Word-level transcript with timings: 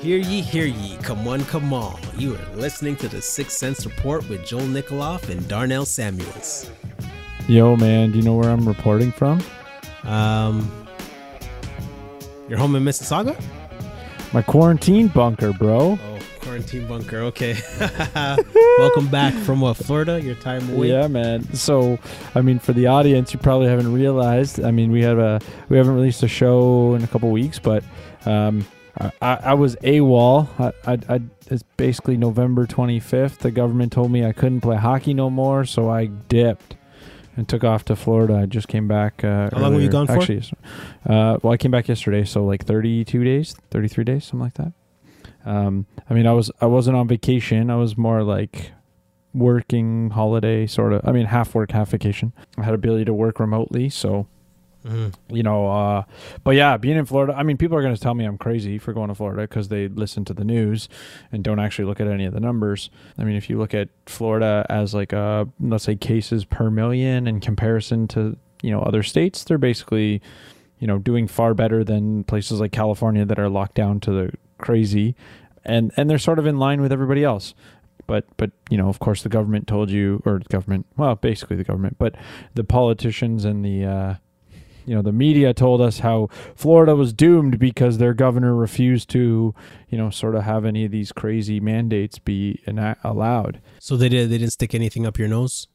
Hear 0.00 0.18
ye, 0.18 0.42
hear 0.42 0.64
ye, 0.64 0.96
come 0.98 1.24
one, 1.24 1.44
come 1.46 1.72
all. 1.72 1.98
You 2.16 2.36
are 2.36 2.54
listening 2.54 2.94
to 2.98 3.08
the 3.08 3.20
Six 3.20 3.56
Cents 3.56 3.84
Report 3.84 4.28
with 4.28 4.46
Joel 4.46 4.60
Nikoloff 4.62 5.28
and 5.28 5.46
Darnell 5.48 5.84
Samuels. 5.84 6.70
Yo, 7.48 7.74
man, 7.74 8.12
do 8.12 8.18
you 8.18 8.22
know 8.22 8.36
where 8.36 8.48
I'm 8.48 8.66
reporting 8.66 9.10
from? 9.10 9.42
Um, 10.04 10.70
you're 12.48 12.58
home 12.58 12.76
in 12.76 12.84
Mississauga? 12.84 13.42
My 14.32 14.40
quarantine 14.40 15.08
bunker, 15.08 15.52
bro. 15.52 15.98
Oh, 16.00 16.18
quarantine 16.42 16.86
bunker. 16.86 17.18
Okay. 17.22 17.56
Welcome 18.78 19.08
back 19.08 19.34
from 19.34 19.60
what, 19.60 19.78
Florida? 19.78 20.20
Your 20.20 20.36
time 20.36 20.70
away? 20.70 20.90
Yeah, 20.90 21.08
man. 21.08 21.42
So, 21.54 21.98
I 22.36 22.42
mean, 22.42 22.60
for 22.60 22.72
the 22.72 22.86
audience, 22.86 23.32
you 23.32 23.40
probably 23.40 23.66
haven't 23.66 23.92
realized. 23.92 24.62
I 24.62 24.70
mean, 24.70 24.92
we 24.92 25.02
have 25.02 25.18
a 25.18 25.40
we 25.68 25.76
haven't 25.76 25.96
released 25.96 26.22
a 26.22 26.28
show 26.28 26.94
in 26.94 27.02
a 27.02 27.08
couple 27.08 27.32
weeks, 27.32 27.58
but 27.58 27.82
um, 28.26 28.64
I, 28.98 29.10
I 29.22 29.54
was 29.54 29.76
AWOL. 29.76 30.48
I, 30.58 30.92
I, 30.92 30.98
I, 31.14 31.20
it's 31.50 31.62
basically 31.76 32.16
November 32.16 32.66
25th. 32.66 33.38
The 33.38 33.50
government 33.50 33.92
told 33.92 34.10
me 34.10 34.24
I 34.24 34.32
couldn't 34.32 34.60
play 34.60 34.76
hockey 34.76 35.14
no 35.14 35.30
more, 35.30 35.64
so 35.64 35.88
I 35.88 36.06
dipped 36.06 36.76
and 37.36 37.48
took 37.48 37.62
off 37.62 37.84
to 37.86 37.96
Florida. 37.96 38.34
I 38.34 38.46
just 38.46 38.66
came 38.68 38.88
back. 38.88 39.22
Uh, 39.22 39.48
How 39.52 39.60
long 39.60 39.74
were 39.74 39.80
you 39.80 39.88
gone 39.88 40.06
for? 40.06 40.14
Actually, 40.18 40.42
uh, 41.06 41.38
well, 41.42 41.52
I 41.52 41.56
came 41.56 41.70
back 41.70 41.88
yesterday, 41.88 42.24
so 42.24 42.44
like 42.44 42.64
32 42.64 43.22
days, 43.22 43.54
33 43.70 44.04
days, 44.04 44.24
something 44.24 44.40
like 44.40 44.54
that. 44.54 44.72
Um, 45.44 45.86
I 46.10 46.14
mean, 46.14 46.26
I 46.26 46.32
was 46.32 46.50
I 46.60 46.66
wasn't 46.66 46.96
on 46.96 47.06
vacation. 47.06 47.70
I 47.70 47.76
was 47.76 47.96
more 47.96 48.22
like 48.24 48.72
working 49.32 50.10
holiday 50.10 50.66
sort 50.66 50.92
of. 50.92 51.06
I 51.06 51.12
mean, 51.12 51.26
half 51.26 51.54
work, 51.54 51.70
half 51.70 51.90
vacation. 51.90 52.32
I 52.58 52.64
had 52.64 52.74
ability 52.74 53.04
to 53.04 53.14
work 53.14 53.38
remotely, 53.38 53.88
so 53.88 54.26
Mhm. 54.86 55.12
you 55.28 55.42
know 55.42 55.66
uh 55.66 56.02
but 56.44 56.52
yeah 56.52 56.76
being 56.76 56.96
in 56.96 57.04
florida 57.04 57.34
i 57.36 57.42
mean 57.42 57.56
people 57.56 57.76
are 57.76 57.82
going 57.82 57.94
to 57.94 58.00
tell 58.00 58.14
me 58.14 58.24
i'm 58.24 58.38
crazy 58.38 58.78
for 58.78 58.92
going 58.92 59.08
to 59.08 59.14
florida 59.14 59.42
because 59.42 59.68
they 59.68 59.88
listen 59.88 60.24
to 60.26 60.32
the 60.32 60.44
news 60.44 60.88
and 61.32 61.42
don't 61.42 61.58
actually 61.58 61.84
look 61.84 62.00
at 62.00 62.06
any 62.06 62.24
of 62.24 62.32
the 62.32 62.38
numbers 62.38 62.88
i 63.18 63.24
mean 63.24 63.34
if 63.34 63.50
you 63.50 63.58
look 63.58 63.74
at 63.74 63.88
florida 64.06 64.64
as 64.70 64.94
like 64.94 65.12
uh 65.12 65.44
let's 65.60 65.82
say 65.82 65.96
cases 65.96 66.44
per 66.44 66.70
million 66.70 67.26
in 67.26 67.40
comparison 67.40 68.06
to 68.06 68.36
you 68.62 68.70
know 68.70 68.80
other 68.82 69.02
states 69.02 69.42
they're 69.42 69.58
basically 69.58 70.22
you 70.78 70.86
know 70.86 70.98
doing 70.98 71.26
far 71.26 71.54
better 71.54 71.82
than 71.82 72.22
places 72.24 72.60
like 72.60 72.70
california 72.70 73.24
that 73.24 73.38
are 73.38 73.48
locked 73.48 73.74
down 73.74 73.98
to 73.98 74.12
the 74.12 74.32
crazy 74.58 75.16
and 75.64 75.90
and 75.96 76.08
they're 76.08 76.18
sort 76.18 76.38
of 76.38 76.46
in 76.46 76.56
line 76.56 76.80
with 76.80 76.92
everybody 76.92 77.24
else 77.24 77.52
but 78.06 78.24
but 78.36 78.52
you 78.70 78.76
know 78.76 78.88
of 78.88 79.00
course 79.00 79.24
the 79.24 79.28
government 79.28 79.66
told 79.66 79.90
you 79.90 80.22
or 80.24 80.38
government 80.50 80.86
well 80.96 81.16
basically 81.16 81.56
the 81.56 81.64
government 81.64 81.96
but 81.98 82.14
the 82.54 82.62
politicians 82.64 83.44
and 83.44 83.64
the 83.64 83.84
uh 83.84 84.14
you 84.88 84.94
know 84.94 85.02
the 85.02 85.12
media 85.12 85.52
told 85.52 85.80
us 85.80 85.98
how 85.98 86.28
Florida 86.54 86.96
was 86.96 87.12
doomed 87.12 87.58
because 87.58 87.98
their 87.98 88.14
governor 88.14 88.54
refused 88.54 89.10
to 89.10 89.54
you 89.88 89.98
know 89.98 90.08
sort 90.08 90.34
of 90.34 90.44
have 90.44 90.64
any 90.64 90.86
of 90.86 90.90
these 90.90 91.12
crazy 91.12 91.60
mandates 91.60 92.18
be 92.18 92.60
ena- 92.66 92.96
allowed. 93.04 93.60
So 93.78 93.96
they, 93.96 94.08
did, 94.08 94.30
they 94.30 94.38
didn't 94.38 94.52
stick 94.52 94.74
anything 94.74 95.06
up 95.06 95.18
your 95.18 95.28
nose? 95.28 95.66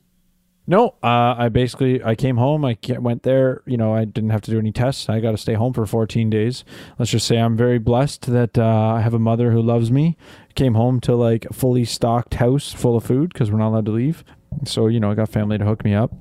no 0.65 0.95
uh, 1.03 1.35
i 1.37 1.49
basically 1.49 2.01
i 2.05 2.15
came 2.15 2.37
home 2.37 2.63
i 2.63 2.77
went 2.99 3.23
there 3.23 3.61
you 3.65 3.75
know 3.75 3.93
i 3.93 4.05
didn't 4.05 4.29
have 4.29 4.39
to 4.39 4.49
do 4.49 4.57
any 4.57 4.71
tests. 4.71 5.09
I 5.09 5.19
got 5.19 5.31
to 5.31 5.37
stay 5.37 5.55
home 5.55 5.73
for 5.73 5.85
14 5.85 6.29
days. 6.29 6.63
Let's 6.97 7.11
just 7.11 7.27
say 7.27 7.37
i'm 7.37 7.57
very 7.57 7.79
blessed 7.79 8.27
that 8.27 8.57
uh, 8.57 8.93
i 8.95 9.01
have 9.01 9.13
a 9.13 9.19
mother 9.19 9.51
who 9.51 9.61
loves 9.61 9.91
me. 9.91 10.15
Came 10.55 10.75
home 10.75 11.01
to 11.01 11.15
like 11.15 11.45
a 11.45 11.53
fully 11.53 11.83
stocked 11.83 12.35
house 12.35 12.71
full 12.71 12.95
of 12.95 13.03
food 13.03 13.33
because 13.33 13.51
we're 13.51 13.57
not 13.57 13.69
allowed 13.69 13.85
to 13.87 13.91
leave. 13.91 14.23
So 14.65 14.87
you 14.87 15.01
know 15.01 15.11
i 15.11 15.15
got 15.15 15.27
family 15.27 15.57
to 15.57 15.65
hook 15.65 15.83
me 15.83 15.93
up 15.93 16.13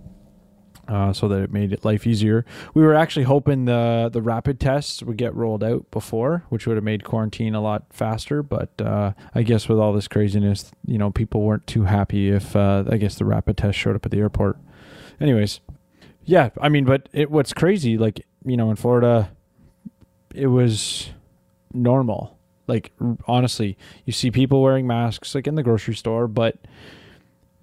uh, 0.93 1.11
so 1.11 1.27
that 1.27 1.41
it 1.41 1.51
made 1.51 1.73
it 1.73 1.87
life 1.87 2.07
easier. 2.07 2.45
We 2.75 2.83
were 2.83 2.95
actually 2.95 3.23
hoping 3.23 3.65
the 3.65 4.11
the 4.13 4.21
rapid 4.21 4.61
tests 4.61 5.03
would 5.03 5.17
get 5.17 5.35
rolled 5.35 5.65
out 5.65 5.91
before, 5.91 6.45
which 6.51 6.67
would 6.67 6.77
have 6.77 6.85
made 6.85 7.03
quarantine 7.03 7.55
a 7.55 7.63
lot 7.63 7.87
faster. 7.91 8.43
But 8.43 8.79
uh, 8.79 9.13
I 9.35 9.43
guess 9.43 9.71
with 9.71 9.79
all 9.79 9.95
this 9.95 10.07
craziness, 10.07 10.71
you 10.87 10.99
know, 10.99 11.11
people 11.11 11.41
weren't 11.41 11.67
too 11.67 11.85
happy 11.85 12.29
if 12.29 12.55
uh, 12.55 12.85
I 12.91 12.99
guess 12.99 13.15
the 13.15 13.25
rapid 13.25 13.57
test 13.57 13.79
showed 13.79 13.97
up 13.97 14.05
at 14.05 14.13
the 14.13 14.19
airport. 14.19 14.59
Anyways, 15.19 15.61
yeah, 16.25 16.51
I 16.61 16.69
mean, 16.69 16.85
but 16.85 17.09
it 17.15 17.31
what's 17.31 17.55
crazy, 17.55 17.97
like 17.97 18.27
you 18.45 18.59
know, 18.59 18.69
in 18.69 18.77
Florida, 18.77 19.31
it 20.35 20.49
was 20.49 21.09
normal. 21.73 22.39
Like 22.67 22.93
honestly, 23.27 23.79
you 24.05 24.13
see 24.13 24.31
people 24.31 24.61
wearing 24.61 24.87
masks 24.87 25.35
like 25.35 25.47
in 25.47 25.55
the 25.55 25.63
grocery 25.63 25.95
store, 25.95 26.29
but 26.29 26.59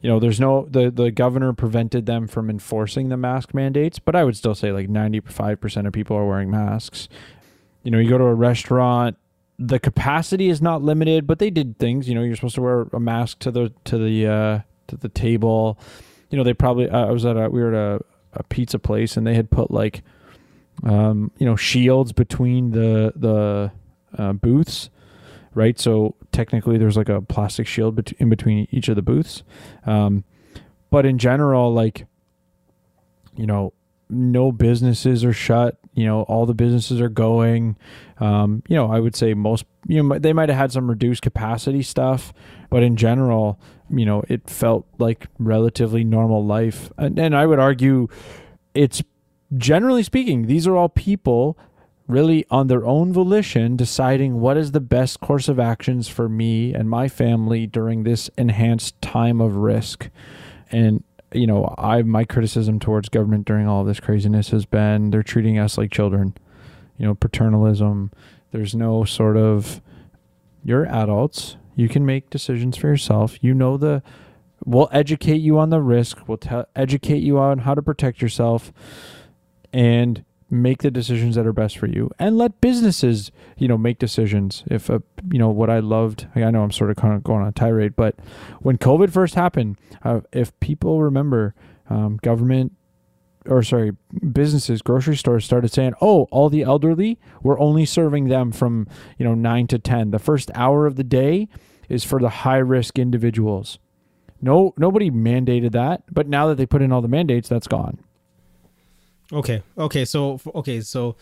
you 0.02 0.10
know 0.10 0.20
there's 0.20 0.40
no 0.40 0.68
the 0.70 0.90
the 0.90 1.12
governor 1.12 1.54
prevented 1.54 2.06
them 2.06 2.28
from 2.28 2.50
enforcing 2.50 3.10
the 3.10 3.18
mask 3.18 3.54
mandates 3.54 4.00
but 4.00 4.16
i 4.16 4.24
would 4.24 4.36
still 4.36 4.56
say 4.56 4.72
like 4.72 4.88
95% 4.88 5.88
of 5.88 5.94
people 5.94 6.16
are 6.16 6.26
wearing 6.26 6.50
masks 6.50 7.10
you 7.84 7.92
know 7.92 8.00
you 8.00 8.10
go 8.10 8.18
to 8.18 8.24
a 8.24 8.34
restaurant 8.34 9.18
the 9.58 9.80
capacity 9.80 10.50
is 10.50 10.62
not 10.62 10.82
limited 10.82 11.28
but 11.28 11.40
they 11.40 11.50
did 11.50 11.78
things 11.80 12.08
you 12.08 12.16
know 12.16 12.24
you're 12.24 12.36
supposed 12.36 12.56
to 12.56 12.62
wear 12.62 12.88
a 12.94 13.00
mask 13.00 13.40
to 13.40 13.52
the 13.52 13.74
to 13.84 13.98
the 13.98 14.28
uh 14.28 14.60
to 14.88 14.96
the 14.98 15.10
table 15.10 15.78
you 16.30 16.38
know 16.38 16.44
they 16.44 16.54
probably 16.54 16.90
uh, 16.90 17.08
i 17.08 17.12
was 17.12 17.26
at 17.26 17.36
a 17.36 17.50
we 17.50 17.62
were 17.62 17.74
at 17.74 18.02
a, 18.02 18.06
a 18.34 18.44
pizza 18.44 18.80
place 18.80 19.18
and 19.18 19.28
they 19.28 19.36
had 19.36 19.50
put 19.50 19.70
like 19.70 20.02
um 20.84 21.30
you 21.38 21.46
know 21.46 21.56
shields 21.56 22.14
between 22.14 22.72
the 22.72 23.12
the 23.16 23.72
uh, 24.18 24.34
booths 24.34 24.90
right? 25.54 25.80
So 25.80 26.16
technically, 26.32 26.78
there's 26.78 26.98
like 26.98 27.10
a 27.10 27.22
plastic 27.22 27.68
shield 27.68 27.96
bet- 27.96 28.14
in 28.14 28.30
between 28.30 28.68
each 28.72 28.90
of 28.90 28.96
the 28.96 29.02
booths. 29.02 29.44
Um, 29.86 30.24
but 30.90 31.06
in 31.06 31.18
general, 31.18 31.74
like, 31.74 32.06
you 33.36 33.46
know, 33.46 33.74
no 34.10 34.52
businesses 34.52 35.24
are 35.24 35.34
shut. 35.34 35.78
You 35.94 36.06
know, 36.06 36.22
all 36.24 36.46
the 36.46 36.54
businesses 36.54 37.00
are 37.02 37.10
going. 37.10 37.78
Um, 38.20 38.64
you 38.68 38.76
know, 38.76 38.92
I 38.92 39.00
would 39.00 39.16
say 39.16 39.34
most, 39.34 39.66
you 39.88 40.02
know, 40.02 40.18
they 40.18 40.34
might 40.34 40.50
have 40.50 40.58
had 40.58 40.72
some 40.72 40.90
reduced 40.90 41.22
capacity 41.22 41.84
stuff, 41.84 42.34
but 42.70 42.84
in 42.84 42.96
general, 42.96 43.60
you 43.90 44.06
know, 44.06 44.24
it 44.28 44.50
felt 44.50 44.88
like 44.98 45.28
relatively 45.38 46.04
normal 46.04 46.46
life. 46.46 46.92
And, 46.98 47.20
and 47.20 47.36
I 47.36 47.46
would 47.46 47.60
argue 47.60 48.08
it's 48.74 49.04
generally 49.58 50.04
speaking, 50.04 50.48
these 50.48 50.68
are 50.68 50.76
all 50.76 50.90
people 50.90 51.58
really 52.09 52.44
on 52.50 52.68
their 52.68 52.86
own 52.86 53.14
volition 53.14 53.78
deciding 53.78 54.42
what 54.42 54.58
is 54.58 54.72
the 54.72 54.80
best 54.80 55.20
course 55.20 55.47
of 55.47 55.59
actions 55.59 56.08
for 56.08 56.28
me 56.28 56.74
and 56.74 56.90
my 56.90 57.08
family 57.08 57.68
during 57.68 58.03
this 58.03 58.30
enhanced 58.36 59.00
time 59.00 59.40
of 59.40 59.56
risk. 59.56 60.09
And 60.72 61.03
you 61.31 61.46
know, 61.46 61.74
I 61.78 62.02
my 62.02 62.25
criticism 62.25 62.80
towards 62.80 63.09
government 63.09 63.46
during 63.46 63.68
all 63.68 63.84
this 63.84 64.00
craziness 64.00 64.50
has 64.50 64.66
been 64.66 65.12
they're 65.12 65.22
treating 65.22 65.59
us 65.59 65.78
like 65.78 65.92
children. 65.92 66.34
You 66.98 67.06
know, 67.06 67.16
paternalism. 67.16 68.12
There's 68.52 68.74
no 68.74 69.03
sort 69.03 69.38
of 69.38 69.80
you're 70.66 70.88
adults. 70.88 71.58
You 71.75 71.88
can 71.88 72.06
make 72.06 72.31
decisions 72.31 72.75
for 72.75 72.88
yourself. 72.88 73.38
You 73.42 73.53
know 73.53 73.78
the 73.78 74.02
we'll 74.66 74.90
educate 74.92 75.38
you 75.38 75.59
on 75.59 75.69
the 75.69 75.80
risk. 75.80 76.28
We'll 76.28 76.40
te- 76.40 76.64
educate 76.75 77.22
you 77.22 77.38
on 77.38 77.59
how 77.59 77.75
to 77.75 77.84
protect 77.84 78.22
yourself 78.22 78.74
and 79.72 80.25
make 80.50 80.82
the 80.82 80.92
decisions 80.92 81.36
that 81.36 81.46
are 81.46 81.54
best 81.54 81.78
for 81.78 81.88
you 81.88 82.10
and 82.18 82.38
let 82.38 82.60
businesses 82.62 83.32
you 83.58 83.68
know 83.68 83.78
make 83.78 84.00
decisions. 84.00 84.64
If 84.68 84.90
a 84.90 85.02
you 85.32 85.40
know 85.40 85.50
what 85.50 85.70
i 85.70 85.80
loved 85.80 86.28
i 86.36 86.50
know 86.52 86.64
i'm 86.64 86.72
sort 86.72 86.90
of 86.90 86.96
kind 86.96 87.14
of 87.14 87.24
going 87.24 87.42
on 87.42 87.48
a 87.48 87.52
tirade 87.52 87.96
but 87.96 88.16
when 88.60 88.78
covid 88.78 89.12
first 89.12 89.36
happened 89.36 89.78
uh, 90.04 90.22
if 90.32 90.58
people 90.60 91.02
remember 91.02 91.54
um, 91.90 92.18
government 92.18 92.74
or 93.46 93.63
sorry 93.63 93.92
businesses 94.31 94.81
grocery 94.81 95.16
stores 95.16 95.46
started 95.46 95.72
saying 95.72 95.94
oh 96.01 96.24
all 96.31 96.50
the 96.50 96.62
elderly 96.62 97.19
we're 97.42 97.60
only 97.60 97.86
serving 97.86 98.28
them 98.28 98.51
from 98.51 98.88
you 99.18 99.25
know 99.25 99.34
9 99.34 99.68
to 99.68 99.80
10 99.80 100.12
the 100.12 100.19
first 100.19 100.51
hour 100.56 100.86
of 100.86 100.96
the 100.96 101.04
day 101.04 101.48
is 101.88 102.04
for 102.04 102.19
the 102.19 102.30
high 102.30 102.57
risk 102.57 103.00
individuals. 103.00 103.80
No 104.42 104.74
nobody 104.78 105.10
mandated 105.12 105.72
that 105.72 106.04
but 106.12 106.28
now 106.28 106.48
that 106.48 106.56
they 106.56 106.66
put 106.66 106.81
in 106.81 106.92
all 106.92 107.01
the 107.01 107.07
mandates 107.07 107.50
that's 107.50 107.68
gone 107.68 108.00
Okay. 109.31 109.64
Okay. 109.78 110.06
So 110.06 110.40
okay. 110.56 110.81
So 110.81 111.16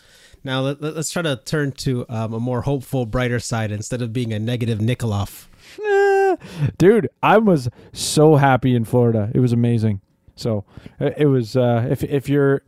now 0.43 0.61
let, 0.61 0.81
us 0.81 1.09
try 1.09 1.21
to 1.23 1.35
turn 1.35 1.71
to 1.73 2.05
um, 2.09 2.33
a 2.33 2.39
more 2.39 2.61
hopeful, 2.61 3.05
brighter 3.05 3.39
side 3.39 3.71
instead 3.71 4.01
of 4.01 4.13
being 4.13 4.33
a 4.33 4.39
negative 4.39 4.79
Nikoloff. 4.79 5.47
Dude 6.77 7.09
i 7.21 7.37
was 7.37 7.67
so 7.91 8.37
happy 8.37 8.73
in 8.73 8.85
florida 8.85 9.29
it 9.35 9.41
was 9.41 9.51
amazing 9.51 9.99
so 10.35 10.63
uh, 11.01 11.09
it 11.17 11.25
was 11.25 11.57
uh 11.57 11.85
if 11.89 12.03
if 12.05 12.29
you're 12.29 12.61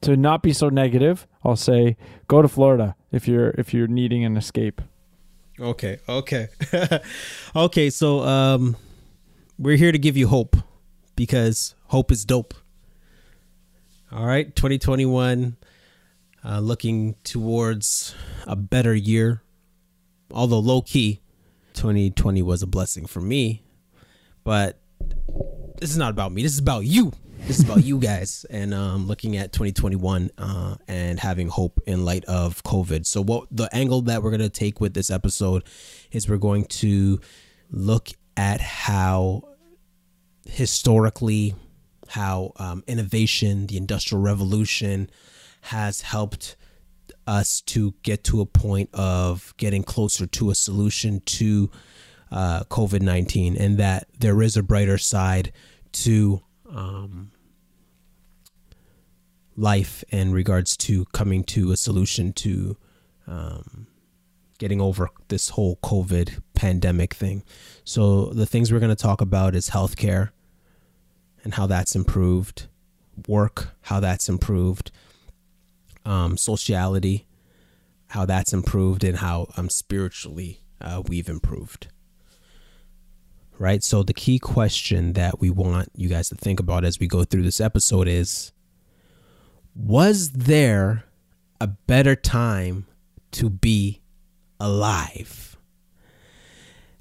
to 0.00 0.16
not 0.16 0.42
be 0.42 0.52
so 0.52 0.68
negative 0.68 1.28
i'll 1.44 1.54
say 1.54 1.96
go 2.26 2.42
to 2.42 2.48
florida 2.48 2.96
if 3.12 3.28
you're 3.28 3.50
if 3.50 3.72
you're 3.72 3.86
needing 3.86 4.24
an 4.24 4.36
escape 4.36 4.82
Okay. 5.60 5.98
Okay. 6.08 6.48
okay. 7.56 7.90
So 7.90 8.20
um, 8.20 8.76
we're 9.58 9.76
here 9.76 9.92
to 9.92 9.98
give 9.98 10.16
you 10.16 10.28
hope 10.28 10.56
because 11.16 11.74
hope 11.88 12.10
is 12.10 12.24
dope. 12.24 12.54
All 14.12 14.26
right, 14.26 14.52
2021, 14.56 15.56
uh, 16.44 16.58
looking 16.58 17.14
towards 17.22 18.12
a 18.44 18.56
better 18.56 18.92
year. 18.92 19.40
Although 20.32 20.58
low 20.58 20.82
key, 20.82 21.20
2020 21.74 22.42
was 22.42 22.60
a 22.60 22.66
blessing 22.66 23.06
for 23.06 23.20
me, 23.20 23.62
but 24.42 24.80
this 25.78 25.92
is 25.92 25.96
not 25.96 26.10
about 26.10 26.32
me. 26.32 26.42
This 26.42 26.54
is 26.54 26.58
about 26.58 26.86
you. 26.86 27.12
This 27.46 27.60
is 27.60 27.64
about 27.64 27.84
you 27.84 28.00
guys, 28.00 28.44
and 28.50 28.74
um, 28.74 29.06
looking 29.06 29.36
at 29.36 29.52
2021 29.52 30.32
uh, 30.36 30.74
and 30.88 31.20
having 31.20 31.46
hope 31.46 31.78
in 31.86 32.04
light 32.04 32.24
of 32.24 32.64
COVID. 32.64 33.06
So, 33.06 33.22
what 33.22 33.46
the 33.52 33.68
angle 33.72 34.02
that 34.02 34.24
we're 34.24 34.32
gonna 34.32 34.48
take 34.48 34.80
with 34.80 34.92
this 34.92 35.10
episode 35.10 35.62
is 36.10 36.28
we're 36.28 36.36
going 36.36 36.64
to 36.64 37.20
look 37.70 38.08
at 38.36 38.60
how 38.60 39.44
historically 40.46 41.54
how 42.10 42.52
um, 42.56 42.82
innovation, 42.86 43.66
the 43.66 43.76
industrial 43.76 44.22
revolution, 44.22 45.08
has 45.62 46.02
helped 46.02 46.56
us 47.26 47.60
to 47.60 47.94
get 48.02 48.24
to 48.24 48.40
a 48.40 48.46
point 48.46 48.90
of 48.92 49.54
getting 49.56 49.82
closer 49.84 50.26
to 50.26 50.50
a 50.50 50.54
solution 50.54 51.20
to 51.24 51.70
uh, 52.32 52.64
COVID 52.64 53.02
19, 53.02 53.56
and 53.56 53.78
that 53.78 54.08
there 54.18 54.42
is 54.42 54.56
a 54.56 54.62
brighter 54.62 54.98
side 54.98 55.52
to 55.92 56.42
um, 56.68 57.30
life 59.56 60.02
in 60.08 60.32
regards 60.32 60.76
to 60.76 61.04
coming 61.06 61.44
to 61.44 61.70
a 61.70 61.76
solution 61.76 62.32
to 62.32 62.76
um, 63.26 63.86
getting 64.58 64.80
over 64.80 65.08
this 65.28 65.50
whole 65.50 65.76
COVID 65.76 66.42
pandemic 66.54 67.14
thing. 67.14 67.44
So, 67.84 68.26
the 68.26 68.46
things 68.46 68.72
we're 68.72 68.80
going 68.80 68.94
to 68.94 69.00
talk 69.00 69.20
about 69.20 69.54
is 69.54 69.70
healthcare 69.70 70.30
and 71.44 71.54
how 71.54 71.66
that's 71.66 71.94
improved, 71.94 72.66
work, 73.28 73.74
how 73.82 74.00
that's 74.00 74.28
improved, 74.28 74.90
um, 76.04 76.36
sociality, 76.36 77.26
how 78.08 78.24
that's 78.24 78.52
improved, 78.52 79.04
and 79.04 79.18
how 79.18 79.48
um, 79.56 79.68
spiritually 79.68 80.60
uh, 80.80 81.02
we've 81.06 81.28
improved. 81.28 81.88
Right. 83.58 83.84
So, 83.84 84.02
the 84.02 84.14
key 84.14 84.38
question 84.38 85.12
that 85.12 85.38
we 85.38 85.50
want 85.50 85.90
you 85.94 86.08
guys 86.08 86.30
to 86.30 86.34
think 86.34 86.60
about 86.60 86.84
as 86.84 86.98
we 86.98 87.06
go 87.06 87.24
through 87.24 87.42
this 87.42 87.60
episode 87.60 88.08
is 88.08 88.52
Was 89.74 90.30
there 90.30 91.04
a 91.60 91.66
better 91.66 92.16
time 92.16 92.86
to 93.32 93.50
be 93.50 94.00
alive? 94.58 95.58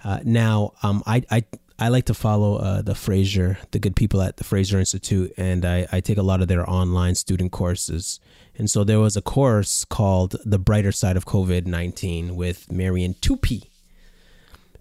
Uh, 0.04 0.20
now, 0.24 0.74
um, 0.84 1.02
I, 1.06 1.24
I 1.32 1.44
I 1.80 1.88
like 1.88 2.06
to 2.06 2.14
follow 2.14 2.58
uh, 2.58 2.82
the 2.82 2.94
Fraser, 2.94 3.58
the 3.72 3.80
good 3.80 3.96
people 3.96 4.22
at 4.22 4.38
the 4.38 4.44
Fraser 4.44 4.78
Institute, 4.80 5.34
and 5.38 5.66
I, 5.66 5.88
I 5.92 6.02
take 6.02 6.18
a 6.18 6.24
lot 6.24 6.42
of 6.42 6.48
their 6.50 6.70
online 6.70 7.16
student 7.16 7.52
courses. 7.52 8.20
And 8.58 8.70
so 8.70 8.84
there 8.84 9.00
was 9.00 9.16
a 9.16 9.22
course 9.22 9.86
called 9.86 10.36
The 10.44 10.60
Brighter 10.60 10.92
Side 10.92 11.16
of 11.16 11.26
COVID 11.26 11.66
19 11.66 12.36
with 12.36 12.70
Marian 12.70 13.16
Tupy. 13.22 13.70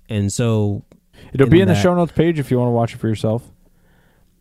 And 0.09 0.33
so 0.33 0.85
It'll 1.33 1.49
be 1.49 1.61
in 1.61 1.69
the 1.69 1.75
show 1.75 1.95
notes 1.95 2.13
page 2.13 2.39
if 2.39 2.51
you 2.51 2.59
want 2.59 2.69
to 2.69 2.73
watch 2.73 2.95
it 2.95 2.99
for 2.99 3.09
yourself. 3.09 3.43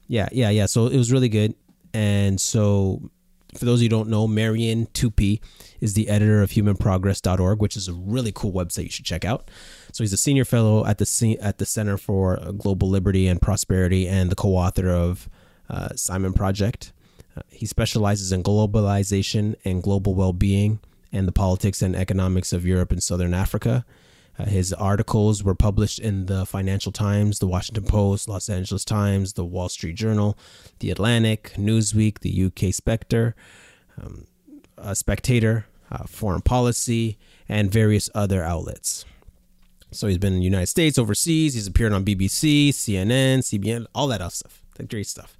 Yeah, 0.07 0.29
yeah, 0.31 0.49
yeah. 0.49 0.65
So 0.65 0.87
it 0.87 0.97
was 0.97 1.11
really 1.11 1.29
good. 1.29 1.53
And 1.93 2.39
so 2.39 3.09
for 3.55 3.65
those 3.65 3.79
of 3.79 3.83
you 3.83 3.85
who 3.85 3.89
don't 3.89 4.09
know, 4.09 4.27
Marian 4.27 4.87
Tupy 4.93 5.41
is 5.79 5.93
the 5.93 6.09
editor 6.09 6.41
of 6.41 6.51
humanprogress.org, 6.51 7.61
which 7.61 7.77
is 7.77 7.87
a 7.87 7.93
really 7.93 8.31
cool 8.33 8.51
website 8.51 8.83
you 8.83 8.89
should 8.89 9.05
check 9.05 9.23
out. 9.23 9.49
So 9.93 10.03
he's 10.03 10.13
a 10.13 10.17
senior 10.17 10.45
fellow 10.45 10.85
at 10.85 10.97
the 10.97 11.37
at 11.41 11.57
the 11.57 11.65
Center 11.65 11.97
for 11.97 12.37
Global 12.57 12.89
Liberty 12.89 13.27
and 13.27 13.41
Prosperity 13.41 14.07
and 14.07 14.29
the 14.29 14.35
co-author 14.35 14.89
of 14.89 15.29
uh, 15.69 15.89
Simon 15.95 16.33
Project. 16.33 16.91
Uh, 17.35 17.41
he 17.49 17.65
specializes 17.65 18.31
in 18.31 18.43
globalization 18.43 19.55
and 19.63 19.81
global 19.81 20.13
well-being 20.13 20.79
and 21.13 21.27
the 21.27 21.31
politics 21.31 21.81
and 21.81 21.95
economics 21.95 22.51
of 22.51 22.65
Europe 22.65 22.91
and 22.91 23.01
Southern 23.01 23.33
Africa. 23.33 23.85
Uh, 24.39 24.45
his 24.45 24.73
articles 24.73 25.43
were 25.43 25.55
published 25.55 25.99
in 25.99 26.27
the 26.27 26.45
Financial 26.45 26.91
Times, 26.91 27.39
the 27.39 27.47
Washington 27.47 27.85
Post, 27.85 28.29
Los 28.29 28.49
Angeles 28.49 28.85
Times, 28.85 29.33
the 29.33 29.45
Wall 29.45 29.69
Street 29.69 29.95
Journal, 29.95 30.37
the 30.79 30.91
Atlantic, 30.91 31.53
Newsweek, 31.57 32.19
the 32.19 32.45
UK 32.45 32.73
Spectre, 32.73 33.35
um, 34.01 34.25
uh, 34.77 34.93
Spectator, 34.93 35.65
uh, 35.91 36.03
Foreign 36.05 36.41
Policy, 36.41 37.17
and 37.49 37.71
various 37.71 38.09
other 38.13 38.43
outlets. 38.43 39.05
So 39.91 40.07
he's 40.07 40.17
been 40.17 40.33
in 40.33 40.39
the 40.39 40.45
United 40.45 40.67
States, 40.67 40.97
overseas. 40.97 41.53
He's 41.53 41.67
appeared 41.67 41.93
on 41.93 42.03
BBC, 42.03 42.69
CNN, 42.69 43.39
CBN, 43.39 43.85
all 43.95 44.07
that 44.07 44.31
stuff. 44.31 44.61
The 44.75 44.83
great 44.83 45.07
stuff. 45.07 45.37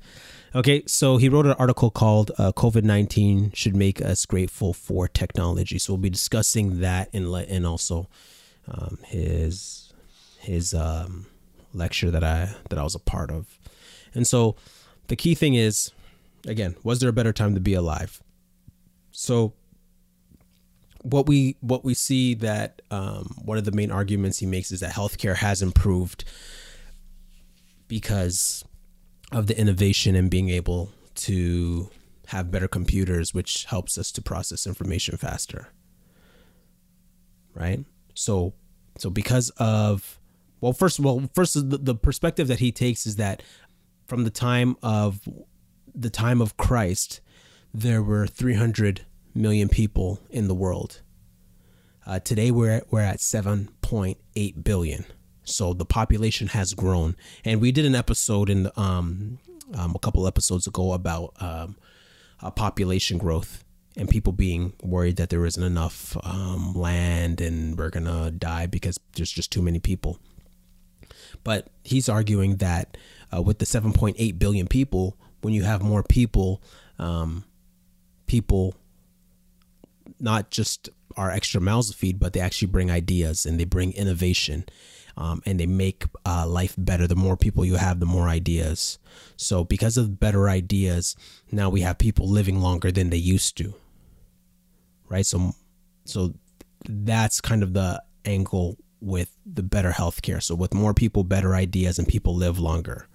Okay, 0.55 0.81
so 0.87 1.17
he 1.17 1.29
wrote 1.29 1.45
an 1.45 1.53
article 1.59 1.91
called 1.91 2.31
uh, 2.37 2.51
"COVID 2.53 2.83
nineteen 2.83 3.51
should 3.53 3.75
make 3.75 4.01
us 4.01 4.25
grateful 4.25 4.73
for 4.73 5.07
technology." 5.07 5.77
So 5.77 5.93
we'll 5.93 6.01
be 6.01 6.09
discussing 6.09 6.79
that 6.79 7.09
in 7.13 7.29
le- 7.29 7.43
and 7.43 7.67
also 7.67 8.07
um, 8.67 8.97
his 9.03 9.93
his 10.39 10.73
um, 10.73 11.25
lecture 11.73 12.11
that 12.11 12.23
I 12.23 12.55
that 12.69 12.79
I 12.79 12.83
was 12.83 12.95
a 12.95 12.99
part 12.99 13.31
of. 13.31 13.59
And 14.13 14.25
so 14.25 14.55
the 15.07 15.15
key 15.15 15.35
thing 15.35 15.55
is, 15.55 15.91
again, 16.45 16.75
was 16.83 16.99
there 16.99 17.09
a 17.09 17.13
better 17.13 17.33
time 17.33 17.53
to 17.53 17.59
be 17.59 17.73
alive? 17.73 18.21
So 19.11 19.53
what 21.01 21.27
we 21.27 21.55
what 21.61 21.83
we 21.83 21.93
see 21.93 22.33
that 22.35 22.81
um, 22.91 23.35
one 23.43 23.57
of 23.57 23.65
the 23.65 23.71
main 23.71 23.91
arguments 23.91 24.39
he 24.39 24.45
makes 24.45 24.71
is 24.71 24.81
that 24.81 24.93
healthcare 24.93 25.35
has 25.35 25.61
improved 25.61 26.25
because 27.87 28.65
of 29.31 29.47
the 29.47 29.57
innovation 29.59 30.15
and 30.15 30.29
being 30.29 30.49
able 30.49 30.91
to 31.15 31.89
have 32.27 32.51
better 32.51 32.67
computers, 32.67 33.33
which 33.33 33.65
helps 33.65 33.97
us 33.97 34.11
to 34.11 34.21
process 34.21 34.67
information 34.67 35.17
faster. 35.17 35.69
Right. 37.53 37.85
So, 38.17 38.53
so 38.97 39.09
because 39.09 39.51
of 39.57 40.19
well, 40.59 40.73
first 40.73 40.97
of 40.97 41.05
all, 41.05 41.29
first 41.35 41.53
the, 41.69 41.77
the 41.77 41.95
perspective 41.95 42.47
that 42.47 42.59
he 42.59 42.71
takes 42.71 43.05
is 43.05 43.17
that 43.17 43.43
from 44.07 44.23
the 44.23 44.29
time 44.29 44.75
of 44.81 45.21
the 45.93 46.09
time 46.09 46.41
of 46.41 46.57
Christ, 46.57 47.21
there 47.73 48.01
were 48.01 48.25
300 48.25 49.05
million 49.35 49.69
people 49.69 50.19
in 50.29 50.47
the 50.47 50.55
world. 50.55 51.01
Uh, 52.05 52.19
today 52.19 52.51
we're 52.51 52.71
at, 52.71 52.91
we're 52.91 53.01
at 53.01 53.17
7.8 53.17 54.63
billion. 54.63 55.05
So 55.43 55.73
the 55.73 55.85
population 55.85 56.47
has 56.47 56.73
grown, 56.73 57.15
and 57.45 57.61
we 57.61 57.71
did 57.71 57.85
an 57.85 57.95
episode 57.95 58.49
in 58.49 58.69
um, 58.75 59.39
um 59.73 59.93
a 59.95 59.99
couple 59.99 60.27
episodes 60.27 60.67
ago 60.67 60.93
about 60.93 61.33
um, 61.39 61.77
uh, 62.41 62.51
population 62.51 63.17
growth 63.17 63.63
and 63.97 64.07
people 64.07 64.31
being 64.31 64.73
worried 64.83 65.15
that 65.17 65.31
there 65.31 65.45
isn't 65.45 65.63
enough 65.63 66.15
um, 66.23 66.73
land 66.75 67.41
and 67.41 67.77
we're 67.77 67.89
gonna 67.89 68.29
die 68.29 68.67
because 68.67 68.99
there's 69.15 69.31
just 69.31 69.51
too 69.51 69.61
many 69.61 69.79
people. 69.79 70.19
But 71.43 71.67
he's 71.83 72.07
arguing 72.07 72.57
that 72.57 72.95
uh, 73.35 73.41
with 73.41 73.57
the 73.57 73.65
7.8 73.65 74.39
billion 74.39 74.67
people, 74.67 75.17
when 75.41 75.53
you 75.53 75.63
have 75.63 75.81
more 75.81 76.03
people, 76.03 76.61
um, 76.99 77.43
people 78.27 78.75
not 80.19 80.51
just 80.51 80.89
are 81.15 81.31
extra 81.31 81.59
mouths 81.59 81.89
to 81.91 81.97
feed, 81.97 82.19
but 82.19 82.33
they 82.33 82.39
actually 82.39 82.67
bring 82.67 82.91
ideas 82.91 83.45
and 83.45 83.59
they 83.59 83.65
bring 83.65 83.93
innovation. 83.93 84.65
Um, 85.19 85.41
and 85.47 85.59
they 85.59 85.65
make 85.65 86.03
uh, 86.27 86.45
life 86.47 86.75
better. 86.77 87.07
The 87.07 87.15
more 87.15 87.35
people 87.35 87.65
you 87.65 87.77
have, 87.77 87.99
the 87.99 88.05
more 88.05 88.27
ideas. 88.27 88.99
So, 89.35 89.63
because 89.63 89.97
of 89.97 90.19
better 90.19 90.47
ideas, 90.47 91.15
now 91.51 91.71
we 91.71 91.81
have 91.81 91.97
people 91.97 92.29
living 92.29 92.61
longer 92.61 92.91
than 92.91 93.09
they 93.09 93.17
used 93.17 93.57
to. 93.57 93.73
Right. 95.09 95.25
So, 95.25 95.53
so 96.05 96.33
that's 96.87 97.41
kind 97.41 97.63
of 97.63 97.73
the 97.73 98.01
angle 98.25 98.77
with 98.99 99.35
the 99.45 99.63
better 99.63 99.91
healthcare. 99.91 100.41
So, 100.41 100.55
with 100.55 100.73
more 100.73 100.93
people, 100.93 101.23
better 101.23 101.55
ideas, 101.55 101.99
and 101.99 102.07
people 102.07 102.35
live 102.35 102.59
longer. 102.59 103.07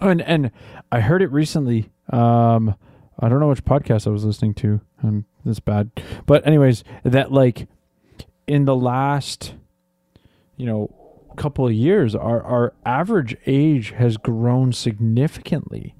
Oh, 0.00 0.08
and 0.08 0.22
and 0.22 0.50
I 0.90 1.00
heard 1.00 1.22
it 1.22 1.30
recently. 1.30 1.90
Um, 2.10 2.74
I 3.20 3.28
don't 3.28 3.40
know 3.40 3.48
which 3.48 3.64
podcast 3.64 4.06
I 4.06 4.10
was 4.10 4.24
listening 4.24 4.54
to. 4.54 4.80
I'm 5.02 5.26
this 5.44 5.60
bad, 5.60 5.90
but 6.26 6.46
anyways, 6.46 6.84
that 7.04 7.32
like 7.32 7.68
in 8.46 8.64
the 8.64 8.76
last, 8.76 9.54
you 10.56 10.66
know, 10.66 10.94
couple 11.36 11.66
of 11.66 11.72
years, 11.72 12.14
our 12.14 12.42
our 12.42 12.74
average 12.84 13.36
age 13.46 13.90
has 13.90 14.16
grown 14.16 14.72
significantly. 14.72 15.94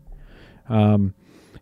Um, 0.69 1.15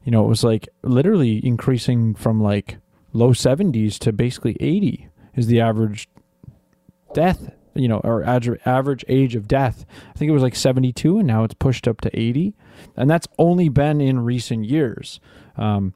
you 0.04 0.12
know, 0.12 0.24
it 0.24 0.28
was 0.28 0.44
like 0.44 0.68
literally 0.82 1.44
increasing 1.44 2.14
from 2.14 2.42
like 2.42 2.78
low 3.12 3.30
70s 3.30 3.98
to 3.98 4.12
basically 4.12 4.56
80 4.60 5.08
is 5.34 5.46
the 5.46 5.60
average 5.60 6.08
death 7.14 7.52
you 7.74 7.88
know 7.88 8.00
or 8.04 8.22
average 8.24 9.04
age 9.08 9.34
of 9.34 9.48
death 9.48 9.84
i 10.14 10.18
think 10.18 10.28
it 10.28 10.32
was 10.32 10.42
like 10.42 10.56
72 10.56 11.18
and 11.18 11.26
now 11.26 11.44
it's 11.44 11.54
pushed 11.54 11.88
up 11.88 12.00
to 12.00 12.18
80 12.18 12.54
and 12.96 13.10
that's 13.10 13.26
only 13.38 13.68
been 13.68 14.00
in 14.00 14.20
recent 14.20 14.64
years 14.64 15.20
um, 15.56 15.94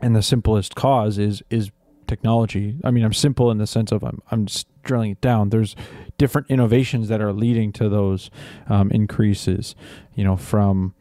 and 0.00 0.16
the 0.16 0.22
simplest 0.22 0.74
cause 0.74 1.18
is 1.18 1.42
is 1.50 1.70
technology. 2.10 2.76
I 2.82 2.90
mean, 2.90 3.04
I'm 3.04 3.14
simple 3.14 3.50
in 3.50 3.58
the 3.58 3.66
sense 3.66 3.92
of 3.92 4.02
I'm 4.02 4.20
I'm 4.30 4.46
just 4.46 4.66
drilling 4.82 5.12
it 5.12 5.20
down. 5.20 5.50
There's 5.50 5.76
different 6.18 6.50
innovations 6.50 7.08
that 7.08 7.22
are 7.22 7.32
leading 7.32 7.72
to 7.74 7.88
those 7.88 8.30
um, 8.68 8.90
increases. 8.90 9.74
You 10.14 10.24
know, 10.24 10.36
from 10.36 10.94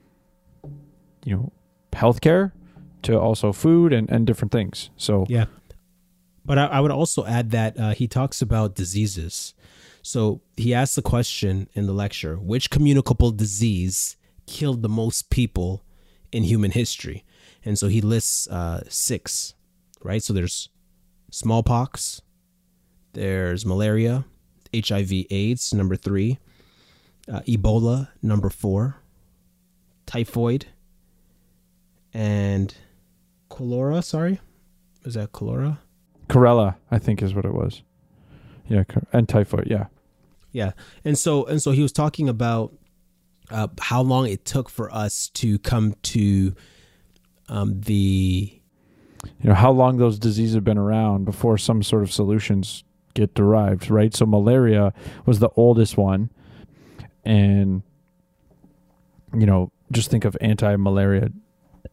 you 1.26 1.36
know 1.36 1.52
healthcare 1.92 2.52
to 3.04 3.20
also 3.20 3.52
food 3.52 3.94
and 3.94 4.10
and 4.10 4.26
different 4.28 4.52
things. 4.52 4.90
So 4.98 5.26
Yeah. 5.30 5.46
But 6.46 6.58
I, 6.58 6.66
I 6.66 6.80
would 6.80 6.92
also 6.92 7.26
add 7.26 7.52
that 7.52 7.80
uh, 7.80 7.92
he 7.92 8.08
talks 8.08 8.42
about 8.42 8.74
diseases. 8.76 9.54
So 10.02 10.42
he 10.58 10.74
asked 10.74 10.96
the 10.96 11.02
question 11.02 11.70
in 11.74 11.86
the 11.86 11.94
lecture 11.94 12.36
which 12.38 12.70
communicable 12.70 13.32
disease 13.32 14.18
killed 14.48 14.82
the 14.82 14.90
most 14.90 15.30
people 15.30 15.84
in 16.32 16.44
human 16.44 16.72
history? 16.72 17.26
And 17.64 17.78
so 17.78 17.88
he 17.88 18.02
lists 18.02 18.48
uh, 18.48 18.84
six, 18.90 19.54
right? 20.02 20.24
So 20.24 20.34
there's 20.34 20.70
smallpox, 21.30 22.22
there's 23.14 23.66
malaria, 23.66 24.26
HIV, 24.74 25.12
AIDS, 25.30 25.74
number 25.74 25.96
three, 25.96 26.40
uh, 27.32 27.42
Ebola, 27.42 28.10
number 28.22 28.50
four, 28.50 28.98
typhoid, 30.06 30.68
and 32.14 32.74
cholera. 33.60 34.02
Sorry, 34.02 34.40
is 35.04 35.16
that 35.16 35.34
cholera? 35.34 35.80
Corella, 36.30 36.76
I 36.90 36.98
think, 36.98 37.22
is 37.22 37.34
what 37.34 37.44
it 37.44 37.54
was. 37.54 37.82
Yeah, 38.70 38.84
and 39.12 39.28
typhoid. 39.28 39.68
Yeah, 39.70 39.88
Yeah, 40.54 40.72
and 41.04 41.18
so 41.18 41.46
and 41.46 41.62
so 41.62 41.72
he 41.72 41.82
was 41.82 41.92
talking 41.92 42.30
about 42.30 42.74
uh, 43.52 43.68
how 43.82 44.02
long 44.02 44.28
it 44.28 44.46
took 44.46 44.70
for 44.70 44.94
us 44.94 45.28
to 45.30 45.60
come 45.60 45.96
to 46.04 46.56
um, 47.50 47.82
the 47.82 48.62
you 49.42 49.50
know 49.50 49.56
how 49.56 49.72
long 49.72 49.98
those 49.98 50.18
diseases 50.18 50.56
have 50.56 50.64
been 50.64 50.78
around 50.78 51.26
before 51.26 51.58
some 51.58 51.84
sort 51.84 52.04
of 52.04 52.14
solutions 52.14 52.86
get 53.14 53.34
derived, 53.34 53.90
right? 53.90 54.16
So 54.16 54.26
malaria 54.26 54.94
was 55.26 55.40
the 55.40 55.50
oldest 55.58 55.98
one, 55.98 56.30
and 57.26 57.84
you 59.34 59.46
know 59.46 59.74
just 59.92 60.10
think 60.10 60.24
of 60.24 60.38
anti-malaria. 60.40 61.32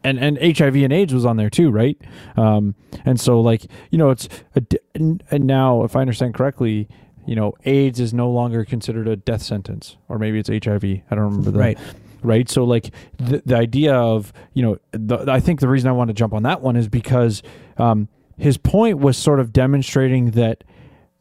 And, 0.06 0.18
and 0.38 0.56
HIV 0.56 0.76
and 0.76 0.92
AIDS 0.92 1.12
was 1.12 1.24
on 1.24 1.36
there 1.36 1.50
too, 1.50 1.70
right? 1.70 2.00
Um, 2.36 2.74
and 3.04 3.18
so 3.20 3.40
like 3.40 3.66
you 3.90 3.98
know 3.98 4.10
it's 4.10 4.28
a, 4.54 4.62
and 4.94 5.22
and 5.30 5.44
now 5.44 5.82
if 5.82 5.96
I 5.96 6.00
understand 6.00 6.34
correctly, 6.34 6.88
you 7.26 7.34
know 7.34 7.54
AIDS 7.64 7.98
is 7.98 8.14
no 8.14 8.30
longer 8.30 8.64
considered 8.64 9.08
a 9.08 9.16
death 9.16 9.42
sentence, 9.42 9.96
or 10.08 10.18
maybe 10.18 10.38
it's 10.38 10.48
HIV. 10.48 10.84
I 10.84 11.02
don't 11.10 11.24
remember 11.24 11.50
the 11.50 11.58
Right. 11.58 11.78
right? 12.22 12.48
So 12.48 12.64
like 12.64 12.92
the 13.18 13.42
the 13.44 13.56
idea 13.56 13.94
of 13.94 14.32
you 14.54 14.62
know 14.62 14.78
the, 14.92 15.30
I 15.30 15.40
think 15.40 15.60
the 15.60 15.68
reason 15.68 15.88
I 15.88 15.92
want 15.92 16.08
to 16.08 16.14
jump 16.14 16.32
on 16.34 16.44
that 16.44 16.60
one 16.62 16.76
is 16.76 16.88
because 16.88 17.42
um, 17.76 18.08
his 18.38 18.56
point 18.58 18.98
was 18.98 19.16
sort 19.16 19.40
of 19.40 19.52
demonstrating 19.52 20.32
that 20.32 20.62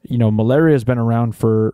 you 0.03 0.17
know 0.19 0.29
malaria 0.29 0.75
has 0.75 0.83
been 0.83 0.99
around 0.99 1.35
for 1.35 1.73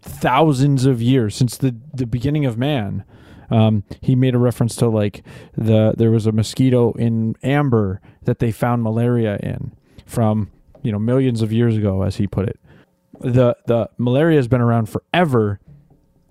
thousands 0.00 0.86
of 0.86 1.00
years 1.02 1.34
since 1.36 1.56
the 1.56 1.76
the 1.94 2.06
beginning 2.06 2.44
of 2.46 2.58
man. 2.58 3.04
Um, 3.50 3.84
he 4.00 4.14
made 4.14 4.34
a 4.34 4.38
reference 4.38 4.76
to 4.76 4.88
like 4.88 5.24
the 5.56 5.94
there 5.96 6.10
was 6.10 6.26
a 6.26 6.32
mosquito 6.32 6.92
in 6.92 7.34
amber 7.42 8.00
that 8.24 8.38
they 8.38 8.52
found 8.52 8.82
malaria 8.82 9.38
in 9.42 9.72
from 10.06 10.50
you 10.82 10.92
know 10.92 10.98
millions 10.98 11.42
of 11.42 11.52
years 11.52 11.76
ago, 11.76 12.02
as 12.02 12.16
he 12.16 12.26
put 12.26 12.48
it. 12.48 12.60
The 13.20 13.56
the 13.66 13.90
malaria 13.98 14.36
has 14.36 14.48
been 14.48 14.60
around 14.60 14.88
forever, 14.88 15.60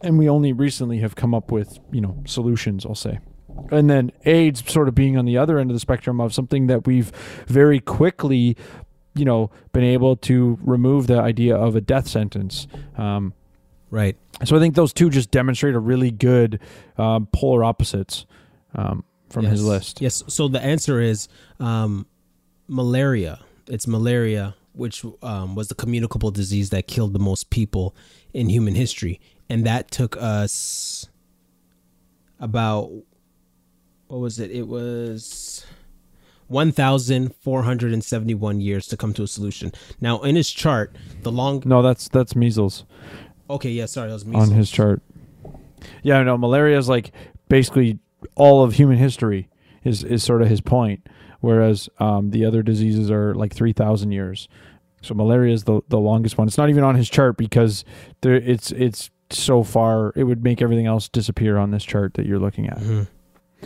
and 0.02 0.18
we 0.18 0.30
only 0.30 0.54
recently 0.54 1.00
have 1.00 1.16
come 1.16 1.34
up 1.34 1.52
with 1.52 1.80
you 1.92 2.02
know 2.02 2.22
solutions 2.26 2.86
i'll 2.86 2.96
say 2.96 3.20
and 3.72 3.90
then 3.90 4.12
aids 4.26 4.64
sort 4.72 4.88
of 4.88 4.96
being 4.96 5.18
on 5.18 5.26
the 5.26 5.38
other 5.38 5.58
end 5.58 5.70
of 5.70 5.76
the 5.76 5.80
spectrum 5.80 6.22
of 6.22 6.34
something 6.34 6.68
that 6.68 6.86
we've 6.86 7.12
very 7.48 7.80
quickly 7.80 8.56
you 9.16 9.26
know 9.26 9.50
been 9.74 9.84
able 9.84 10.16
to 10.16 10.60
remove 10.62 11.08
the 11.08 11.20
idea 11.20 11.56
of 11.56 11.76
a 11.76 11.82
death 11.82 12.08
sentence 12.08 12.68
um, 12.98 13.34
right. 13.90 14.18
so 14.44 14.56
i 14.56 14.60
think 14.60 14.76
those 14.76 14.94
two 14.94 15.10
just 15.10 15.32
demonstrate 15.32 15.76
a 15.76 15.80
really 15.80 16.12
good 16.12 16.60
um, 16.98 17.28
polar 17.28 17.64
opposites 17.64 18.26
um, 18.76 19.04
from 19.30 19.46
his 19.46 19.66
list 19.66 20.02
Yes. 20.02 20.24
So 20.28 20.48
the 20.48 20.62
answer 20.62 21.02
is 21.02 21.28
um, 21.60 22.06
malaria. 22.68 23.40
It's 23.68 23.88
malaria, 23.88 24.56
which 24.74 25.04
um, 25.22 25.56
was 25.56 25.68
the 25.68 25.76
communicable 25.76 26.32
disease 26.32 26.70
that 26.70 26.88
killed 26.88 27.14
the 27.14 27.20
most 27.20 27.50
people 27.50 27.96
in 28.34 28.50
human 28.50 28.76
history, 28.76 29.20
and 29.50 29.66
that 29.66 29.92
took 29.92 30.16
us 30.18 31.10
about 32.40 32.92
what 34.08 34.20
was 34.20 34.40
it? 34.40 34.52
It 34.52 34.68
was. 34.68 35.66
1471 36.50 38.62
years 38.62 38.88
to 38.88 38.96
come 38.96 39.14
to 39.14 39.24
a 39.24 39.28
solution. 39.28 39.74
Now 40.00 40.22
in 40.22 40.38
his 40.38 40.50
chart, 40.50 40.96
the 41.24 41.30
long 41.30 41.62
no 41.66 41.82
that's 41.82 42.08
that's 42.08 42.38
measles 42.38 42.86
Okay, 43.50 43.72
yeah, 43.72 43.86
sorry, 43.86 44.08
that 44.10 44.14
was 44.14 44.26
measles. 44.26 44.50
on 44.50 44.56
his 44.56 44.70
chart. 44.72 45.02
Yeah 46.04 46.24
no 46.24 46.38
malaria 46.38 46.78
is 46.78 46.90
like 46.90 47.12
basically 47.50 48.00
all 48.36 48.64
of 48.64 48.74
human 48.74 48.98
history 48.98 49.48
is 49.84 50.04
is 50.04 50.24
sort 50.24 50.42
of 50.42 50.50
his 50.50 50.60
point 50.62 51.08
whereas 51.40 51.88
um, 52.00 52.32
the 52.32 52.46
other 52.46 52.64
diseases 52.64 53.12
are 53.12 53.36
like 53.36 53.54
3000 53.54 54.12
years. 54.12 54.48
So 55.02 55.14
malaria 55.14 55.54
is 55.54 55.64
the 55.66 55.82
the 55.88 56.00
longest 56.00 56.38
one. 56.38 56.48
It's 56.48 56.58
not 56.58 56.70
even 56.70 56.84
on 56.84 56.96
his 56.96 57.10
chart 57.10 57.38
because 57.38 57.86
there 58.22 58.36
it's 58.36 58.72
it's 58.72 59.12
so 59.30 59.64
far 59.64 60.14
it 60.16 60.24
would 60.24 60.44
make 60.44 60.62
everything 60.62 60.88
else 60.88 61.08
disappear 61.08 61.58
on 61.58 61.72
this 61.72 61.84
chart 61.84 62.16
that 62.16 62.26
you're 62.26 62.40
looking 62.40 62.68
at 62.68 62.80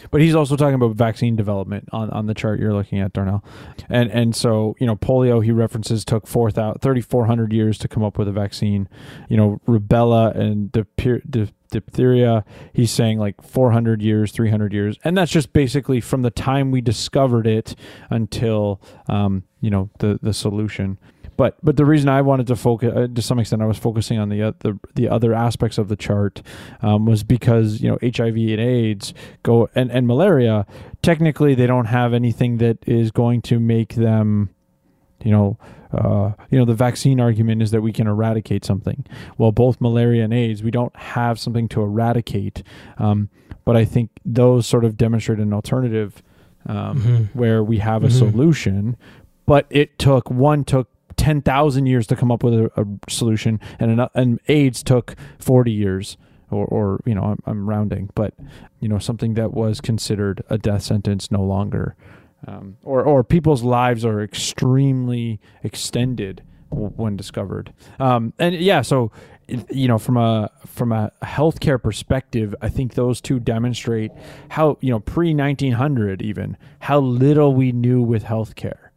but 0.09 0.21
he's 0.21 0.35
also 0.35 0.55
talking 0.55 0.75
about 0.75 0.95
vaccine 0.95 1.35
development 1.35 1.89
on, 1.91 2.09
on 2.11 2.25
the 2.27 2.33
chart 2.33 2.59
you're 2.59 2.73
looking 2.73 2.99
at, 2.99 3.13
Darnell. 3.13 3.43
And 3.89 4.09
and 4.11 4.35
so, 4.35 4.75
you 4.79 4.87
know, 4.87 4.95
polio 4.95 5.43
he 5.43 5.51
references 5.51 6.05
took 6.05 6.27
4,000 6.27 6.79
3,400 6.81 7.53
years 7.53 7.77
to 7.79 7.87
come 7.87 8.03
up 8.03 8.17
with 8.17 8.27
a 8.27 8.31
vaccine. 8.31 8.87
You 9.29 9.37
know, 9.37 9.61
rubella 9.67 10.35
and 10.35 10.71
dipter- 10.71 11.21
dip- 11.29 11.53
diphtheria, 11.71 12.45
he's 12.73 12.91
saying 12.91 13.17
like 13.17 13.41
400 13.41 14.01
years, 14.01 14.31
300 14.31 14.73
years. 14.73 14.97
And 15.03 15.17
that's 15.17 15.31
just 15.31 15.53
basically 15.53 15.99
from 15.99 16.21
the 16.21 16.29
time 16.29 16.69
we 16.69 16.81
discovered 16.81 17.47
it 17.47 17.75
until, 18.09 18.79
um, 19.07 19.43
you 19.59 19.71
know, 19.71 19.89
the, 19.99 20.19
the 20.21 20.33
solution. 20.33 20.99
But 21.41 21.57
but 21.63 21.75
the 21.75 21.85
reason 21.85 22.07
I 22.07 22.21
wanted 22.21 22.45
to 22.45 22.55
focus 22.55 22.93
uh, 22.95 23.07
to 23.15 23.19
some 23.19 23.39
extent 23.39 23.63
I 23.63 23.65
was 23.65 23.79
focusing 23.79 24.19
on 24.19 24.29
the 24.29 24.43
uh, 24.43 24.51
the 24.59 24.79
the 24.93 25.09
other 25.09 25.33
aspects 25.33 25.79
of 25.79 25.87
the 25.87 25.95
chart 25.95 26.43
um, 26.83 27.07
was 27.07 27.23
because 27.23 27.81
you 27.81 27.89
know 27.89 27.97
HIV 27.99 28.35
and 28.35 28.59
AIDS 28.59 29.15
go 29.41 29.67
and 29.73 29.91
and 29.91 30.05
malaria 30.05 30.67
technically 31.01 31.55
they 31.55 31.65
don't 31.65 31.87
have 31.87 32.13
anything 32.13 32.57
that 32.57 32.77
is 32.87 33.09
going 33.09 33.41
to 33.41 33.59
make 33.59 33.95
them 33.95 34.51
you 35.23 35.31
know 35.31 35.57
uh, 35.91 36.33
you 36.51 36.59
know 36.59 36.65
the 36.65 36.75
vaccine 36.75 37.19
argument 37.19 37.63
is 37.63 37.71
that 37.71 37.81
we 37.81 37.91
can 37.91 38.05
eradicate 38.05 38.63
something. 38.63 39.03
Well 39.39 39.51
both 39.51 39.81
malaria 39.81 40.23
and 40.23 40.35
AIDS 40.35 40.61
we 40.61 40.69
don't 40.69 40.95
have 40.95 41.39
something 41.39 41.67
to 41.69 41.81
eradicate 41.81 42.61
um, 42.99 43.29
but 43.65 43.75
I 43.75 43.83
think 43.83 44.11
those 44.23 44.67
sort 44.67 44.85
of 44.85 44.95
demonstrate 44.95 45.39
an 45.39 45.53
alternative 45.53 46.21
um, 46.67 47.31
where 47.33 47.63
we 47.63 47.79
have 47.79 48.03
a 48.03 48.11
solution 48.11 48.95
but 49.47 49.65
it 49.71 49.97
took 49.97 50.29
one 50.29 50.63
took 50.63 50.87
10,000 51.21 51.85
years 51.85 52.07
to 52.07 52.15
come 52.15 52.31
up 52.31 52.43
with 52.43 52.55
a, 52.55 52.71
a 52.81 52.85
solution 53.07 53.59
and 53.79 53.99
an, 53.99 54.09
and 54.15 54.39
AIDS 54.47 54.81
took 54.81 55.15
40 55.37 55.71
years 55.71 56.17
or, 56.49 56.65
or 56.65 56.99
you 57.05 57.13
know 57.13 57.21
I'm, 57.21 57.43
I'm 57.45 57.69
rounding 57.69 58.09
but 58.15 58.33
you 58.79 58.89
know 58.89 58.97
something 58.97 59.35
that 59.35 59.53
was 59.53 59.81
considered 59.81 60.43
a 60.49 60.57
death 60.57 60.81
sentence 60.81 61.29
no 61.29 61.43
longer. 61.43 61.95
Um, 62.47 62.77
or 62.81 63.03
or 63.03 63.23
people's 63.23 63.61
lives 63.61 64.03
are 64.03 64.23
extremely 64.23 65.39
extended 65.61 66.41
when 66.71 67.15
discovered. 67.17 67.71
Um, 67.99 68.33
and 68.39 68.55
yeah 68.55 68.81
so 68.81 69.11
you 69.69 69.87
know 69.87 69.99
from 69.99 70.17
a 70.17 70.49
from 70.65 70.91
a 70.91 71.11
healthcare 71.21 71.81
perspective 71.81 72.55
i 72.61 72.69
think 72.69 72.93
those 72.93 73.19
two 73.19 73.37
demonstrate 73.37 74.11
how 74.49 74.77
you 74.79 74.89
know 74.89 74.99
pre 75.01 75.35
1900 75.35 76.21
even 76.21 76.55
how 76.79 76.99
little 76.99 77.53
we 77.53 77.73
knew 77.73 78.01
with 78.01 78.23
healthcare 78.23 78.90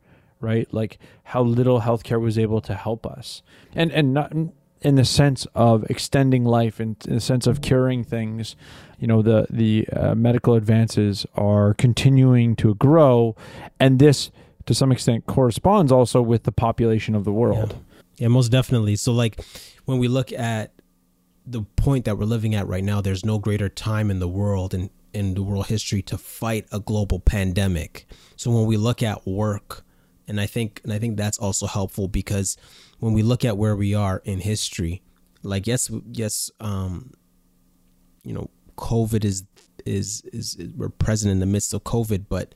right? 0.45 0.73
Like 0.73 0.99
how 1.25 1.43
little 1.43 1.81
healthcare 1.81 2.21
was 2.21 2.39
able 2.39 2.61
to 2.63 2.75
help 2.75 3.07
us, 3.07 3.43
and 3.75 3.91
and 3.93 4.15
not 4.15 4.33
in 4.81 4.97
the 4.97 5.05
sense 5.05 5.47
of 5.55 5.83
extending 5.91 6.45
life, 6.45 6.79
in, 6.79 6.97
in 7.07 7.15
the 7.15 7.21
sense 7.21 7.47
of 7.47 7.63
curing 7.63 8.05
things. 8.05 8.55
You 8.99 9.09
know, 9.09 9.23
the 9.23 9.47
the 9.51 9.89
uh, 9.89 10.15
medical 10.15 10.55
advances 10.55 11.27
are 11.35 11.75
continuing 11.75 12.55
to 12.57 12.75
grow, 12.75 13.35
and 13.81 13.99
this 13.99 14.31
to 14.67 14.75
some 14.75 14.93
extent 14.93 15.27
corresponds 15.27 15.93
also 15.93 16.23
with 16.23 16.45
the 16.45 16.53
population 16.53 17.15
of 17.15 17.25
the 17.25 17.33
world. 17.33 17.77
Yeah, 18.17 18.29
most 18.29 18.51
definitely. 18.51 18.97
So, 18.97 19.13
like, 19.13 19.41
when 19.85 19.99
we 19.99 20.09
look 20.09 20.33
at 20.33 20.73
the 21.47 21.63
point 21.77 22.05
that 22.07 22.17
we're 22.17 22.25
living 22.25 22.55
at 22.55 22.67
right 22.67 22.85
now, 22.85 23.01
there's 23.01 23.25
no 23.25 23.39
greater 23.39 23.69
time 23.69 24.11
in 24.11 24.19
the 24.21 24.29
world 24.29 24.73
and 24.73 24.91
in 25.13 25.35
the 25.35 25.43
world 25.43 25.67
history 25.67 26.03
to 26.03 26.19
fight 26.19 26.67
a 26.73 26.81
global 26.81 27.21
pandemic. 27.21 28.07
So, 28.37 28.51
when 28.51 28.67
we 28.67 28.77
look 28.77 29.03
at 29.03 29.27
work, 29.27 29.84
and 30.27 30.41
I 30.41 30.47
think, 30.47 30.81
and 30.85 30.93
I 30.93 30.99
think 30.99 31.17
that's 31.17 31.39
also 31.39 31.67
helpful 31.67 32.09
because 32.09 32.57
when 32.99 33.13
we 33.13 33.23
look 33.23 33.45
at 33.45 33.57
where 33.57 33.77
we 33.77 33.95
are 33.95 34.23
in 34.25 34.41
history, 34.41 35.03
like, 35.43 35.67
yes, 35.67 35.91
yes, 36.11 36.51
um, 36.61 37.13
you 38.23 38.33
know, 38.33 38.51
COVID 38.77 39.25
is 39.25 39.45
is 39.85 40.23
is 40.33 40.57
we're 40.75 40.89
present 40.89 41.31
in 41.31 41.41
the 41.41 41.47
midst 41.47 41.75
of 41.75 41.85
COVID, 41.85 42.27
but 42.29 42.55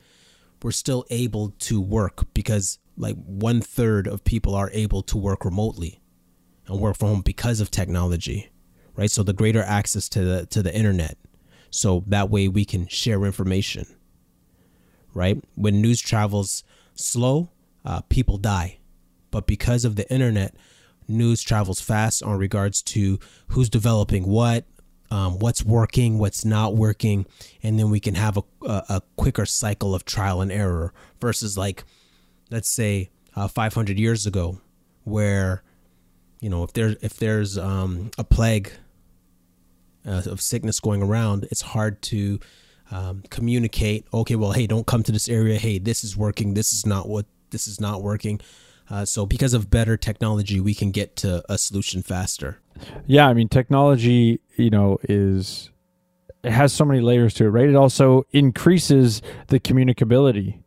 we're 0.63 0.71
still 0.71 1.05
able 1.09 1.49
to 1.59 1.79
work 1.79 2.25
because 2.33 2.79
like 2.97 3.15
one 3.25 3.61
third 3.61 4.07
of 4.07 4.23
people 4.23 4.55
are 4.55 4.69
able 4.73 5.01
to 5.03 5.17
work 5.17 5.45
remotely 5.45 6.01
and 6.67 6.79
work 6.79 6.97
from 6.97 7.07
home 7.09 7.21
because 7.21 7.61
of 7.61 7.71
technology, 7.71 8.49
right? 8.95 9.09
So 9.09 9.23
the 9.23 9.33
greater 9.33 9.61
access 9.61 10.09
to 10.09 10.23
the 10.23 10.45
to 10.47 10.63
the 10.63 10.75
internet, 10.75 11.17
so 11.69 12.03
that 12.07 12.29
way 12.29 12.47
we 12.47 12.65
can 12.65 12.87
share 12.87 13.23
information, 13.25 13.85
right? 15.13 15.41
When 15.55 15.81
news 15.81 16.01
travels 16.01 16.63
slow, 16.95 17.51
uh, 17.85 18.01
people 18.01 18.37
die, 18.37 18.77
but 19.31 19.47
because 19.47 19.85
of 19.85 19.95
the 19.95 20.11
internet, 20.11 20.55
news 21.07 21.41
travels 21.41 21.81
fast 21.81 22.21
on 22.23 22.37
regards 22.37 22.81
to 22.81 23.19
who's 23.49 23.69
developing 23.69 24.27
what, 24.27 24.65
um, 25.11 25.39
what's 25.39 25.63
working, 25.63 26.19
what's 26.19 26.45
not 26.45 26.75
working, 26.75 27.25
and 27.63 27.79
then 27.79 27.89
we 27.89 27.99
can 27.99 28.15
have 28.15 28.37
a, 28.37 28.43
a, 28.63 28.83
a 28.89 29.01
quicker 29.15 29.45
cycle 29.45 29.95
of 29.95 30.05
trial 30.05 30.41
and 30.41 30.51
error 30.51 30.93
versus 31.19 31.57
like, 31.57 31.83
let's 32.51 32.69
say, 32.69 33.09
uh, 33.35 33.47
500 33.47 33.97
years 33.97 34.25
ago, 34.25 34.59
where, 35.03 35.63
you 36.39 36.49
know, 36.49 36.63
if 36.63 36.73
there's 36.73 36.95
if 37.01 37.17
there's 37.17 37.57
um, 37.57 38.11
a 38.17 38.23
plague 38.23 38.71
uh, 40.05 40.21
of 40.25 40.41
sickness 40.41 40.79
going 40.79 41.01
around, 41.01 41.47
it's 41.51 41.61
hard 41.61 42.01
to 42.03 42.39
um, 42.91 43.23
communicate. 43.29 44.05
Okay, 44.13 44.35
well, 44.35 44.51
hey, 44.51 44.67
don't 44.67 44.87
come 44.87 45.03
to 45.03 45.11
this 45.11 45.29
area. 45.29 45.57
Hey, 45.57 45.79
this 45.79 46.03
is 46.03 46.15
working. 46.15 46.53
This 46.53 46.73
is 46.73 46.85
not 46.85 47.07
what. 47.07 47.25
This 47.51 47.67
is 47.67 47.79
not 47.79 48.01
working. 48.01 48.39
Uh, 48.89 49.05
so 49.05 49.25
because 49.25 49.53
of 49.53 49.69
better 49.69 49.97
technology, 49.97 50.59
we 50.59 50.73
can 50.73 50.91
get 50.91 51.15
to 51.17 51.43
a 51.47 51.57
solution 51.57 52.01
faster. 52.01 52.59
Yeah, 53.05 53.27
I 53.27 53.33
mean, 53.33 53.49
technology, 53.49 54.39
you 54.55 54.69
know, 54.69 54.97
is 55.03 55.69
it 56.43 56.51
has 56.51 56.73
so 56.73 56.85
many 56.85 57.01
layers 57.01 57.33
to 57.35 57.45
it, 57.45 57.49
right? 57.49 57.69
It 57.69 57.75
also 57.75 58.25
increases 58.31 59.21
the 59.47 59.59
communicability, 59.59 60.59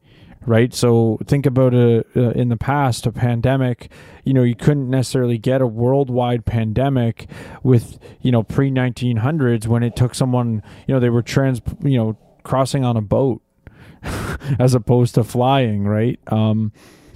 right? 0.46 0.72
So 0.74 1.18
think 1.26 1.46
about 1.46 1.74
a 1.74 2.04
uh, 2.14 2.30
in 2.30 2.48
the 2.48 2.56
past 2.56 3.06
a 3.06 3.12
pandemic. 3.12 3.90
You 4.24 4.34
know, 4.34 4.42
you 4.42 4.54
couldn't 4.54 4.90
necessarily 4.90 5.38
get 5.38 5.60
a 5.60 5.66
worldwide 5.66 6.44
pandemic 6.44 7.28
with 7.62 7.98
you 8.20 8.30
know 8.30 8.42
pre 8.42 8.70
1900s 8.70 9.66
when 9.66 9.82
it 9.82 9.96
took 9.96 10.14
someone, 10.14 10.62
you 10.86 10.94
know, 10.94 11.00
they 11.00 11.10
were 11.10 11.22
trans, 11.22 11.60
you 11.82 11.96
know, 11.96 12.18
crossing 12.44 12.84
on 12.84 12.96
a 12.96 13.02
boat 13.02 13.42
as 14.58 14.74
opposed 14.74 15.14
to 15.14 15.24
flying, 15.24 15.84
right? 15.84 16.18
Um, 16.28 16.72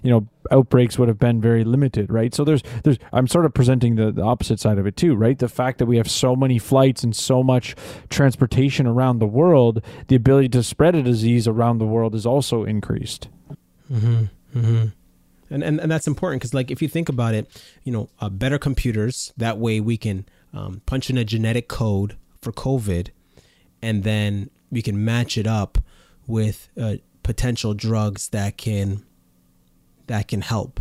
you 0.06 0.12
know 0.12 0.28
outbreaks 0.52 0.98
would 0.98 1.08
have 1.08 1.18
been 1.18 1.40
very 1.40 1.64
limited 1.64 2.12
right 2.12 2.32
so 2.32 2.44
there's 2.44 2.62
there's 2.84 2.96
i'm 3.12 3.26
sort 3.26 3.44
of 3.44 3.52
presenting 3.52 3.96
the, 3.96 4.12
the 4.12 4.22
opposite 4.22 4.60
side 4.60 4.78
of 4.78 4.86
it 4.86 4.96
too 4.96 5.16
right 5.16 5.40
the 5.40 5.48
fact 5.48 5.78
that 5.78 5.86
we 5.86 5.96
have 5.96 6.08
so 6.08 6.36
many 6.36 6.58
flights 6.58 7.02
and 7.02 7.16
so 7.16 7.42
much 7.42 7.74
transportation 8.08 8.86
around 8.86 9.18
the 9.18 9.26
world 9.26 9.82
the 10.06 10.14
ability 10.14 10.48
to 10.48 10.62
spread 10.62 10.94
a 10.94 11.02
disease 11.02 11.48
around 11.48 11.78
the 11.78 11.86
world 11.86 12.14
is 12.14 12.24
also 12.24 12.62
increased 12.62 13.28
mm-hmm. 13.92 14.24
Mm-hmm. 14.54 14.86
And, 15.50 15.62
and 15.62 15.80
and 15.80 15.90
that's 15.90 16.06
important 16.06 16.40
because 16.40 16.54
like 16.54 16.70
if 16.70 16.80
you 16.80 16.88
think 16.88 17.08
about 17.08 17.34
it 17.34 17.50
you 17.82 17.92
know 17.92 18.08
uh, 18.20 18.28
better 18.28 18.58
computers 18.58 19.32
that 19.36 19.58
way 19.58 19.80
we 19.80 19.96
can 19.96 20.24
um, 20.54 20.82
punch 20.86 21.10
in 21.10 21.18
a 21.18 21.24
genetic 21.24 21.66
code 21.66 22.16
for 22.40 22.52
covid 22.52 23.08
and 23.82 24.04
then 24.04 24.50
we 24.70 24.82
can 24.82 25.04
match 25.04 25.36
it 25.36 25.48
up 25.48 25.78
with 26.26 26.68
uh, 26.80 26.96
potential 27.22 27.74
drugs 27.74 28.28
that 28.28 28.56
can 28.56 29.04
that 30.06 30.28
can 30.28 30.40
help 30.40 30.80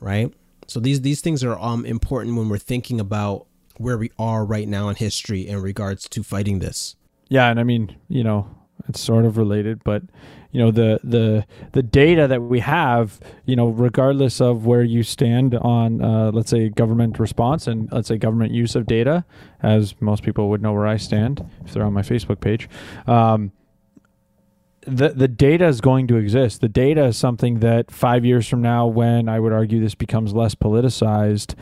right? 0.00 0.32
So 0.66 0.80
these 0.80 1.00
these 1.00 1.20
things 1.20 1.42
are 1.44 1.58
um 1.58 1.84
important 1.84 2.36
when 2.36 2.48
we're 2.48 2.58
thinking 2.58 3.00
about 3.00 3.46
where 3.76 3.96
we 3.96 4.10
are 4.18 4.44
right 4.44 4.68
now 4.68 4.88
in 4.88 4.96
history 4.96 5.46
in 5.46 5.60
regards 5.60 6.08
to 6.10 6.22
fighting 6.22 6.58
this. 6.58 6.96
Yeah 7.28 7.50
and 7.50 7.60
i 7.60 7.62
mean 7.62 7.94
you 8.08 8.24
know 8.24 8.48
it's 8.88 9.00
sort 9.00 9.26
of 9.26 9.36
related 9.36 9.84
but 9.84 10.02
you 10.50 10.58
know 10.58 10.70
the 10.70 10.98
the 11.04 11.44
the 11.72 11.82
data 11.82 12.26
that 12.26 12.40
we 12.40 12.60
have 12.60 13.20
you 13.44 13.54
know 13.54 13.68
regardless 13.68 14.40
of 14.40 14.64
where 14.64 14.82
you 14.82 15.02
stand 15.02 15.54
on 15.56 16.02
uh, 16.02 16.30
let's 16.32 16.48
say 16.48 16.70
government 16.70 17.18
response 17.18 17.66
and 17.66 17.92
let's 17.92 18.08
say 18.08 18.16
government 18.16 18.52
use 18.52 18.74
of 18.74 18.86
data 18.86 19.24
as 19.62 19.94
most 20.00 20.22
people 20.22 20.48
would 20.48 20.62
know 20.62 20.72
where 20.72 20.86
i 20.86 20.96
stand 20.96 21.46
if 21.66 21.74
they're 21.74 21.84
on 21.84 21.92
my 21.92 22.00
facebook 22.00 22.40
page 22.40 22.66
um, 23.06 23.52
the 24.88 25.10
the 25.10 25.28
data 25.28 25.66
is 25.66 25.80
going 25.80 26.06
to 26.08 26.16
exist. 26.16 26.60
The 26.60 26.68
data 26.68 27.04
is 27.04 27.16
something 27.16 27.60
that 27.60 27.90
five 27.90 28.24
years 28.24 28.48
from 28.48 28.62
now, 28.62 28.86
when 28.86 29.28
I 29.28 29.38
would 29.38 29.52
argue 29.52 29.80
this 29.80 29.94
becomes 29.94 30.32
less 30.32 30.54
politicized, 30.54 31.54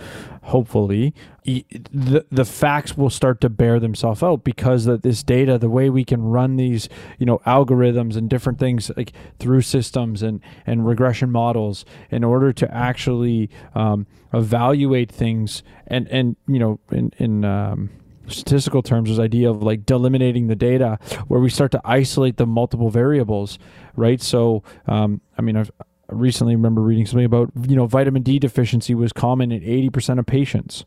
hopefully, 0.43 1.15
the 1.45 2.25
the 2.31 2.45
facts 2.45 2.97
will 2.97 3.11
start 3.11 3.41
to 3.41 3.49
bear 3.49 3.81
themselves 3.81 4.23
out 4.23 4.45
because 4.45 4.85
that 4.85 5.03
this 5.03 5.23
data, 5.23 5.59
the 5.59 5.69
way 5.69 5.91
we 5.91 6.05
can 6.05 6.23
run 6.23 6.57
these, 6.57 6.89
you 7.19 7.27
know, 7.27 7.39
algorithms 7.47 8.17
and 8.17 8.31
different 8.31 8.59
things 8.59 8.91
like 8.97 9.13
through 9.39 9.63
systems 9.63 10.23
and 10.23 10.41
and 10.65 10.87
regression 10.87 11.31
models 11.31 11.85
in 12.11 12.23
order 12.23 12.53
to 12.53 12.73
actually 12.73 13.51
um, 13.75 14.07
evaluate 14.33 15.11
things 15.11 15.63
and 15.87 16.07
and 16.09 16.37
you 16.47 16.59
know 16.59 16.79
in 16.91 17.11
in 17.19 17.45
um, 17.45 17.91
statistical 18.29 18.83
terms 18.83 19.11
this 19.11 19.19
idea 19.19 19.51
of 19.51 19.63
like 19.63 19.85
delimiting 19.85 20.49
the 20.49 20.57
data 20.57 20.99
where 21.29 21.41
we 21.41 21.49
start 21.49 21.71
to 21.73 21.81
isolate 21.85 22.37
the 22.37 22.47
multiple 22.47 22.91
variables 22.91 23.59
right? 23.97 24.21
So 24.21 24.63
um, 24.87 25.21
i 25.39 25.43
mean 25.43 25.57
i've 25.57 25.71
recently 26.09 26.55
remember 26.55 26.81
reading 26.81 27.07
something 27.07 27.25
about 27.25 27.51
you 27.67 27.75
know 27.75 27.87
vitamin 27.87 28.23
d 28.23 28.39
deficiency 28.39 28.95
was 28.95 29.13
common 29.13 29.51
in 29.51 29.61
80% 29.63 30.19
of 30.19 30.27
patients 30.27 30.85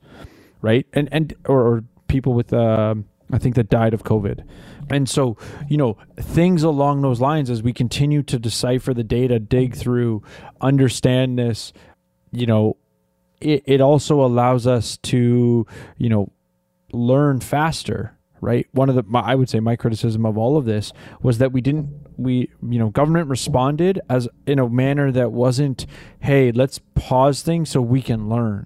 right? 0.61 0.85
And 0.93 1.09
and 1.11 1.33
or, 1.45 1.61
or 1.61 1.83
people 2.07 2.33
with 2.33 2.53
uh, 2.53 2.95
i 3.31 3.37
think 3.37 3.55
that 3.55 3.69
died 3.69 3.93
of 3.93 4.03
covid. 4.03 4.43
And 4.89 5.07
so 5.07 5.37
you 5.67 5.77
know 5.77 5.97
things 6.17 6.63
along 6.63 7.01
those 7.01 7.21
lines 7.21 7.49
as 7.49 7.61
we 7.61 7.73
continue 7.73 8.23
to 8.23 8.39
decipher 8.39 8.93
the 8.93 9.03
data 9.03 9.39
dig 9.39 9.75
through 9.75 10.23
understand 10.61 11.37
this 11.37 11.73
you 12.31 12.45
know 12.45 12.77
it, 13.41 13.63
it 13.65 13.81
also 13.81 14.23
allows 14.23 14.67
us 14.67 14.97
to 14.97 15.65
you 15.97 16.09
know 16.09 16.31
learn 16.91 17.39
faster 17.39 18.15
right? 18.41 18.67
One 18.71 18.89
of 18.89 18.95
the 18.95 19.03
my, 19.03 19.21
i 19.21 19.35
would 19.35 19.49
say 19.49 19.59
my 19.59 19.75
criticism 19.75 20.25
of 20.25 20.37
all 20.37 20.57
of 20.57 20.65
this 20.65 20.91
was 21.21 21.37
that 21.39 21.51
we 21.51 21.61
didn't 21.61 21.89
we 22.17 22.49
you 22.67 22.79
know 22.79 22.89
government 22.89 23.29
responded 23.29 23.99
as 24.09 24.27
in 24.45 24.59
a 24.59 24.69
manner 24.69 25.11
that 25.11 25.31
wasn't 25.31 25.85
hey 26.19 26.51
let's 26.51 26.79
pause 26.95 27.41
things 27.41 27.69
so 27.69 27.81
we 27.81 28.01
can 28.01 28.29
learn. 28.29 28.65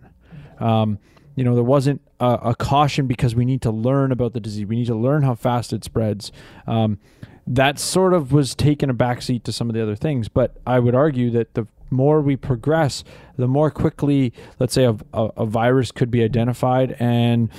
Um, 0.60 1.00
you 1.36 1.44
know 1.44 1.56
there 1.56 1.64
wasn't 1.64 2.02
a, 2.20 2.40
a, 2.44 2.56
caution 2.56 3.08
because 3.08 3.34
we 3.36 3.44
need 3.44 3.62
to 3.64 3.72
learn 3.72 4.12
about 4.12 4.34
the 4.34 4.40
disease. 4.40 4.66
We 4.66 4.76
need 4.76 4.88
to 4.88 4.96
learn 4.96 5.24
how 5.24 5.36
fast 5.36 5.74
it 5.74 5.84
spreads. 5.84 6.32
Um, 6.68 7.00
that 7.46 7.80
sort 7.80 8.14
of 8.14 8.32
was 8.32 8.56
taken 8.56 8.90
a 8.90 8.94
backseat 8.94 9.44
to 9.44 9.52
some 9.52 9.70
of 9.70 9.76
the 9.76 9.84
other 9.84 9.98
things 9.98 10.30
but 10.30 10.56
i 10.66 10.80
would 10.80 10.96
argue 10.96 11.30
that 11.30 11.56
the 11.56 11.68
more 11.90 12.22
we 12.22 12.38
progress 12.38 13.04
the 13.36 13.50
more 13.50 13.70
quickly 13.70 14.32
let's 14.60 14.74
say 14.74 14.86
a, 14.86 14.96
a, 15.14 15.24
a 15.36 15.46
virus 15.46 15.92
could 15.92 16.10
be 16.10 16.24
identified 16.24 16.96
and 17.00 17.50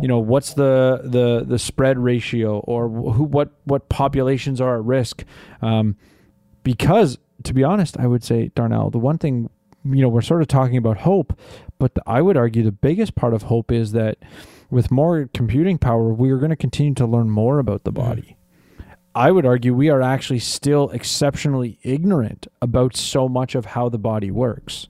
you 0.00 0.08
know 0.08 0.18
what's 0.18 0.54
the 0.54 1.00
the 1.04 1.44
the 1.46 1.58
spread 1.58 1.98
ratio 1.98 2.58
or 2.60 2.88
who 2.88 3.24
what 3.24 3.50
what 3.64 3.88
populations 3.88 4.60
are 4.60 4.76
at 4.76 4.84
risk? 4.84 5.24
Um, 5.62 5.96
because 6.62 7.18
to 7.42 7.52
be 7.52 7.62
honest 7.62 7.98
i 7.98 8.06
would 8.06 8.24
say 8.24 8.50
darnell 8.54 8.88
the 8.88 8.98
one 8.98 9.18
thing 9.18 9.50
you 9.84 10.00
know 10.00 10.08
we're 10.08 10.22
sort 10.22 10.40
of 10.40 10.48
talking 10.48 10.76
about 10.76 10.96
hope 10.98 11.38
but 11.78 11.94
the, 11.94 12.02
i 12.06 12.22
would 12.22 12.36
argue 12.36 12.62
the 12.62 12.72
biggest 12.72 13.14
part 13.14 13.34
of 13.34 13.42
hope 13.42 13.70
is 13.70 13.92
that 13.92 14.16
with 14.70 14.90
more 14.90 15.28
computing 15.32 15.78
power 15.78 16.12
we 16.12 16.30
are 16.30 16.38
going 16.38 16.50
to 16.50 16.56
continue 16.56 16.94
to 16.94 17.06
learn 17.06 17.30
more 17.30 17.58
about 17.58 17.84
the 17.84 17.92
mm-hmm. 17.92 18.08
body. 18.08 18.36
I 19.16 19.30
would 19.30 19.46
argue 19.46 19.72
we 19.72 19.90
are 19.90 20.02
actually 20.02 20.40
still 20.40 20.90
exceptionally 20.90 21.78
ignorant 21.84 22.48
about 22.60 22.96
so 22.96 23.28
much 23.28 23.54
of 23.54 23.64
how 23.64 23.88
the 23.88 23.98
body 23.98 24.32
works 24.32 24.88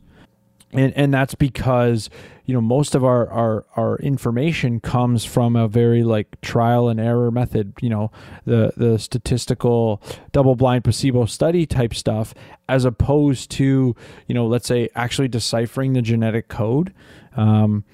and 0.75 0.93
and 0.97 1.15
that's 1.15 1.35
because 1.35 2.11
you 2.45 2.55
know 2.55 2.61
most 2.61 2.95
of 2.95 3.05
our 3.05 3.29
our 3.31 3.65
our 3.77 3.97
information 3.99 4.81
comes 4.81 5.25
from 5.25 5.57
a 5.57 5.67
very 5.67 6.03
like 6.03 6.41
trial 6.41 6.89
and 6.89 7.01
error 7.01 7.31
method 7.31 7.73
you 7.81 7.89
know 7.89 8.11
the 8.45 8.73
the 8.77 8.99
statistical 8.99 10.03
double 10.33 10.55
blind 10.55 10.85
placebo 10.85 11.25
study 11.25 11.67
type 11.67 11.95
stuff 11.95 12.35
as 12.69 12.85
opposed 12.85 13.51
to 13.51 13.95
you 14.27 14.35
know 14.35 14.47
let's 14.47 14.67
say 14.67 14.89
actually 14.95 15.29
deciphering 15.29 15.93
the 15.93 16.03
genetic 16.03 16.49
code 16.49 16.93
um, 17.37 17.85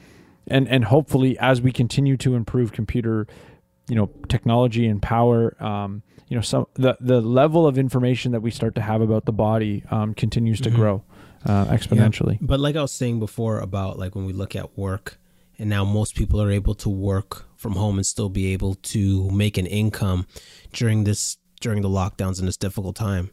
and 0.47 0.69
and 0.69 0.87
hopefully 0.87 1.39
as 1.39 1.61
we 1.61 1.71
continue 1.71 2.17
to 2.17 2.35
improve 2.35 2.73
computer 2.73 3.27
you 3.89 3.95
know 3.95 4.11
technology 4.29 4.87
and 4.87 5.03
power 5.03 5.57
um, 5.63 6.03
you 6.29 6.37
know 6.37 6.41
some 6.41 6.67
the 6.75 6.97
the 7.01 7.21
level 7.21 7.67
of 7.67 7.79
information 7.79 8.33
that 8.33 8.41
we 8.41 8.51
start 8.51 8.75
to 8.75 8.81
have 8.81 9.01
about 9.01 9.27
the 9.27 9.33
body 9.33 9.85
um, 9.91 10.15
continues 10.15 10.61
to 10.61 10.71
mm-hmm. 10.71 10.79
grow 10.79 11.05
uh, 11.45 11.67
exponentially. 11.67 12.33
Yeah. 12.35 12.47
But 12.47 12.61
like 12.61 12.77
I 12.77 12.83
was 12.83 12.93
saying 12.93 13.19
before 13.19 13.61
about 13.61 13.99
like 13.99 14.15
when 14.15 14.25
we 14.25 14.33
look 14.33 14.55
at 14.55 14.77
work, 14.77 15.19
and 15.59 15.69
now 15.69 15.85
most 15.85 16.15
people 16.15 16.41
are 16.41 16.51
able 16.51 16.75
to 16.77 16.89
work 16.89 17.45
from 17.57 17.75
home 17.75 17.99
and 17.99 18.07
still 18.07 18.31
be 18.31 18.53
able 18.53 18.75
to 18.75 19.31
make 19.31 19.59
an 19.59 19.67
income 19.67 20.27
during 20.73 21.05
this 21.05 21.37
during 21.61 21.83
the 21.83 21.89
lockdowns 21.89 22.41
in 22.41 22.47
this 22.47 22.57
difficult 22.57 22.97
time. 22.97 23.31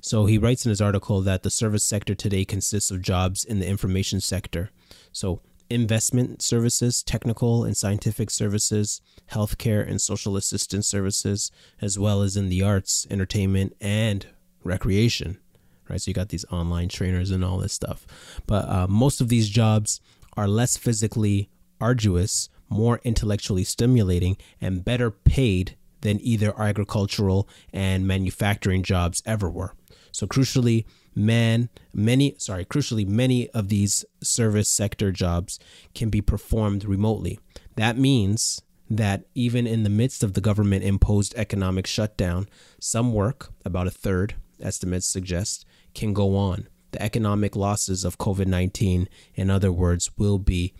So 0.00 0.26
he 0.26 0.38
writes 0.38 0.64
in 0.64 0.70
his 0.70 0.80
article 0.80 1.22
that 1.22 1.42
the 1.42 1.50
service 1.50 1.82
sector 1.82 2.14
today 2.14 2.44
consists 2.44 2.90
of 2.90 3.02
jobs 3.02 3.44
in 3.44 3.58
the 3.58 3.66
information 3.66 4.20
sector. 4.20 4.70
So 5.12 5.40
investment 5.70 6.42
services, 6.42 7.02
technical 7.02 7.64
and 7.64 7.76
scientific 7.76 8.30
services, 8.30 9.00
healthcare 9.32 9.88
and 9.88 10.00
social 10.00 10.36
assistance 10.36 10.86
services, 10.86 11.50
as 11.80 11.98
well 11.98 12.22
as 12.22 12.36
in 12.36 12.50
the 12.50 12.62
arts, 12.62 13.06
entertainment, 13.10 13.74
and 13.80 14.26
recreation 14.62 15.38
right? 15.88 16.00
So 16.00 16.10
you 16.10 16.14
got 16.14 16.28
these 16.28 16.44
online 16.50 16.88
trainers 16.88 17.30
and 17.30 17.44
all 17.44 17.58
this 17.58 17.72
stuff. 17.72 18.06
But 18.46 18.68
uh, 18.68 18.86
most 18.88 19.20
of 19.20 19.28
these 19.28 19.48
jobs 19.48 20.00
are 20.36 20.48
less 20.48 20.76
physically 20.76 21.48
arduous, 21.80 22.48
more 22.68 23.00
intellectually 23.04 23.64
stimulating, 23.64 24.36
and 24.60 24.84
better 24.84 25.10
paid 25.10 25.76
than 26.00 26.20
either 26.20 26.58
agricultural 26.60 27.48
and 27.72 28.06
manufacturing 28.06 28.82
jobs 28.82 29.22
ever 29.26 29.50
were. 29.50 29.74
So 30.12 30.26
crucially, 30.26 30.84
man, 31.14 31.68
many 31.92 32.34
sorry, 32.38 32.64
crucially 32.64 33.06
many 33.06 33.48
of 33.50 33.68
these 33.68 34.04
service 34.22 34.68
sector 34.68 35.10
jobs 35.10 35.58
can 35.94 36.10
be 36.10 36.20
performed 36.20 36.84
remotely. 36.84 37.40
That 37.76 37.98
means 37.98 38.62
that 38.88 39.24
even 39.34 39.66
in 39.66 39.82
the 39.82 39.90
midst 39.90 40.22
of 40.22 40.34
the 40.34 40.40
government 40.40 40.84
imposed 40.84 41.34
economic 41.36 41.86
shutdown, 41.86 42.48
some 42.78 43.12
work, 43.12 43.50
about 43.64 43.86
a 43.86 43.90
third, 43.90 44.34
estimates 44.60 45.06
suggest, 45.06 45.64
can 45.94 46.12
go 46.12 46.36
on. 46.36 46.68
The 46.92 47.02
economic 47.02 47.56
losses 47.56 48.04
of 48.04 48.18
COVID 48.18 48.46
19, 48.46 49.08
in 49.34 49.50
other 49.50 49.72
words, 49.72 50.10
will 50.16 50.38
be 50.38 50.74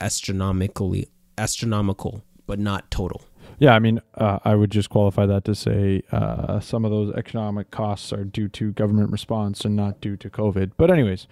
astronomically 0.00 1.08
astronomical, 1.36 2.24
but 2.46 2.58
not 2.58 2.90
total. 2.90 3.22
Yeah, 3.58 3.74
I 3.74 3.80
mean, 3.80 4.00
uh, 4.14 4.38
I 4.44 4.54
would 4.54 4.70
just 4.70 4.88
qualify 4.88 5.26
that 5.26 5.44
to 5.44 5.54
say 5.54 6.02
uh, 6.12 6.60
some 6.60 6.84
of 6.84 6.90
those 6.90 7.12
economic 7.14 7.70
costs 7.70 8.12
are 8.12 8.24
due 8.24 8.48
to 8.50 8.72
government 8.72 9.10
response 9.10 9.64
and 9.64 9.74
not 9.74 10.00
due 10.00 10.16
to 10.16 10.30
COVID. 10.30 10.72
But, 10.76 10.90
anyways, 10.90 11.26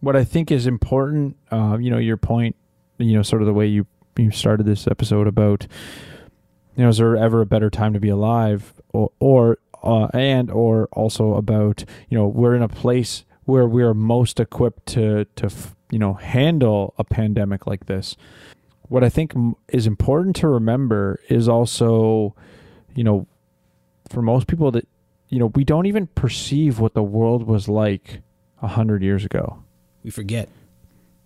what 0.00 0.16
I 0.16 0.24
think 0.24 0.50
is 0.50 0.66
important, 0.66 1.36
uh, 1.50 1.76
you 1.78 1.90
know, 1.90 1.98
your 1.98 2.16
point, 2.16 2.56
you 2.98 3.14
know, 3.14 3.22
sort 3.22 3.42
of 3.42 3.46
the 3.46 3.52
way 3.52 3.66
you 3.66 3.86
you 4.16 4.30
started 4.30 4.64
this 4.64 4.86
episode 4.86 5.26
about, 5.26 5.66
you 6.74 6.82
know, 6.82 6.88
is 6.88 6.96
there 6.96 7.16
ever 7.16 7.42
a 7.42 7.46
better 7.46 7.68
time 7.68 7.92
to 7.92 8.00
be 8.00 8.08
alive, 8.08 8.72
or, 8.94 9.12
or 9.20 9.58
uh, 9.86 10.08
and 10.12 10.50
or 10.50 10.88
also 10.92 11.34
about, 11.34 11.84
you 12.08 12.18
know, 12.18 12.26
we're 12.26 12.54
in 12.54 12.62
a 12.62 12.68
place 12.68 13.24
where 13.44 13.66
we 13.66 13.82
are 13.82 13.94
most 13.94 14.40
equipped 14.40 14.86
to 14.86 15.24
to 15.36 15.50
you 15.90 15.98
know 15.98 16.14
handle 16.14 16.94
a 16.98 17.04
pandemic 17.04 17.66
like 17.66 17.86
this 17.86 18.16
what 18.88 19.04
I 19.04 19.08
think 19.08 19.32
is 19.68 19.86
important 19.86 20.36
to 20.36 20.48
remember 20.48 21.20
is 21.28 21.48
also, 21.48 22.34
you 22.94 23.04
know, 23.04 23.26
for 24.08 24.22
most 24.22 24.46
people 24.46 24.70
that, 24.72 24.86
you 25.28 25.38
know, 25.38 25.46
we 25.46 25.64
don't 25.64 25.86
even 25.86 26.06
perceive 26.06 26.78
what 26.78 26.94
the 26.94 27.02
world 27.02 27.46
was 27.46 27.68
like 27.68 28.20
a 28.62 28.68
hundred 28.68 29.02
years 29.02 29.24
ago. 29.24 29.62
We 30.04 30.10
forget. 30.10 30.48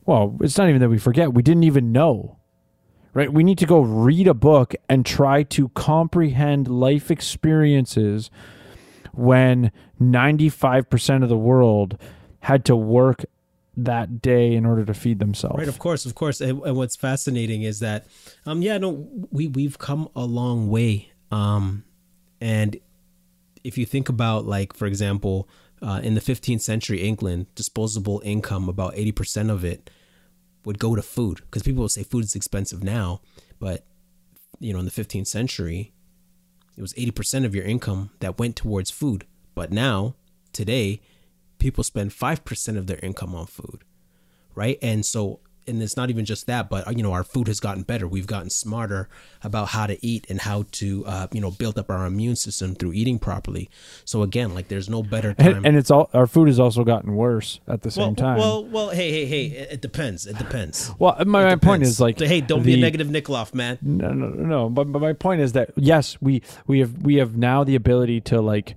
Well, 0.06 0.36
it's 0.40 0.56
not 0.56 0.68
even 0.68 0.80
that 0.80 0.88
we 0.88 0.98
forget. 0.98 1.34
We 1.34 1.42
didn't 1.42 1.64
even 1.64 1.92
know. 1.92 2.38
Right? 3.12 3.32
We 3.32 3.42
need 3.42 3.58
to 3.58 3.66
go 3.66 3.80
read 3.80 4.28
a 4.28 4.34
book 4.34 4.74
and 4.88 5.04
try 5.04 5.42
to 5.44 5.68
comprehend 5.70 6.68
life 6.68 7.10
experiences 7.10 8.30
when 9.12 9.72
95% 10.00 11.22
of 11.22 11.28
the 11.28 11.36
world 11.36 11.98
had 12.40 12.64
to 12.66 12.76
work 12.76 13.24
that 13.76 14.20
day 14.20 14.54
in 14.54 14.66
order 14.66 14.84
to 14.84 14.94
feed 14.94 15.18
themselves. 15.18 15.58
Right, 15.58 15.68
of 15.68 15.78
course, 15.78 16.06
of 16.06 16.14
course. 16.14 16.40
And, 16.40 16.62
and, 16.62 16.76
what's 16.76 16.96
fascinating 16.96 17.62
is 17.62 17.80
that, 17.80 18.06
um, 18.46 18.62
yeah, 18.62 18.78
no, 18.78 19.08
we 19.30 19.48
we've 19.48 19.78
come 19.78 20.08
a 20.14 20.24
long 20.24 20.68
way. 20.68 21.12
Um, 21.30 21.84
and 22.40 22.78
if 23.62 23.78
you 23.78 23.86
think 23.86 24.08
about, 24.08 24.46
like, 24.46 24.74
for 24.74 24.86
example, 24.86 25.48
uh, 25.82 26.00
in 26.02 26.14
the 26.14 26.20
15th 26.20 26.60
century 26.60 27.02
England, 27.02 27.46
disposable 27.54 28.20
income, 28.24 28.68
about 28.68 28.94
80% 28.94 29.50
of 29.50 29.64
it 29.64 29.90
would 30.64 30.78
go 30.78 30.94
to 30.94 31.02
food 31.02 31.42
because 31.42 31.62
people 31.62 31.82
will 31.82 31.88
say 31.88 32.02
food 32.02 32.24
is 32.24 32.34
expensive 32.34 32.82
now, 32.82 33.20
but 33.58 33.84
you 34.58 34.72
know, 34.72 34.78
in 34.78 34.84
the 34.84 34.90
15th 34.90 35.26
century, 35.26 35.92
it 36.76 36.82
was 36.82 36.92
80% 36.94 37.44
of 37.44 37.54
your 37.54 37.64
income 37.64 38.10
that 38.20 38.38
went 38.38 38.56
towards 38.56 38.90
food. 38.90 39.26
But 39.54 39.72
now, 39.72 40.14
today, 40.52 41.00
people 41.58 41.82
spend 41.82 42.10
5% 42.10 42.76
of 42.76 42.86
their 42.86 42.98
income 43.02 43.34
on 43.34 43.46
food, 43.46 43.84
right? 44.54 44.78
And 44.80 45.04
so, 45.04 45.40
and 45.66 45.82
it's 45.82 45.96
not 45.96 46.10
even 46.10 46.24
just 46.24 46.46
that, 46.46 46.68
but 46.68 46.96
you 46.96 47.02
know, 47.02 47.12
our 47.12 47.24
food 47.24 47.48
has 47.48 47.60
gotten 47.60 47.82
better. 47.82 48.06
We've 48.06 48.26
gotten 48.26 48.50
smarter 48.50 49.08
about 49.42 49.68
how 49.68 49.86
to 49.86 50.04
eat 50.04 50.26
and 50.28 50.40
how 50.40 50.64
to, 50.72 51.04
uh, 51.06 51.26
you 51.32 51.40
know, 51.40 51.50
build 51.50 51.78
up 51.78 51.90
our 51.90 52.06
immune 52.06 52.36
system 52.36 52.74
through 52.74 52.92
eating 52.92 53.18
properly. 53.18 53.70
So 54.04 54.22
again, 54.22 54.54
like 54.54 54.68
there's 54.68 54.88
no 54.88 55.02
better 55.02 55.34
time. 55.34 55.56
And, 55.56 55.66
and 55.66 55.76
it's 55.76 55.90
all 55.90 56.10
our 56.12 56.26
food 56.26 56.48
has 56.48 56.58
also 56.58 56.84
gotten 56.84 57.14
worse 57.14 57.60
at 57.66 57.82
the 57.82 57.90
same 57.90 58.08
well, 58.08 58.14
time. 58.14 58.38
Well, 58.38 58.64
well, 58.64 58.88
hey, 58.90 59.10
hey, 59.10 59.26
hey, 59.26 59.46
it, 59.46 59.72
it 59.72 59.80
depends. 59.80 60.26
It 60.26 60.38
depends. 60.38 60.92
Well, 60.98 61.16
my, 61.24 61.44
my 61.44 61.56
point 61.56 61.82
is 61.82 62.00
like, 62.00 62.18
so, 62.18 62.26
hey, 62.26 62.40
don't 62.40 62.62
the, 62.62 62.74
be 62.74 62.74
a 62.74 62.82
negative 62.82 63.08
Nikoloff, 63.08 63.54
man. 63.54 63.78
No, 63.82 64.12
no, 64.12 64.28
no. 64.28 64.68
But, 64.68 64.92
but 64.92 65.00
my 65.00 65.12
point 65.12 65.40
is 65.40 65.52
that 65.52 65.70
yes, 65.76 66.16
we 66.20 66.42
we 66.66 66.80
have 66.80 67.02
we 67.02 67.16
have 67.16 67.36
now 67.36 67.64
the 67.64 67.74
ability 67.74 68.20
to 68.22 68.40
like 68.40 68.74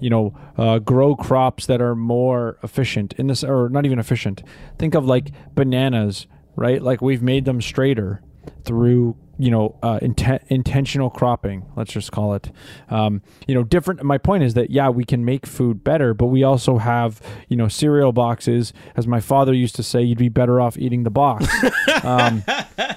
you 0.00 0.10
know, 0.10 0.34
uh, 0.56 0.78
grow 0.78 1.14
crops 1.14 1.66
that 1.66 1.80
are 1.80 1.94
more 1.94 2.58
efficient 2.62 3.12
in 3.14 3.26
this, 3.26 3.44
or 3.44 3.68
not 3.68 3.84
even 3.84 3.98
efficient. 3.98 4.42
Think 4.78 4.94
of 4.94 5.04
like 5.06 5.30
bananas, 5.54 6.26
right? 6.56 6.82
Like 6.82 7.00
we've 7.00 7.22
made 7.22 7.44
them 7.44 7.60
straighter 7.60 8.22
through 8.64 9.16
you 9.40 9.50
know 9.50 9.74
uh, 9.82 9.98
inten- 10.00 10.42
intentional 10.48 11.08
cropping 11.08 11.64
let's 11.74 11.92
just 11.92 12.12
call 12.12 12.34
it 12.34 12.52
um, 12.90 13.22
you 13.46 13.54
know 13.54 13.64
different 13.64 14.02
my 14.02 14.18
point 14.18 14.42
is 14.42 14.52
that 14.54 14.70
yeah 14.70 14.90
we 14.90 15.02
can 15.04 15.24
make 15.24 15.46
food 15.46 15.82
better 15.82 16.12
but 16.12 16.26
we 16.26 16.42
also 16.44 16.76
have 16.76 17.20
you 17.48 17.56
know 17.56 17.66
cereal 17.66 18.12
boxes 18.12 18.74
as 18.96 19.06
my 19.06 19.18
father 19.18 19.54
used 19.54 19.74
to 19.74 19.82
say 19.82 20.02
you'd 20.02 20.18
be 20.18 20.28
better 20.28 20.60
off 20.60 20.76
eating 20.76 21.04
the 21.04 21.10
box 21.10 21.46
um, 22.04 22.42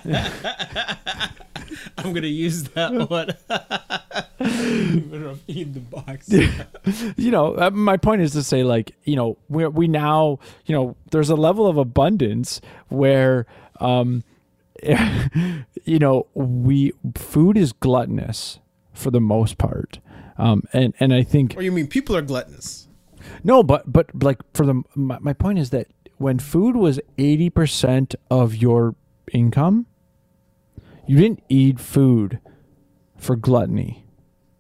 i'm 1.98 2.14
gonna 2.14 2.28
use 2.28 2.64
that 2.70 2.92
one 3.10 3.34
in 5.48 5.74
the 5.74 5.80
box. 5.80 6.30
you 7.18 7.32
know, 7.32 7.58
uh, 7.58 7.70
my 7.70 7.98
point 7.98 8.22
is 8.22 8.34
to 8.34 8.44
say, 8.44 8.64
like, 8.64 8.96
you 9.04 9.16
know, 9.16 9.38
we 9.48 9.66
we 9.68 9.88
now, 9.88 10.40
you 10.66 10.76
know, 10.76 10.96
there's 11.12 11.30
a 11.30 11.36
level 11.36 11.68
of 11.68 11.78
abundance 11.78 12.60
where, 12.90 13.46
um, 13.80 14.24
you 15.86 16.00
know, 16.00 16.28
we 16.34 16.94
food 17.16 17.58
is 17.58 17.72
gluttonous 17.74 18.60
for 18.92 19.12
the 19.12 19.22
most 19.22 19.58
part, 19.58 20.00
um, 20.38 20.64
and 20.74 20.94
and 21.00 21.14
I 21.14 21.24
think. 21.24 21.56
Or 21.56 21.62
you 21.62 21.72
mean 21.72 21.88
people 21.88 22.16
are 22.16 22.22
gluttonous? 22.22 22.88
No, 23.44 23.64
but 23.64 23.92
but 23.92 24.24
like 24.24 24.42
for 24.54 24.66
the 24.66 24.82
my, 24.96 25.20
my 25.20 25.34
point 25.34 25.60
is 25.60 25.70
that 25.70 25.88
when 26.18 26.40
food 26.40 26.76
was 26.76 27.00
eighty 27.18 27.50
percent 27.50 28.16
of 28.30 28.56
your 28.56 28.96
income, 29.32 29.86
you 31.06 31.18
didn't 31.18 31.44
eat 31.50 31.80
food 31.80 32.40
for 33.18 33.36
gluttony 33.36 34.04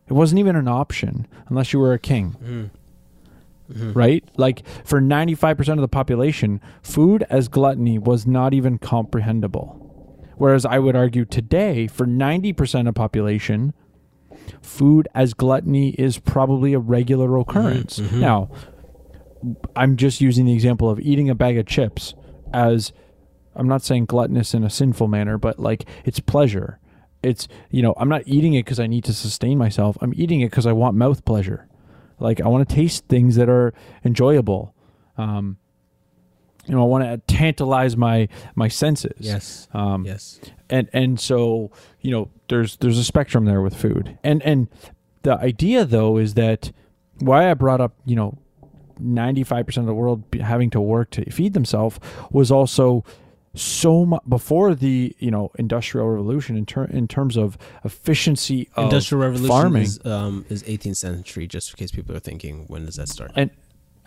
it 0.07 0.13
wasn't 0.13 0.39
even 0.39 0.55
an 0.55 0.67
option 0.67 1.27
unless 1.47 1.73
you 1.73 1.79
were 1.79 1.93
a 1.93 1.99
king. 1.99 2.35
Mm-hmm. 2.43 3.73
Mm-hmm. 3.73 3.93
Right? 3.93 4.23
Like 4.37 4.63
for 4.83 5.01
95% 5.01 5.73
of 5.73 5.77
the 5.79 5.87
population, 5.87 6.61
food 6.81 7.25
as 7.29 7.47
gluttony 7.47 7.97
was 7.97 8.27
not 8.27 8.53
even 8.53 8.77
comprehensible. 8.77 9.79
Whereas 10.37 10.65
I 10.65 10.79
would 10.79 10.95
argue 10.95 11.25
today, 11.25 11.87
for 11.87 12.05
90% 12.05 12.87
of 12.87 12.95
population, 12.95 13.73
food 14.61 15.07
as 15.15 15.33
gluttony 15.33 15.91
is 15.91 16.19
probably 16.19 16.73
a 16.73 16.79
regular 16.79 17.37
occurrence. 17.37 17.99
Mm-hmm. 17.99 18.19
Now, 18.19 18.51
I'm 19.75 19.95
just 19.95 20.21
using 20.21 20.45
the 20.45 20.53
example 20.53 20.89
of 20.89 20.99
eating 20.99 21.29
a 21.29 21.35
bag 21.35 21.57
of 21.57 21.65
chips 21.65 22.13
as 22.53 22.91
I'm 23.55 23.67
not 23.67 23.81
saying 23.81 24.05
gluttonous 24.05 24.53
in 24.53 24.63
a 24.63 24.69
sinful 24.69 25.07
manner, 25.07 25.37
but 25.37 25.59
like 25.59 25.85
it's 26.05 26.19
pleasure. 26.19 26.79
It's 27.21 27.47
you 27.69 27.81
know 27.81 27.93
i'm 27.97 28.09
not 28.09 28.23
eating 28.25 28.53
it 28.53 28.65
because 28.65 28.79
i 28.79 28.87
need 28.87 29.03
to 29.05 29.13
sustain 29.13 29.57
myself. 29.57 29.97
I'm 30.01 30.13
eating 30.15 30.41
it 30.41 30.49
because 30.49 30.65
i 30.65 30.71
want 30.73 30.95
mouth 30.95 31.23
pleasure. 31.25 31.67
Like 32.19 32.41
i 32.41 32.47
want 32.47 32.67
to 32.67 32.75
taste 32.75 33.07
things 33.07 33.35
that 33.35 33.49
are 33.49 33.73
enjoyable. 34.03 34.75
Um 35.17 35.57
you 36.65 36.75
know 36.75 36.81
i 36.81 36.85
want 36.85 37.03
to 37.03 37.17
tantalize 37.33 37.95
my 37.95 38.27
my 38.55 38.67
senses. 38.67 39.17
Yes. 39.19 39.67
Um 39.73 40.05
yes. 40.05 40.39
and 40.69 40.89
and 40.91 41.19
so 41.19 41.71
you 42.01 42.11
know 42.11 42.29
there's 42.49 42.77
there's 42.77 42.97
a 42.97 43.03
spectrum 43.03 43.45
there 43.45 43.61
with 43.61 43.75
food. 43.75 44.17
And 44.23 44.41
and 44.43 44.67
the 45.21 45.37
idea 45.37 45.85
though 45.85 46.17
is 46.17 46.33
that 46.33 46.71
why 47.19 47.49
i 47.49 47.53
brought 47.53 47.79
up 47.79 47.93
you 48.05 48.15
know 48.15 48.37
95% 49.01 49.77
of 49.77 49.85
the 49.85 49.93
world 49.93 50.23
having 50.41 50.69
to 50.71 50.81
work 50.81 51.09
to 51.11 51.29
feed 51.31 51.53
themselves 51.53 51.99
was 52.31 52.51
also 52.51 53.03
so 53.55 54.05
much 54.05 54.21
before 54.27 54.73
the 54.73 55.15
you 55.19 55.31
know 55.31 55.51
industrial 55.59 56.07
revolution 56.07 56.57
in, 56.57 56.65
ter- 56.65 56.85
in 56.85 57.07
terms 57.07 57.37
of 57.37 57.57
efficiency 57.83 58.69
of 58.75 58.85
industrial 58.85 59.21
revolution 59.21 59.47
farming. 59.47 59.83
is, 59.83 60.05
um, 60.05 60.45
is 60.49 60.63
18th 60.63 60.95
century 60.95 61.47
just 61.47 61.71
in 61.71 61.77
case 61.77 61.91
people 61.91 62.15
are 62.15 62.19
thinking 62.19 62.65
when 62.67 62.85
does 62.85 62.95
that 62.95 63.09
start? 63.09 63.31
And 63.35 63.51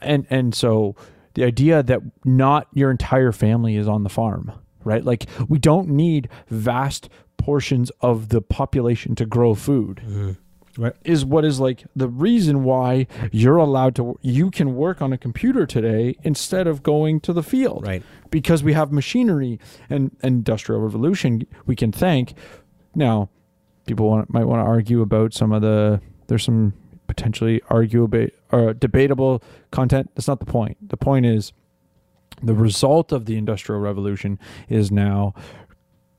and 0.01 0.27
and 0.31 0.55
so 0.55 0.97
the 1.35 1.45
idea 1.45 1.83
that 1.83 2.01
not 2.25 2.69
your 2.73 2.91
entire 2.91 3.33
family 3.33 3.77
is 3.77 3.87
on 3.87 4.03
the 4.03 4.11
farm 4.11 4.53
right? 4.87 5.05
Like 5.05 5.27
we 5.49 5.59
don't 5.59 5.89
need 5.89 6.29
vast 6.49 7.11
portions 7.37 7.91
of 8.01 8.31
the 8.31 8.41
population 8.41 9.15
to 9.17 9.27
grow 9.27 9.55
food. 9.55 10.01
Mm-hmm 10.03 10.33
right. 10.79 10.95
is 11.05 11.25
what 11.25 11.45
is 11.45 11.61
like 11.61 11.85
the 11.95 12.09
reason 12.09 12.65
why 12.65 13.07
you're 13.33 13.57
allowed 13.57 13.95
to 13.95 14.19
you 14.23 14.51
can 14.51 14.75
work 14.75 15.01
on 15.01 15.13
a 15.13 15.19
computer 15.19 15.67
today 15.67 16.17
instead 16.23 16.67
of 16.67 16.83
going 16.83 17.21
to 17.21 17.33
the 17.33 17.43
field 17.43 17.87
right 17.87 18.03
because 18.31 18.63
we 18.63 18.73
have 18.73 18.93
machinery 18.93 19.59
and, 19.89 20.17
industrial 20.23 20.81
revolution 20.81 21.47
we 21.67 21.77
can 21.77 21.93
thank 21.93 22.35
now 22.95 23.29
people 23.87 24.09
want, 24.09 24.33
might 24.33 24.45
want 24.45 24.61
to 24.61 24.65
argue 24.65 25.01
about 25.01 25.33
some 25.33 25.53
of 25.53 25.63
the 25.63 26.01
there's 26.27 26.45
some 26.45 26.73
potentially 27.07 27.63
arguable 27.71 28.27
or 28.53 28.71
uh, 28.71 28.73
debatable 28.73 29.43
content. 29.71 30.11
That's 30.15 30.29
not 30.29 30.41
the 30.41 30.47
point. 30.47 30.77
The 30.89 30.97
point 30.97 31.27
is 31.27 31.53
the 32.43 32.55
result 32.55 33.13
of 33.13 33.27
the 33.27 33.37
industrial 33.37 33.81
revolution 33.81 34.39
is 34.69 34.91
now 34.91 35.35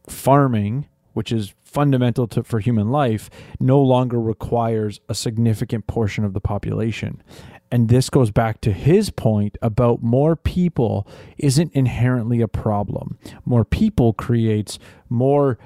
farming, 0.09 0.87
which 1.17 1.32
is 1.32 1.56
fundamental 1.63 2.27
to, 2.27 2.43
for 2.43 2.60
human 2.60 2.91
life, 2.91 3.27
no 3.60 3.82
longer 3.82 4.21
requires 4.21 4.99
a 5.10 5.15
significant 5.15 5.88
portion 5.88 6.23
of 6.23 6.34
the 6.34 6.39
population. 6.39 7.23
And 7.71 7.89
this 7.89 8.12
goes 8.12 8.30
back 8.30 8.62
to 8.62 8.71
his 8.71 9.10
point 9.10 9.58
about 9.63 10.03
more 10.03 10.36
people 10.36 11.08
isn't 11.39 11.73
inherently 11.73 12.39
a 12.39 12.47
problem. 12.47 13.17
More 13.45 13.65
people 13.65 14.13
creates 14.13 14.77
more, 15.10 15.58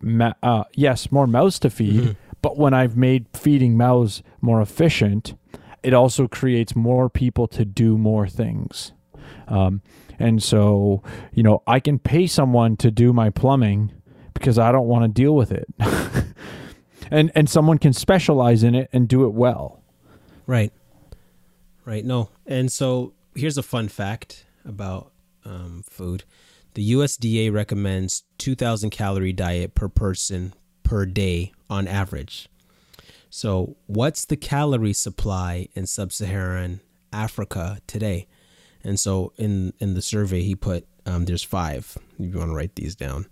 ma- 0.00 0.34
uh, 0.44 0.62
yes, 0.76 1.10
more 1.10 1.26
mouths 1.26 1.58
to 1.58 1.70
feed. 1.70 2.16
But 2.40 2.56
when 2.56 2.72
I've 2.72 2.96
made 2.96 3.26
feeding 3.34 3.76
mouths 3.76 4.22
more 4.40 4.62
efficient, 4.62 5.34
it 5.82 5.92
also 5.92 6.28
creates 6.28 6.76
more 6.76 7.10
people 7.10 7.48
to 7.48 7.64
do 7.64 7.98
more 7.98 8.28
things. 8.28 8.92
Um, 9.48 9.82
and 10.20 10.40
so, 10.40 11.02
you 11.34 11.42
know, 11.42 11.62
I 11.66 11.80
can 11.80 11.98
pay 11.98 12.28
someone 12.28 12.76
to 12.76 12.92
do 12.92 13.12
my 13.12 13.30
plumbing 13.30 13.90
because 14.40 14.58
I 14.58 14.72
don't 14.72 14.88
want 14.88 15.04
to 15.04 15.08
deal 15.08 15.36
with 15.36 15.52
it. 15.52 15.68
and 17.10 17.30
and 17.34 17.48
someone 17.48 17.78
can 17.78 17.92
specialize 17.92 18.62
in 18.62 18.74
it 18.74 18.88
and 18.92 19.06
do 19.06 19.24
it 19.24 19.32
well. 19.32 19.82
Right. 20.46 20.72
Right. 21.84 22.04
No. 22.04 22.30
And 22.46 22.72
so 22.72 23.12
here's 23.34 23.58
a 23.58 23.62
fun 23.62 23.88
fact 23.88 24.44
about 24.64 25.12
um, 25.44 25.84
food. 25.88 26.24
The 26.74 26.92
USDA 26.92 27.52
recommends 27.52 28.22
2,000 28.38 28.90
calorie 28.90 29.32
diet 29.32 29.74
per 29.74 29.88
person 29.88 30.54
per 30.82 31.04
day 31.04 31.52
on 31.68 31.88
average. 31.88 32.48
So, 33.28 33.76
what's 33.86 34.24
the 34.24 34.36
calorie 34.36 34.92
supply 34.92 35.68
in 35.74 35.86
sub-Saharan 35.86 36.80
Africa 37.12 37.78
today? 37.86 38.26
And 38.82 38.98
so, 38.98 39.32
in 39.36 39.72
in 39.78 39.94
the 39.94 40.02
survey, 40.02 40.42
he 40.42 40.56
put 40.56 40.86
um, 41.06 41.26
there's 41.26 41.44
five. 41.44 41.96
If 42.18 42.32
you 42.32 42.38
want 42.38 42.50
to 42.50 42.56
write 42.56 42.74
these 42.74 42.96
down, 42.96 43.26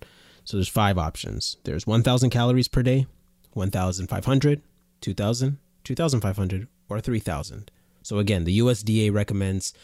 so 0.49 0.57
there's 0.57 0.67
five 0.67 0.97
options. 0.97 1.59
There's 1.65 1.87
1,000 1.87 2.31
calories 2.31 2.69
per 2.69 2.83
day, 2.83 3.07
1,500, 3.53 4.63
2,000, 5.03 5.59
2,500, 5.85 6.69
or 6.89 7.01
3,000. 7.03 7.71
So 8.03 8.17
again, 8.19 8.45
the 8.45 8.59
USDA 8.59 9.13
recommends 9.13 9.75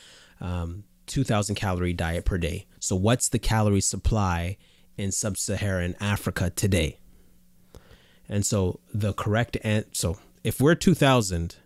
um, 0.40 0.84
2,000 1.04 1.54
calorie 1.54 1.92
diet 1.92 2.24
per 2.24 2.38
day. 2.38 2.64
So 2.80 2.96
what's 2.96 3.28
the 3.28 3.38
calorie 3.38 3.82
supply 3.82 4.56
in 4.96 5.12
sub-Saharan 5.12 5.96
Africa 6.00 6.48
today? 6.48 6.98
And 8.26 8.46
so 8.46 8.80
the 8.90 9.12
correct 9.12 9.58
answer. 9.64 9.90
So 9.92 10.18
if 10.44 10.62
we're 10.62 10.76
2,000, 10.76 11.56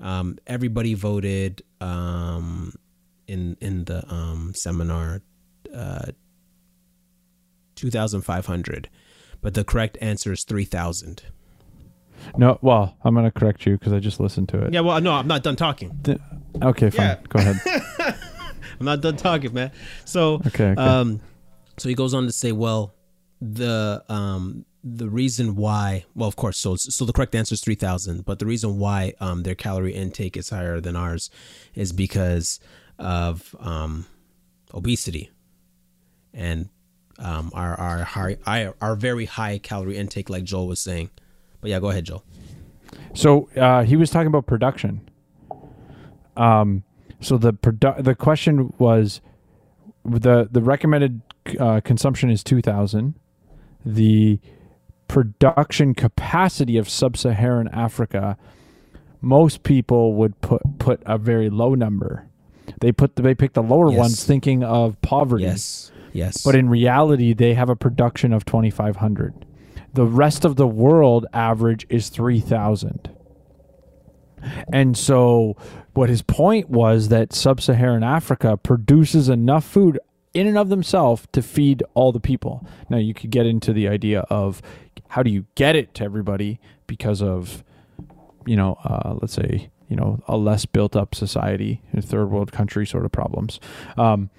um, 0.00 0.36
everybody 0.48 0.94
voted 0.94 1.62
um, 1.80 2.74
in 3.28 3.56
in 3.60 3.84
the 3.84 4.04
um, 4.12 4.52
seminar 4.56 5.22
uh, 5.72 6.06
2,500, 7.80 8.88
but 9.40 9.54
the 9.54 9.64
correct 9.64 9.96
answer 10.00 10.32
is 10.32 10.44
3,000. 10.44 11.22
No, 12.36 12.58
well, 12.60 12.96
I'm 13.02 13.14
going 13.14 13.24
to 13.24 13.30
correct 13.30 13.64
you 13.66 13.78
because 13.78 13.92
I 13.94 13.98
just 13.98 14.20
listened 14.20 14.48
to 14.50 14.62
it. 14.64 14.72
Yeah, 14.74 14.80
well, 14.80 15.00
no, 15.00 15.12
I'm 15.12 15.26
not 15.26 15.42
done 15.42 15.56
talking. 15.56 15.98
Th- 16.04 16.18
Okay, 16.62 16.90
fine. 16.90 17.06
Yeah. 17.06 17.16
Go 17.28 17.38
ahead. 17.38 17.56
I'm 18.80 18.84
not 18.86 19.00
done 19.00 19.16
talking, 19.16 19.54
man. 19.54 19.70
So, 20.04 20.34
Okay, 20.48 20.70
okay. 20.72 20.82
um, 20.82 21.20
so 21.78 21.88
he 21.88 21.94
goes 21.94 22.12
on 22.12 22.26
to 22.26 22.32
say, 22.32 22.52
well, 22.52 22.94
the 23.40 24.04
um 24.10 24.66
the 24.84 25.08
reason 25.08 25.56
why, 25.56 26.04
well, 26.14 26.28
of 26.28 26.36
course, 26.36 26.58
so 26.58 26.74
so 26.76 27.04
the 27.06 27.12
correct 27.12 27.34
answer 27.34 27.54
is 27.54 27.60
three 27.62 27.74
thousand, 27.76 28.24
but 28.26 28.38
the 28.38 28.44
reason 28.46 28.78
why 28.78 29.14
um 29.20 29.44
their 29.44 29.54
calorie 29.54 29.94
intake 29.94 30.36
is 30.36 30.50
higher 30.50 30.80
than 30.80 30.96
ours 30.96 31.30
is 31.74 31.92
because 31.92 32.60
of 32.98 33.54
um 33.60 34.04
obesity 34.74 35.30
and 36.34 36.68
um 37.20 37.50
our 37.54 37.78
our 37.78 37.98
high 38.04 38.72
our, 38.80 38.96
very 38.96 39.26
high 39.26 39.58
calorie 39.58 39.96
intake, 39.96 40.30
like 40.30 40.44
Joel 40.44 40.66
was 40.66 40.80
saying. 40.80 41.10
But 41.60 41.70
yeah, 41.70 41.78
go 41.80 41.90
ahead, 41.90 42.04
Joel. 42.04 42.24
So 43.14 43.48
uh, 43.56 43.82
he 43.84 43.96
was 43.96 44.10
talking 44.10 44.26
about 44.28 44.46
production. 44.46 45.08
Um, 46.36 46.84
so 47.20 47.36
the 47.36 47.52
produ- 47.52 48.02
the 48.02 48.14
question 48.14 48.72
was 48.78 49.20
the 50.04 50.48
the 50.50 50.62
recommended 50.62 51.20
uh, 51.58 51.80
consumption 51.80 52.30
is 52.30 52.42
two 52.42 52.62
thousand. 52.62 53.14
The 53.84 54.40
production 55.08 55.94
capacity 55.94 56.76
of 56.78 56.88
sub-Saharan 56.88 57.68
Africa, 57.68 58.36
most 59.20 59.62
people 59.62 60.14
would 60.14 60.40
put 60.40 60.62
put 60.78 61.02
a 61.04 61.18
very 61.18 61.50
low 61.50 61.74
number. 61.74 62.26
They 62.80 62.92
put 62.92 63.16
the, 63.16 63.22
they 63.22 63.34
picked 63.34 63.54
the 63.54 63.62
lower 63.62 63.90
Yes. 63.90 63.98
ones, 63.98 64.24
thinking 64.24 64.62
of 64.62 65.00
poverty. 65.02 65.44
Yes, 65.44 65.90
yes, 66.12 66.42
But 66.42 66.54
in 66.54 66.68
reality, 66.68 67.32
they 67.32 67.54
have 67.54 67.68
a 67.68 67.76
production 67.76 68.32
of 68.32 68.44
2,500. 68.44 69.46
The 69.92 70.06
rest 70.06 70.44
of 70.44 70.56
the 70.56 70.66
world 70.66 71.26
average 71.32 71.86
is 71.88 72.08
3,000. 72.08 73.10
And 74.72 74.96
so, 74.96 75.56
what 75.92 76.08
his 76.08 76.22
point 76.22 76.70
was 76.70 77.08
that 77.08 77.32
sub 77.32 77.60
Saharan 77.60 78.02
Africa 78.02 78.56
produces 78.56 79.28
enough 79.28 79.64
food 79.64 79.98
in 80.32 80.46
and 80.46 80.56
of 80.56 80.68
themselves 80.68 81.26
to 81.32 81.42
feed 81.42 81.82
all 81.94 82.12
the 82.12 82.20
people. 82.20 82.66
Now, 82.88 82.98
you 82.98 83.12
could 83.12 83.30
get 83.30 83.46
into 83.46 83.72
the 83.72 83.88
idea 83.88 84.20
of 84.30 84.62
how 85.08 85.22
do 85.22 85.30
you 85.30 85.46
get 85.56 85.74
it 85.74 85.92
to 85.94 86.04
everybody 86.04 86.60
because 86.86 87.20
of, 87.20 87.64
you 88.46 88.56
know, 88.56 88.78
uh, 88.84 89.14
let's 89.20 89.34
say, 89.34 89.70
you 89.88 89.96
know, 89.96 90.22
a 90.28 90.36
less 90.36 90.66
built 90.66 90.94
up 90.94 91.14
society, 91.14 91.82
a 91.92 92.00
third 92.00 92.30
world 92.30 92.52
country 92.52 92.86
sort 92.86 93.04
of 93.04 93.10
problems. 93.10 93.58
Um, 93.96 94.30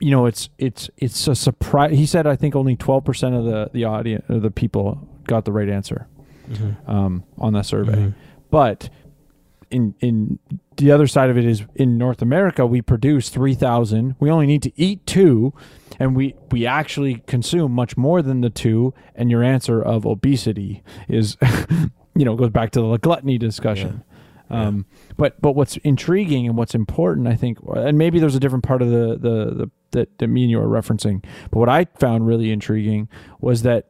you 0.00 0.10
know 0.10 0.26
it's 0.26 0.48
it's 0.58 0.90
it's 0.96 1.28
a 1.28 1.34
surprise 1.34 1.92
he 1.96 2.06
said 2.06 2.26
i 2.26 2.34
think 2.34 2.56
only 2.56 2.74
12% 2.76 3.38
of 3.38 3.44
the 3.44 3.70
the 3.72 3.84
audience 3.84 4.24
or 4.28 4.40
the 4.40 4.50
people 4.50 5.06
got 5.24 5.44
the 5.44 5.52
right 5.52 5.68
answer 5.68 6.08
um, 6.86 7.22
on 7.38 7.52
that 7.52 7.64
survey. 7.66 8.12
But 8.50 8.90
in 9.70 9.94
in 10.00 10.38
the 10.76 10.90
other 10.90 11.06
side 11.06 11.30
of 11.30 11.38
it 11.38 11.44
is 11.44 11.62
in 11.76 11.96
north 11.96 12.22
america 12.22 12.66
we 12.66 12.82
produce 12.82 13.28
3000 13.28 14.16
we 14.18 14.28
only 14.28 14.46
need 14.46 14.62
to 14.62 14.72
eat 14.74 15.06
two 15.06 15.52
and 16.00 16.16
we 16.16 16.34
we 16.50 16.66
actually 16.66 17.22
consume 17.28 17.70
much 17.70 17.96
more 17.96 18.20
than 18.22 18.40
the 18.40 18.50
two 18.50 18.92
and 19.14 19.30
your 19.30 19.44
answer 19.44 19.80
of 19.80 20.04
obesity 20.04 20.82
is 21.08 21.36
you 22.16 22.24
know 22.24 22.34
goes 22.34 22.50
back 22.50 22.70
to 22.72 22.80
the 22.80 22.98
gluttony 22.98 23.38
discussion. 23.38 24.02
Um, 24.50 24.86
but 25.16 25.40
but 25.40 25.52
what's 25.52 25.76
intriguing 25.78 26.46
and 26.48 26.56
what's 26.56 26.74
important, 26.74 27.28
I 27.28 27.36
think, 27.36 27.58
and 27.72 27.96
maybe 27.96 28.18
there's 28.18 28.34
a 28.34 28.40
different 28.40 28.64
part 28.64 28.82
of 28.82 28.90
the 28.90 29.16
the, 29.16 29.54
the 29.54 29.70
that, 29.92 30.18
that 30.18 30.28
me 30.28 30.42
and 30.42 30.50
you 30.50 30.60
are 30.60 30.66
referencing. 30.66 31.24
But 31.50 31.58
what 31.58 31.68
I 31.68 31.86
found 31.98 32.26
really 32.26 32.50
intriguing 32.50 33.08
was 33.40 33.62
that 33.62 33.88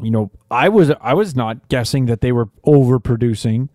you 0.00 0.10
know 0.10 0.30
I 0.50 0.68
was 0.68 0.90
I 1.00 1.14
was 1.14 1.34
not 1.36 1.68
guessing 1.68 2.06
that 2.06 2.20
they 2.20 2.32
were 2.32 2.46
overproducing 2.66 3.68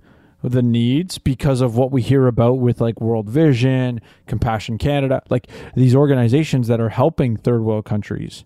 the 0.43 0.61
needs 0.61 1.17
because 1.17 1.61
of 1.61 1.75
what 1.75 1.91
we 1.91 2.01
hear 2.01 2.27
about 2.27 2.59
with 2.59 2.79
like 2.79 3.01
World 3.01 3.29
Vision, 3.29 4.01
Compassion 4.27 4.77
Canada, 4.77 5.21
like 5.29 5.47
these 5.75 5.95
organizations 5.95 6.67
that 6.67 6.79
are 6.79 6.89
helping 6.89 7.37
third 7.37 7.61
world 7.61 7.85
countries 7.85 8.45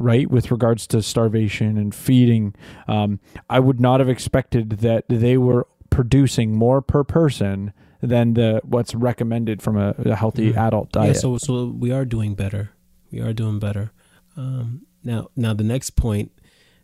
right 0.00 0.30
with 0.30 0.50
regards 0.50 0.86
to 0.86 1.02
starvation 1.02 1.76
and 1.76 1.94
feeding 1.94 2.54
um, 2.88 3.20
i 3.50 3.60
would 3.60 3.78
not 3.78 4.00
have 4.00 4.08
expected 4.08 4.70
that 4.78 5.04
they 5.08 5.36
were 5.36 5.68
producing 5.90 6.54
more 6.54 6.80
per 6.80 7.04
person 7.04 7.72
than 8.00 8.34
the 8.34 8.60
what's 8.64 8.94
recommended 8.94 9.62
from 9.62 9.76
a, 9.76 9.94
a 9.98 10.16
healthy 10.16 10.54
adult 10.54 10.92
diet 10.92 11.14
Yeah, 11.14 11.20
so 11.20 11.38
so 11.38 11.66
we 11.66 11.92
are 11.92 12.04
doing 12.04 12.34
better. 12.34 12.70
We 13.10 13.20
are 13.20 13.32
doing 13.32 13.58
better. 13.58 13.92
Um, 14.36 14.86
now 15.04 15.28
now 15.36 15.54
the 15.54 15.64
next 15.64 15.90
point 15.96 16.32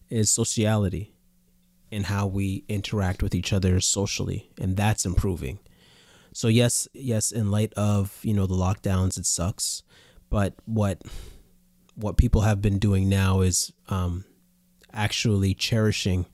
is 0.09 0.31
sociality 0.31 1.15
and 1.91 2.07
how 2.07 2.27
we 2.27 2.65
interact 2.69 3.23
with 3.23 3.35
each 3.35 3.53
other 3.53 3.81
socially, 3.81 4.51
and 4.61 4.77
that's 4.77 5.07
improving. 5.07 5.59
So 6.33 6.49
yes, 6.49 6.87
yes, 6.93 7.33
in 7.33 7.51
light 7.51 7.73
of 7.75 8.19
you 8.23 8.35
know 8.35 8.47
the 8.47 8.55
lockdowns, 8.55 9.19
it 9.19 9.27
sucks, 9.27 9.83
but 10.29 10.55
what 10.67 11.03
what 11.95 12.19
people 12.19 12.43
have 12.43 12.61
been 12.61 12.79
doing 12.79 13.09
now 13.09 13.41
is 13.41 13.73
um, 13.89 14.27
actually 14.93 15.55
cherishing 15.55 16.27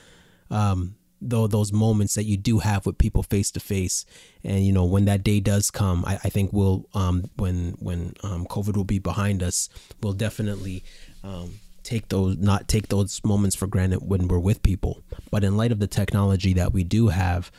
um, 0.50 0.96
though 1.20 1.46
those 1.46 1.72
moments 1.72 2.14
that 2.14 2.24
you 2.24 2.36
do 2.36 2.60
have 2.60 2.86
with 2.86 2.98
people 2.98 3.22
face 3.22 3.50
to 3.52 3.60
face, 3.60 4.04
and 4.42 4.64
you 4.64 4.72
know 4.72 4.84
when 4.84 5.04
that 5.04 5.22
day 5.22 5.40
does 5.40 5.70
come, 5.70 6.04
I, 6.06 6.14
I 6.24 6.28
think 6.30 6.52
we'll 6.52 6.86
um, 6.94 7.30
when 7.36 7.76
when 7.78 8.14
um, 8.22 8.46
COVID 8.46 8.76
will 8.76 8.84
be 8.84 8.98
behind 8.98 9.42
us, 9.42 9.68
we'll 10.02 10.12
definitely 10.12 10.82
um, 11.22 11.60
take 11.82 12.08
those 12.08 12.36
not 12.36 12.68
take 12.68 12.88
those 12.88 13.22
moments 13.24 13.56
for 13.56 13.66
granted 13.66 14.00
when 14.00 14.28
we're 14.28 14.38
with 14.38 14.62
people. 14.62 15.02
But 15.30 15.44
in 15.44 15.56
light 15.56 15.72
of 15.72 15.78
the 15.78 15.86
technology 15.86 16.52
that 16.54 16.72
we 16.72 16.84
do 16.84 17.08
have, 17.08 17.50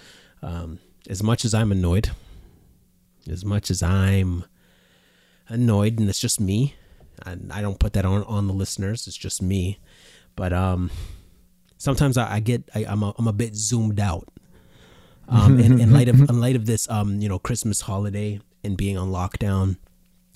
um, 0.41 0.79
as 1.09 1.21
much 1.21 1.45
as 1.45 1.53
I'm 1.53 1.71
annoyed, 1.71 2.11
as 3.29 3.45
much 3.45 3.69
as 3.69 3.83
I'm 3.83 4.45
annoyed, 5.47 5.99
and 5.99 6.09
it's 6.09 6.19
just 6.19 6.39
me. 6.39 6.75
I, 7.25 7.37
I 7.51 7.61
don't 7.61 7.79
put 7.79 7.93
that 7.93 8.05
on 8.05 8.23
on 8.23 8.47
the 8.47 8.53
listeners. 8.53 9.07
It's 9.07 9.17
just 9.17 9.41
me. 9.41 9.79
But 10.35 10.53
um, 10.53 10.89
sometimes 11.81 12.15
I, 12.15 12.35
I 12.35 12.39
get 12.39 12.69
I, 12.75 12.85
I'm 12.85 13.01
a, 13.01 13.13
I'm 13.17 13.27
a 13.27 13.33
bit 13.33 13.55
zoomed 13.55 13.99
out. 13.99 14.27
Um, 15.27 15.59
in, 15.59 15.79
in 15.79 15.93
light 15.93 16.09
of 16.09 16.19
in 16.29 16.39
light 16.39 16.55
of 16.55 16.65
this 16.65 16.89
um 16.89 17.19
you 17.21 17.27
know 17.29 17.39
Christmas 17.39 17.81
holiday 17.81 18.39
and 18.63 18.77
being 18.77 18.97
on 18.97 19.09
lockdown, 19.09 19.77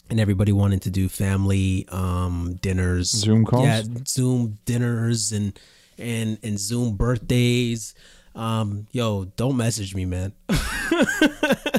and 0.09 0.19
everybody 0.19 0.51
wanting 0.51 0.79
to 0.81 0.89
do 0.89 1.07
family 1.07 1.85
um 1.89 2.57
dinners, 2.61 3.09
Zoom 3.09 3.45
calls? 3.45 3.63
yeah, 3.63 3.83
Zoom 4.07 4.57
dinners 4.65 5.31
and 5.31 5.57
and 5.97 6.39
and 6.43 6.59
Zoom 6.59 6.95
birthdays. 6.95 7.93
Um, 8.33 8.87
yo, 8.91 9.25
don't 9.37 9.55
message 9.55 9.95
me, 9.95 10.03
man. 10.03 10.33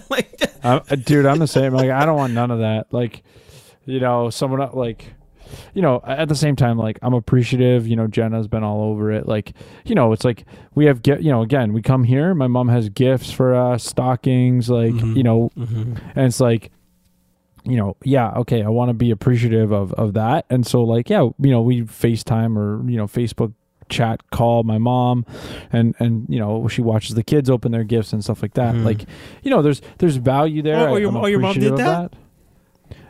like, 0.09 0.41
I, 0.65 0.81
uh, 0.89 0.97
dude, 0.97 1.27
I'm 1.27 1.39
the 1.39 1.47
same. 1.47 1.75
Like, 1.75 1.91
I 1.91 2.07
don't 2.07 2.17
want 2.17 2.33
none 2.33 2.51
of 2.51 2.61
that. 2.61 2.87
Like, 2.95 3.23
you 3.85 4.01
know, 4.01 4.31
someone 4.31 4.67
like, 4.73 5.13
you 5.75 5.83
know, 5.83 6.01
at 6.07 6.29
the 6.29 6.35
same 6.35 6.57
time, 6.57 6.79
like, 6.79 6.99
I'm 7.03 7.15
appreciative. 7.15 7.87
You 7.87 7.97
know, 7.97 8.07
Jenna's 8.07 8.49
been 8.49 8.63
all 8.65 8.83
over 8.83 9.11
it. 9.13 9.27
Like, 9.27 9.53
you 9.85 9.95
know, 9.95 10.13
it's 10.13 10.25
like 10.25 10.45
we 10.75 10.87
have 10.87 11.03
get. 11.03 11.23
You 11.23 11.31
know, 11.31 11.43
again, 11.43 11.73
we 11.73 11.83
come 11.83 12.05
here. 12.05 12.35
My 12.35 12.47
mom 12.47 12.69
has 12.69 12.89
gifts 12.89 13.31
for 13.33 13.55
us, 13.55 13.85
stockings. 13.85 14.69
Like, 14.71 14.95
you 15.17 15.23
know, 15.23 15.51
and 15.57 16.27
it's 16.27 16.41
like. 16.41 16.71
You 17.69 17.77
know, 17.77 17.97
yeah, 18.05 18.31
okay. 18.37 18.63
I 18.63 18.69
want 18.69 18.91
to 18.91 18.95
be 18.95 19.11
appreciative 19.11 19.73
of 19.73 19.93
of 19.95 20.15
that, 20.15 20.47
and 20.49 20.65
so 20.65 20.85
like, 20.85 21.11
yeah, 21.11 21.23
you 21.41 21.51
know, 21.51 21.63
we 21.63 21.83
FaceTime 21.83 22.57
or 22.57 22.89
you 22.89 22.97
know, 22.97 23.09
Facebook 23.09 23.55
chat 23.89 24.31
call 24.31 24.63
my 24.63 24.79
mom 24.79 25.25
and 25.73 25.95
and 25.99 26.27
you 26.29 26.39
know 26.41 26.67
she 26.69 26.81
watches 26.83 27.15
the 27.17 27.23
kids 27.25 27.49
open 27.51 27.71
their 27.73 27.85
gifts 27.85 28.13
and 28.13 28.23
stuff 28.25 28.43
like 28.43 28.55
that 28.55 28.75
like 28.85 29.05
you 29.45 29.51
know 29.51 29.63
there's 29.63 29.81
there's 29.99 30.17
value 30.17 30.61
there 30.61 30.77
Oh, 30.77 30.87
oh, 30.91 30.95
I- 30.95 30.99
your- 30.99 31.13
oh, 31.23 31.27
your 31.27 31.39
mom 31.41 31.55
did 31.55 31.73
of 31.73 31.79
that? 32.13 32.13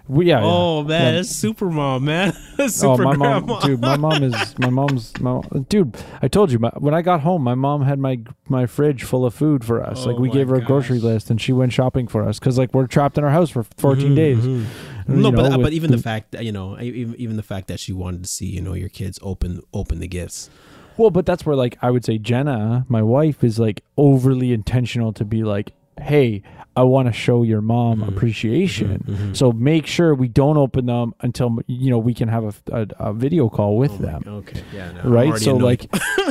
We, 0.08 0.26
yeah, 0.26 0.40
oh 0.42 0.82
yeah. 0.82 0.88
man, 0.88 1.04
Yeah. 1.04 1.12
that's 1.12 1.30
super 1.30 1.70
mom, 1.70 2.04
man. 2.04 2.36
Oh, 2.58 2.68
super 2.68 3.02
my 3.02 3.16
mom, 3.16 3.58
dude. 3.60 3.80
My 3.82 3.98
mom 3.98 4.22
is 4.22 4.54
my 4.58 4.70
mom's. 4.70 5.12
My, 5.20 5.42
dude, 5.68 5.94
I 6.22 6.28
told 6.28 6.50
you. 6.50 6.58
My, 6.58 6.70
when 6.78 6.94
I 6.94 7.02
got 7.02 7.20
home, 7.20 7.42
my 7.42 7.54
mom 7.54 7.82
had 7.82 7.98
my 7.98 8.20
my 8.48 8.64
fridge 8.64 9.02
full 9.04 9.26
of 9.26 9.34
food 9.34 9.62
for 9.62 9.82
us. 9.82 10.06
like 10.06 10.16
Oh 10.16 10.20
we 10.20 10.30
gave 10.30 10.48
her 10.48 10.56
a 10.56 10.62
grocery 10.62 10.98
list, 10.98 11.30
and 11.30 11.38
she 11.38 11.52
went 11.52 11.74
shopping 11.74 12.08
for 12.08 12.26
us 12.26 12.38
because 12.38 12.56
like 12.56 12.72
we're 12.72 12.86
trapped 12.86 13.18
in 13.18 13.24
our 13.24 13.30
house 13.30 13.50
for 13.50 13.64
14 13.76 14.06
mm-hmm, 14.06 14.14
days. 14.14 14.38
Mm-hmm. 14.38 15.12
And, 15.12 15.22
No, 15.22 15.28
you 15.28 15.36
but 15.36 15.48
know, 15.50 15.54
uh, 15.56 15.58
but 15.58 15.72
even 15.74 15.90
the 15.90 15.98
fact 15.98 16.32
that 16.32 16.44
you 16.44 16.52
know, 16.52 16.80
even 16.80 17.14
even 17.16 17.36
the 17.36 17.42
fact 17.42 17.68
that 17.68 17.78
she 17.78 17.92
wanted 17.92 18.22
to 18.22 18.28
see 18.28 18.46
you 18.46 18.62
know 18.62 18.72
your 18.72 18.88
kids 18.88 19.18
open 19.22 19.60
open 19.74 20.00
the 20.00 20.08
gifts. 20.08 20.48
Well, 20.96 21.10
but 21.10 21.26
that's 21.26 21.44
where 21.44 21.56
like 21.56 21.76
I 21.82 21.90
would 21.90 22.04
say 22.04 22.16
Jenna, 22.16 22.86
my 22.88 23.02
wife, 23.02 23.44
is 23.44 23.58
like 23.58 23.82
overly 23.98 24.52
intentional 24.52 25.12
to 25.12 25.24
be 25.26 25.44
like, 25.44 25.72
hey, 26.00 26.42
I 26.76 26.82
want 26.82 27.06
to 27.08 27.12
show 27.12 27.42
your 27.42 27.62
mom 27.62 28.00
Mm-hmm. 28.00 28.08
appreciation. 28.08 29.34
So 29.34 29.50
make 29.52 29.86
sure 29.86 30.14
we 30.14 30.28
don't 30.28 30.58
open 30.58 30.86
them 30.86 31.14
until 31.20 31.58
you 31.66 31.90
know 31.90 31.98
we 31.98 32.12
can 32.14 32.28
have 32.28 32.44
a, 32.70 32.80
a, 32.82 33.08
a 33.10 33.12
video 33.14 33.48
call 33.48 33.78
with 33.78 33.98
them. 33.98 34.22
Okay, 34.26 34.62
yeah, 34.74 34.92
no, 34.92 35.02
right 35.10 35.36
so 35.38 35.56
like 35.56 35.86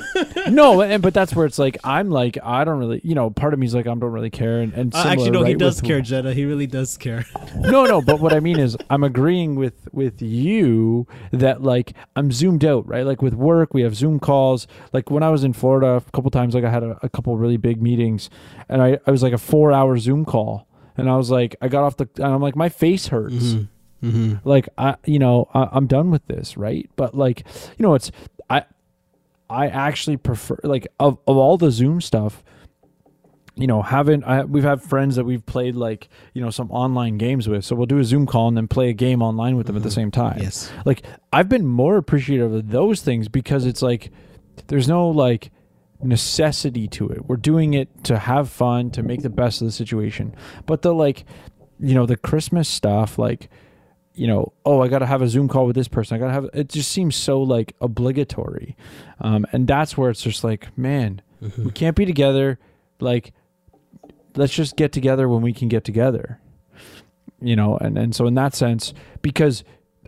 no 0.49 0.81
and 0.81 1.01
but 1.01 1.13
that's 1.13 1.35
where 1.35 1.45
it's 1.45 1.57
like 1.59 1.77
i'm 1.83 2.09
like 2.09 2.37
i 2.43 2.63
don't 2.63 2.77
really 2.79 3.01
you 3.03 3.15
know 3.15 3.29
part 3.29 3.53
of 3.53 3.59
me 3.59 3.65
is 3.65 3.73
like 3.73 3.85
i 3.87 3.89
don't 3.89 4.01
really 4.03 4.29
care 4.29 4.59
and, 4.61 4.73
and 4.73 4.93
Uh, 4.93 4.97
similar, 4.99 5.11
actually, 5.13 5.31
no, 5.31 5.39
he 5.43 5.53
right, 5.53 5.57
does 5.59 5.77
with- 5.81 5.85
care, 5.89 6.01
Jenna. 6.01 6.33
He 6.33 6.45
really 6.45 6.67
does 6.67 6.97
care. 6.97 7.25
no 7.55 7.85
no 7.85 8.01
but 8.01 8.19
what 8.19 8.33
i 8.33 8.39
mean 8.39 8.59
is 8.67 8.77
i'm 8.89 9.03
agreeing 9.03 9.55
with 9.55 9.87
with 9.91 10.21
you 10.21 11.07
that 11.31 11.63
like 11.63 11.93
i'm 12.15 12.31
zoomed 12.31 12.63
out 12.63 12.87
right 12.87 13.05
like 13.05 13.21
with 13.21 13.33
work 13.33 13.73
we 13.73 13.81
have 13.81 13.95
zoom 13.95 14.19
calls 14.19 14.67
like 14.93 15.09
when 15.09 15.23
i 15.23 15.29
was 15.29 15.43
in 15.43 15.53
florida 15.53 15.87
a 15.95 16.11
couple 16.11 16.29
times 16.29 16.53
like 16.53 16.63
i 16.63 16.69
had 16.69 16.83
a, 16.83 16.97
a 17.01 17.09
couple 17.09 17.35
really 17.37 17.57
big 17.57 17.81
meetings 17.81 18.29
and 18.69 18.81
i 18.81 18.97
i 19.07 19.11
was 19.11 19.23
like 19.23 19.33
a 19.33 19.37
four 19.55 19.71
hour 19.71 19.97
zoom 19.97 20.25
call 20.25 20.67
and 20.97 21.09
i 21.09 21.15
was 21.15 21.31
like 21.31 21.55
i 21.61 21.69
got 21.69 21.85
off 21.85 21.95
the 21.95 22.09
and 22.17 22.25
i'm 22.25 22.41
like 22.41 22.57
my 22.57 22.67
face 22.67 23.07
hurts. 23.07 23.33
Mm-hmm. 23.35 24.09
Mm-hmm. 24.09 24.49
Like 24.49 24.67
i 24.77 24.97
you 25.05 25.17
know 25.17 25.47
I, 25.53 25.69
i'm 25.71 25.87
done 25.87 26.11
with 26.11 26.27
this 26.27 26.57
right? 26.57 26.89
But 26.97 27.15
like 27.15 27.45
you 27.77 27.83
know 27.83 27.93
it's 27.93 28.11
i 28.49 28.65
i 29.49 29.67
actually 29.67 30.17
prefer 30.17 30.57
like 30.63 30.87
of, 30.99 31.17
of 31.25 31.37
all 31.37 31.55
the 31.55 31.71
zoom 31.71 32.01
stuff 32.01 32.43
you 33.55 33.65
know 33.65 33.81
haven't 33.81 34.25
I, 34.25 34.43
we've 34.43 34.65
had 34.65 34.81
friends 34.81 35.15
that 35.15 35.23
we've 35.23 35.45
played 35.45 35.77
like 35.77 36.09
you 36.33 36.41
know 36.41 36.49
some 36.49 36.69
online 36.69 37.17
games 37.17 37.47
with. 37.47 37.63
So 37.63 37.77
we'll 37.77 37.85
do 37.85 37.99
a 37.99 38.03
zoom 38.03 38.25
call 38.25 38.49
and 38.49 38.57
then 38.57 38.67
play 38.67 38.89
a 38.89 38.93
game 38.93 39.21
online 39.21 39.55
with 39.55 39.67
them 39.67 39.77
at 39.77 39.83
the 39.83 39.87
mm-hmm. 39.87 39.95
same 39.95 40.11
time. 40.11 40.39
Yes. 40.41 40.69
like 40.83 41.03
i've 41.31 41.47
been 41.47 41.65
more 41.65 41.95
appreciative 41.95 42.51
of 42.53 42.71
those 42.71 43.01
things 43.01 43.29
because 43.29 43.65
it's 43.65 43.81
like 43.81 44.11
there's 44.67 44.89
no 44.89 45.07
like 45.07 45.49
necessity 46.05 46.87
to 46.89 47.09
it. 47.09 47.25
We're 47.25 47.37
doing 47.37 47.73
it 47.73 48.03
to 48.05 48.17
have 48.17 48.49
fun 48.49 48.91
to 48.91 49.03
make 49.03 49.21
the 49.21 49.29
best 49.29 49.61
of 49.61 49.67
the 49.67 49.71
situation. 49.71 50.35
But 50.65 50.81
the 50.81 50.93
like 50.93 51.25
you 51.79 51.93
know 51.93 52.05
the 52.05 52.15
christmas 52.15 52.69
stuff 52.69 53.19
like 53.19 53.49
you 54.13 54.25
know 54.25 54.53
oh 54.65 54.81
i 54.81 54.87
gotta 54.87 55.05
have 55.05 55.21
a 55.21 55.27
zoom 55.27 55.47
call 55.47 55.65
with 55.65 55.75
this 55.75 55.87
person. 55.87 56.15
I 56.15 56.19
gotta 56.19 56.31
have 56.33 56.49
it 56.53 56.69
just 56.69 56.91
seems 56.91 57.15
so 57.15 57.41
like 57.41 57.75
obligatory. 57.81 58.75
Um, 59.19 59.45
and 59.51 59.67
that's 59.67 59.97
where 59.97 60.09
it's 60.09 60.21
just 60.21 60.43
like 60.43 60.75
man 60.77 61.21
we 61.57 61.71
can't 61.71 61.95
be 61.95 62.05
together. 62.05 62.59
Like 62.99 63.33
let's 64.35 64.53
just 64.53 64.75
get 64.75 64.91
together 64.91 65.27
when 65.27 65.41
we 65.41 65.53
can 65.53 65.67
get 65.67 65.83
together 65.83 66.39
you 67.41 67.55
know 67.55 67.77
and 67.77 67.97
and 67.97 68.15
so 68.15 68.25
in 68.27 68.33
that 68.35 68.55
sense 68.55 68.93
because 69.21 69.63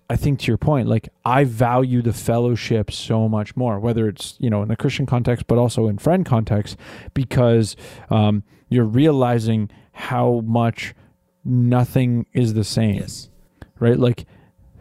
i 0.10 0.16
think 0.16 0.40
to 0.40 0.48
your 0.48 0.58
point 0.58 0.88
like 0.88 1.10
i 1.26 1.44
value 1.44 2.02
the 2.02 2.14
fellowship 2.14 2.92
so 2.92 3.28
much 3.28 3.56
more 3.56 3.80
whether 3.80 4.08
it's 4.08 4.36
you 4.40 4.50
know 4.50 4.62
in 4.64 4.72
a 4.72 4.76
christian 4.76 5.06
context 5.06 5.48
but 5.48 5.58
also 5.58 5.88
in 5.88 5.98
friend 5.98 6.26
context 6.26 6.78
because 7.14 7.76
um, 8.10 8.44
you're 8.70 8.86
realizing 8.86 9.70
how 9.94 10.42
much 10.46 10.94
nothing 11.44 12.26
is 12.34 12.54
the 12.54 12.64
same. 12.64 12.96
Yes. 12.96 13.30
right? 13.80 13.98
Like 13.98 14.26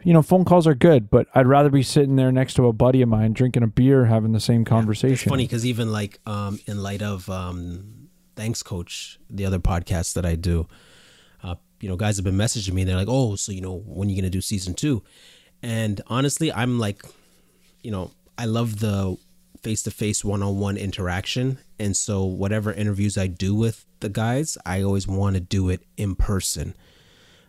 you 0.03 0.13
know 0.13 0.21
phone 0.21 0.45
calls 0.45 0.67
are 0.67 0.75
good 0.75 1.09
but 1.09 1.27
i'd 1.33 1.47
rather 1.47 1.69
be 1.69 1.83
sitting 1.83 2.15
there 2.15 2.31
next 2.31 2.53
to 2.53 2.67
a 2.67 2.71
buddy 2.71 3.01
of 3.01 3.09
mine 3.09 3.33
drinking 3.33 3.63
a 3.63 3.67
beer 3.67 4.05
having 4.05 4.31
the 4.31 4.39
same 4.39 4.63
conversation 4.63 5.13
It's 5.13 5.23
funny 5.23 5.43
because 5.43 5.65
even 5.65 5.91
like 5.91 6.19
um, 6.25 6.59
in 6.65 6.81
light 6.81 7.01
of 7.01 7.29
um, 7.29 8.07
thanks 8.37 8.63
coach, 8.63 9.19
the 9.29 9.45
other 9.45 9.59
podcast 9.59 10.13
that 10.13 10.25
I 10.25 10.35
do, 10.35 10.67
you 11.79 11.89
know, 11.89 11.95
guys 11.95 12.17
have 12.17 12.25
been 12.25 12.37
messaging 12.37 12.73
me. 12.73 12.83
They're 12.83 12.95
like, 12.95 13.07
"Oh, 13.09 13.35
so 13.35 13.51
you 13.51 13.61
know, 13.61 13.77
when 13.85 14.07
are 14.07 14.11
you 14.11 14.17
gonna 14.17 14.29
do 14.29 14.41
season 14.41 14.73
two? 14.73 15.03
And 15.61 16.01
honestly, 16.07 16.51
I'm 16.51 16.79
like, 16.79 17.03
you 17.81 17.91
know, 17.91 18.11
I 18.37 18.45
love 18.45 18.79
the 18.79 19.17
face 19.63 19.83
to 19.83 19.91
face 19.91 20.23
one 20.23 20.43
on 20.43 20.57
one 20.57 20.77
interaction, 20.77 21.59
and 21.79 21.95
so 21.95 22.23
whatever 22.25 22.71
interviews 22.71 23.17
I 23.17 23.27
do 23.27 23.55
with 23.55 23.85
the 23.99 24.09
guys, 24.09 24.57
I 24.65 24.81
always 24.83 25.07
want 25.07 25.35
to 25.35 25.39
do 25.39 25.69
it 25.69 25.81
in 25.97 26.15
person 26.15 26.75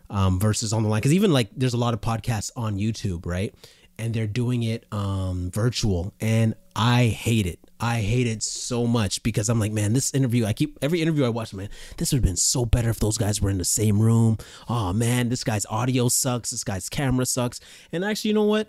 um, 0.09 0.39
versus 0.39 0.73
on 0.73 0.83
the 0.83 0.89
line. 0.89 0.99
Because 0.99 1.13
even 1.13 1.31
like 1.31 1.49
there's 1.55 1.73
a 1.73 1.77
lot 1.77 1.93
of 1.93 2.01
podcasts 2.01 2.51
on 2.55 2.77
YouTube, 2.77 3.25
right? 3.25 3.53
And 3.97 4.13
they're 4.13 4.27
doing 4.27 4.63
it 4.63 4.85
um, 4.91 5.51
virtual, 5.51 6.13
and 6.19 6.55
I 6.75 7.07
hate 7.07 7.45
it. 7.45 7.59
I 7.81 8.01
hate 8.01 8.27
it 8.27 8.43
so 8.43 8.85
much 8.85 9.23
because 9.23 9.47
I'm 9.47 9.59
like, 9.59 9.71
man, 9.71 9.93
this 9.93 10.13
interview. 10.13 10.45
I 10.45 10.51
keep 10.53 10.77
every 10.81 11.01
interview 11.01 11.23
I 11.25 11.29
watch, 11.29 11.53
man. 11.53 11.69
This 11.97 12.11
would 12.11 12.17
have 12.17 12.23
been 12.25 12.35
so 12.35 12.65
better 12.65 12.89
if 12.89 12.99
those 12.99 13.17
guys 13.17 13.41
were 13.41 13.49
in 13.49 13.57
the 13.57 13.63
same 13.65 14.01
room. 14.01 14.37
Oh 14.67 14.91
man, 14.91 15.29
this 15.29 15.43
guy's 15.45 15.65
audio 15.67 16.09
sucks. 16.09 16.51
This 16.51 16.63
guy's 16.65 16.89
camera 16.89 17.25
sucks. 17.25 17.61
And 17.93 18.03
actually, 18.03 18.29
you 18.29 18.33
know 18.35 18.43
what? 18.43 18.67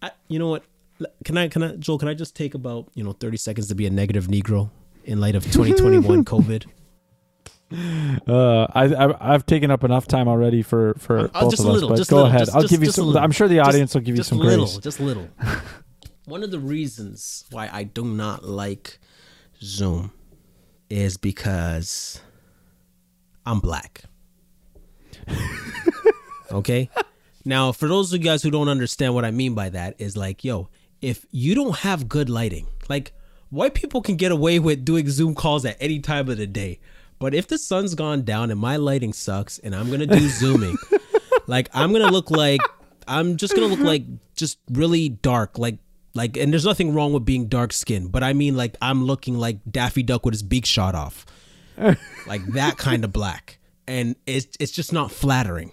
I, 0.00 0.10
you 0.28 0.38
know 0.38 0.48
what? 0.48 0.64
Can 1.24 1.36
I? 1.36 1.48
Can 1.48 1.62
I, 1.62 1.76
Joel? 1.76 1.98
Can 1.98 2.08
I 2.08 2.14
just 2.14 2.34
take 2.34 2.54
about 2.54 2.88
you 2.94 3.04
know 3.04 3.12
30 3.12 3.36
seconds 3.36 3.68
to 3.68 3.74
be 3.74 3.86
a 3.86 3.90
negative 3.90 4.28
Negro 4.28 4.70
in 5.04 5.20
light 5.20 5.34
of 5.34 5.44
2021 5.52 6.24
COVID? 6.24 6.64
Uh, 7.72 8.66
I, 8.74 8.84
I 8.94 9.34
I've 9.34 9.44
taken 9.44 9.70
up 9.70 9.84
enough 9.84 10.06
time 10.06 10.28
already 10.28 10.62
for 10.62 10.94
for 10.98 11.18
Uh, 11.18 11.26
both 11.40 11.50
just 11.50 11.60
of 11.62 11.66
a 11.66 11.70
us. 11.70 11.74
little. 11.74 11.88
but 11.90 11.96
just 11.96 12.10
go 12.10 12.16
little, 12.16 12.28
ahead. 12.30 12.40
just- 12.46 12.54
I'll 12.54 12.62
just- 12.62 12.70
give 12.72 12.82
you 12.82 12.90
some. 12.92 13.06
little. 13.06 13.20
I'm 13.22 13.32
sure 13.32 13.48
the 13.48 13.58
audience 13.58 13.92
will 13.92 14.00
give 14.02 14.16
you 14.16 14.22
some 14.22 14.38
little, 14.38 14.64
grace. 14.66 14.78
Just 14.78 15.00
a 15.00 15.02
little. 15.02 15.28
One 16.26 16.42
of 16.42 16.50
the 16.50 16.58
reasons 16.58 17.44
why 17.52 17.70
I 17.72 17.84
do 17.84 18.04
not 18.04 18.44
like 18.44 18.98
Zoom 19.62 20.10
is 20.90 21.16
because 21.16 22.20
I'm 23.46 23.60
black. 23.60 24.02
okay? 26.50 26.90
Now, 27.44 27.70
for 27.70 27.86
those 27.86 28.12
of 28.12 28.18
you 28.18 28.24
guys 28.24 28.42
who 28.42 28.50
don't 28.50 28.68
understand 28.68 29.14
what 29.14 29.24
I 29.24 29.30
mean 29.30 29.54
by 29.54 29.68
that, 29.68 29.94
is 29.98 30.16
like, 30.16 30.42
yo, 30.42 30.68
if 31.00 31.24
you 31.30 31.54
don't 31.54 31.76
have 31.76 32.08
good 32.08 32.28
lighting, 32.28 32.66
like 32.88 33.12
white 33.50 33.74
people 33.74 34.02
can 34.02 34.16
get 34.16 34.32
away 34.32 34.58
with 34.58 34.84
doing 34.84 35.08
Zoom 35.08 35.32
calls 35.32 35.64
at 35.64 35.76
any 35.78 36.00
time 36.00 36.28
of 36.28 36.38
the 36.38 36.46
day. 36.48 36.80
But 37.20 37.34
if 37.34 37.46
the 37.46 37.56
sun's 37.56 37.94
gone 37.94 38.22
down 38.22 38.50
and 38.50 38.58
my 38.58 38.78
lighting 38.78 39.12
sucks 39.12 39.60
and 39.60 39.76
I'm 39.76 39.92
gonna 39.92 40.06
do 40.06 40.28
zooming, 40.28 40.76
like 41.46 41.68
I'm 41.72 41.92
gonna 41.92 42.10
look 42.10 42.32
like 42.32 42.60
I'm 43.06 43.36
just 43.36 43.54
gonna 43.54 43.68
look 43.68 43.78
like 43.78 44.02
just 44.34 44.58
really 44.72 45.08
dark, 45.08 45.56
like 45.56 45.78
like 46.16 46.36
and 46.36 46.52
there's 46.52 46.64
nothing 46.64 46.94
wrong 46.94 47.12
with 47.12 47.24
being 47.24 47.46
dark 47.46 47.72
skinned, 47.72 48.10
but 48.10 48.22
I 48.24 48.32
mean 48.32 48.56
like 48.56 48.76
I'm 48.82 49.04
looking 49.04 49.38
like 49.38 49.58
Daffy 49.70 50.02
Duck 50.02 50.24
with 50.24 50.34
his 50.34 50.42
beak 50.42 50.66
shot 50.66 50.94
off. 50.94 51.26
like 52.26 52.44
that 52.54 52.78
kind 52.78 53.04
of 53.04 53.12
black. 53.12 53.58
And 53.86 54.16
it's 54.26 54.56
it's 54.58 54.72
just 54.72 54.92
not 54.92 55.12
flattering. 55.12 55.72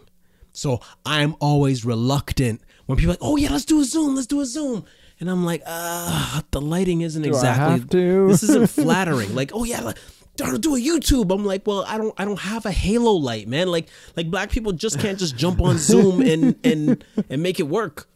So 0.51 0.81
I'm 1.05 1.35
always 1.39 1.83
reluctant 1.83 2.61
when 2.85 2.97
people 2.97 3.11
are 3.11 3.13
like, 3.13 3.23
oh 3.23 3.37
yeah, 3.37 3.49
let's 3.49 3.65
do 3.65 3.81
a 3.81 3.83
Zoom, 3.83 4.15
let's 4.15 4.27
do 4.27 4.41
a 4.41 4.45
Zoom. 4.45 4.85
And 5.19 5.29
I'm 5.29 5.45
like, 5.45 5.63
uh, 5.65 6.41
the 6.51 6.61
lighting 6.61 7.01
isn't 7.01 7.23
I 7.23 7.27
exactly 7.27 7.79
have 7.79 7.89
to? 7.89 8.27
this 8.29 8.43
isn't 8.43 8.69
flattering. 8.69 9.33
Like, 9.33 9.51
oh 9.53 9.63
yeah, 9.63 9.81
like, 9.81 9.97
I'll 10.43 10.57
do 10.57 10.75
a 10.75 10.79
YouTube. 10.79 11.33
I'm 11.33 11.45
like, 11.45 11.65
well, 11.65 11.85
I 11.87 11.97
don't 11.97 12.13
I 12.17 12.25
don't 12.25 12.39
have 12.39 12.65
a 12.65 12.71
halo 12.71 13.13
light, 13.13 13.47
man. 13.47 13.69
Like 13.69 13.87
like 14.15 14.29
black 14.29 14.49
people 14.49 14.71
just 14.73 14.99
can't 14.99 15.17
just 15.17 15.35
jump 15.35 15.61
on 15.61 15.77
Zoom 15.77 16.21
and 16.21 16.55
and 16.63 17.03
and 17.29 17.41
make 17.41 17.59
it 17.59 17.67
work. 17.67 18.07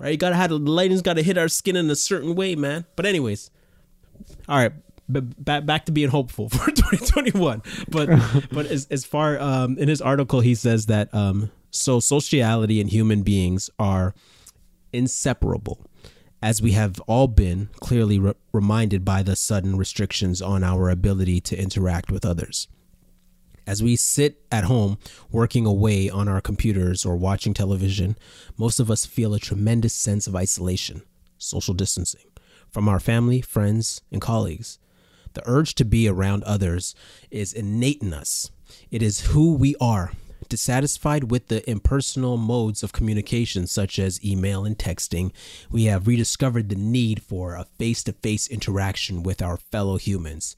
Right? 0.00 0.12
You 0.12 0.16
gotta 0.16 0.34
have 0.36 0.48
the 0.48 0.58
lighting's 0.58 1.02
gotta 1.02 1.22
hit 1.22 1.36
our 1.36 1.48
skin 1.48 1.76
in 1.76 1.90
a 1.90 1.94
certain 1.94 2.34
way, 2.34 2.56
man. 2.56 2.86
But 2.96 3.04
anyways, 3.04 3.50
all 4.48 4.56
right, 4.56 4.72
b- 5.12 5.20
back 5.20 5.66
back 5.66 5.84
to 5.86 5.92
being 5.92 6.08
hopeful 6.08 6.48
for 6.48 6.70
2021. 6.70 7.62
But 7.90 8.08
but 8.50 8.66
as 8.66 8.86
as 8.90 9.04
far 9.04 9.38
um, 9.38 9.76
in 9.76 9.88
his 9.88 10.00
article, 10.00 10.40
he 10.40 10.54
says 10.54 10.86
that 10.86 11.12
um, 11.14 11.50
so 11.70 12.00
sociality 12.00 12.80
and 12.80 12.88
human 12.88 13.22
beings 13.22 13.68
are 13.78 14.14
inseparable, 14.92 15.84
as 16.42 16.62
we 16.62 16.72
have 16.72 16.98
all 17.00 17.28
been 17.28 17.68
clearly 17.80 18.18
re- 18.18 18.34
reminded 18.52 19.04
by 19.04 19.22
the 19.22 19.36
sudden 19.36 19.76
restrictions 19.76 20.40
on 20.40 20.64
our 20.64 20.88
ability 20.88 21.42
to 21.42 21.60
interact 21.60 22.10
with 22.10 22.24
others. 22.24 22.68
As 23.70 23.84
we 23.84 23.94
sit 23.94 24.42
at 24.50 24.64
home 24.64 24.98
working 25.30 25.64
away 25.64 26.10
on 26.10 26.26
our 26.26 26.40
computers 26.40 27.06
or 27.06 27.16
watching 27.16 27.54
television, 27.54 28.18
most 28.56 28.80
of 28.80 28.90
us 28.90 29.06
feel 29.06 29.32
a 29.32 29.38
tremendous 29.38 29.94
sense 29.94 30.26
of 30.26 30.34
isolation, 30.34 31.02
social 31.38 31.72
distancing, 31.72 32.24
from 32.68 32.88
our 32.88 32.98
family, 32.98 33.40
friends, 33.40 34.02
and 34.10 34.20
colleagues. 34.20 34.80
The 35.34 35.44
urge 35.46 35.76
to 35.76 35.84
be 35.84 36.08
around 36.08 36.42
others 36.42 36.96
is 37.30 37.52
innate 37.52 38.02
in 38.02 38.12
us. 38.12 38.50
It 38.90 39.04
is 39.04 39.26
who 39.26 39.54
we 39.54 39.76
are. 39.80 40.10
Dissatisfied 40.48 41.30
with 41.30 41.46
the 41.46 41.62
impersonal 41.70 42.36
modes 42.36 42.82
of 42.82 42.92
communication, 42.92 43.68
such 43.68 44.00
as 44.00 44.24
email 44.24 44.64
and 44.64 44.76
texting, 44.76 45.30
we 45.70 45.84
have 45.84 46.08
rediscovered 46.08 46.70
the 46.70 46.74
need 46.74 47.22
for 47.22 47.54
a 47.54 47.66
face 47.78 48.02
to 48.02 48.14
face 48.14 48.48
interaction 48.48 49.22
with 49.22 49.40
our 49.40 49.58
fellow 49.58 49.96
humans. 49.96 50.56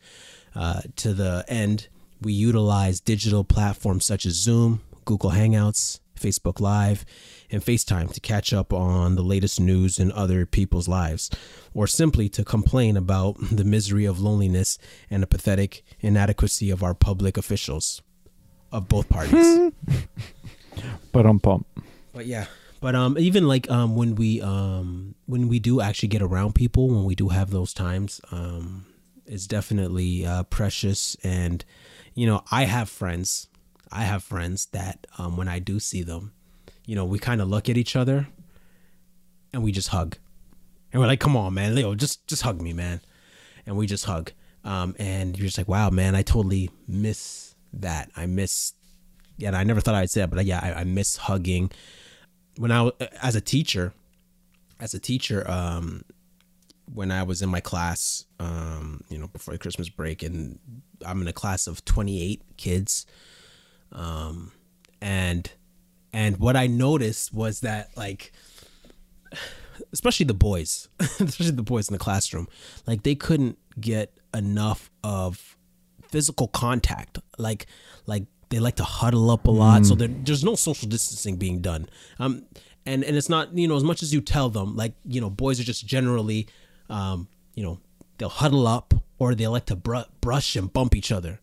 Uh, 0.55 0.81
to 0.97 1.13
the 1.13 1.45
end, 1.49 1.89
we 2.23 2.33
utilize 2.33 3.01
digital 3.01 3.45
platforms 3.45 4.05
such 4.05 4.27
as 4.27 4.35
Zoom, 4.35 4.81
Google 5.05 5.33
Hangouts, 5.33 6.01
Facebook 6.18 6.61
Live, 6.61 7.05
and 7.51 7.62
FaceTime 7.62 8.12
to 8.12 8.20
catch 8.20 8.53
up 8.53 8.73
on 8.73 9.14
the 9.16 9.23
latest 9.23 9.61
news 9.61 9.99
in 9.99 10.12
other 10.12 10.47
people's 10.47 10.89
lives, 10.89 11.31
or 11.75 11.87
simply 11.87 12.29
to 12.31 12.45
complain 12.45 12.97
about 12.97 13.37
the 13.51 13.64
misery 13.64 14.05
of 14.05 14.20
loneliness 14.20 14.79
and 15.11 15.23
the 15.23 15.27
pathetic 15.27 15.85
inadequacy 16.01 16.70
of 16.70 16.83
our 16.83 16.95
public 16.95 17.37
officials 17.37 18.03
of 18.70 18.89
both 18.89 19.09
parties. 19.09 19.73
But 21.12 21.27
um 21.27 21.39
pump. 21.39 21.66
But 22.14 22.25
yeah, 22.25 22.47
but 22.81 22.95
um, 22.95 23.16
even 23.18 23.47
like 23.47 23.70
um, 23.70 23.95
when 23.95 24.16
we 24.16 24.41
um, 24.41 25.14
when 25.27 25.47
we 25.49 25.59
do 25.61 25.81
actually 25.81 26.09
get 26.09 26.23
around 26.23 26.55
people, 26.55 26.89
when 26.89 27.05
we 27.05 27.14
do 27.14 27.29
have 27.29 27.51
those 27.51 27.73
times, 27.73 28.20
um, 28.31 28.87
it's 29.25 29.47
definitely 29.47 30.27
uh, 30.27 30.43
precious. 30.45 31.16
And 31.23 31.64
you 32.15 32.27
know, 32.27 32.43
I 32.51 32.65
have 32.65 32.89
friends, 32.89 33.49
I 33.91 34.03
have 34.03 34.23
friends 34.23 34.67
that 34.67 35.07
um, 35.19 35.37
when 35.37 35.49
I 35.49 35.59
do 35.59 35.81
see 35.81 36.03
them, 36.03 36.33
you 36.87 36.95
know, 36.95 37.05
we 37.05 37.19
kind 37.19 37.41
of 37.41 37.49
look 37.49 37.69
at 37.69 37.77
each 37.77 37.97
other, 37.97 38.29
and 39.53 39.63
we 39.63 39.73
just 39.73 39.89
hug, 39.89 40.17
and 40.93 41.01
we're 41.01 41.07
like, 41.07 41.21
"Come 41.21 41.37
on, 41.37 41.55
man, 41.55 41.75
Leo, 41.75 41.95
just 41.95 42.27
just 42.27 42.43
hug 42.43 42.61
me, 42.61 42.73
man," 42.73 43.01
and 43.67 43.77
we 43.77 43.87
just 43.87 44.05
hug. 44.05 44.33
Um, 44.65 44.95
and 44.99 45.37
you're 45.37 45.47
just 45.47 45.59
like, 45.59 45.69
"Wow, 45.69 45.91
man, 45.91 46.15
I 46.15 46.23
totally 46.23 46.71
miss 46.89 47.55
that. 47.73 48.11
I 48.17 48.27
miss." 48.27 48.73
Yeah, 49.39 49.57
I 49.57 49.65
never 49.65 49.81
thought 49.81 49.95
I'd 49.95 50.11
say 50.11 50.21
that, 50.21 50.31
but 50.31 50.45
yeah, 50.45 50.61
I, 50.63 50.81
I 50.81 50.85
miss 50.85 51.17
hugging 51.17 51.71
when 52.57 52.71
I 52.71 52.83
was 52.83 52.93
as 53.21 53.35
a 53.35 53.41
teacher, 53.41 53.93
as 54.81 54.95
a 54.95 54.99
teacher, 54.99 55.49
um, 55.51 56.03
when 56.93 57.11
I 57.11 57.22
was 57.22 57.43
in 57.43 57.49
my 57.49 57.61
class, 57.61 58.26
um, 58.39 59.03
you 59.09 59.18
know, 59.18 59.28
before 59.28 59.53
the 59.53 59.59
Christmas 59.59 59.89
break, 59.89 60.22
and 60.22 60.59
I'm 61.05 61.20
in 61.22 61.28
a 61.28 61.33
class 61.33 61.66
of 61.66 61.85
28 61.85 62.43
kids, 62.57 63.07
um, 63.93 64.53
and 65.01 65.51
and 66.12 66.37
what 66.39 66.57
I 66.57 66.66
noticed 66.66 67.33
was 67.33 67.61
that 67.61 67.91
like, 67.97 68.33
especially 69.93 70.26
the 70.26 70.35
boys, 70.35 70.89
especially 71.01 71.53
the 71.53 71.62
boys 71.62 71.89
in 71.89 71.93
the 71.93 71.99
classroom, 71.99 72.49
like 72.87 73.03
they 73.03 73.14
couldn't 73.14 73.59
get 73.80 74.12
enough 74.35 74.91
of 75.03 75.57
physical 76.09 76.49
contact, 76.49 77.18
like 77.39 77.66
like 78.07 78.24
they 78.51 78.59
like 78.59 78.76
to 78.76 78.85
huddle 78.85 79.30
up 79.30 79.47
a 79.47 79.51
lot, 79.51 79.87
so 79.87 79.95
there's 79.95 80.45
no 80.45 80.55
social 80.55 80.89
distancing 80.89 81.37
being 81.37 81.61
done. 81.61 81.89
Um, 82.18 82.45
and 82.85 83.05
and 83.05 83.16
it's 83.16 83.28
not 83.28 83.57
you 83.57 83.68
know 83.68 83.76
as 83.76 83.85
much 83.85 84.03
as 84.03 84.12
you 84.12 84.20
tell 84.20 84.51
them, 84.51 84.76
like 84.76 84.95
you 85.05 85.20
know, 85.20 85.30
boys 85.30 85.61
are 85.61 85.64
just 85.64 85.87
generally, 85.87 86.49
um, 86.93 87.26
you 87.55 87.62
know, 87.64 87.80
they'll 88.18 88.28
huddle 88.28 88.66
up 88.66 88.95
or 89.18 89.34
they 89.34 89.47
like 89.47 89.66
to 89.66 89.76
br- 89.76 90.09
brush 90.20 90.57
and 90.57 90.72
bump 90.72 90.95
each 90.95 91.11
other, 91.11 91.40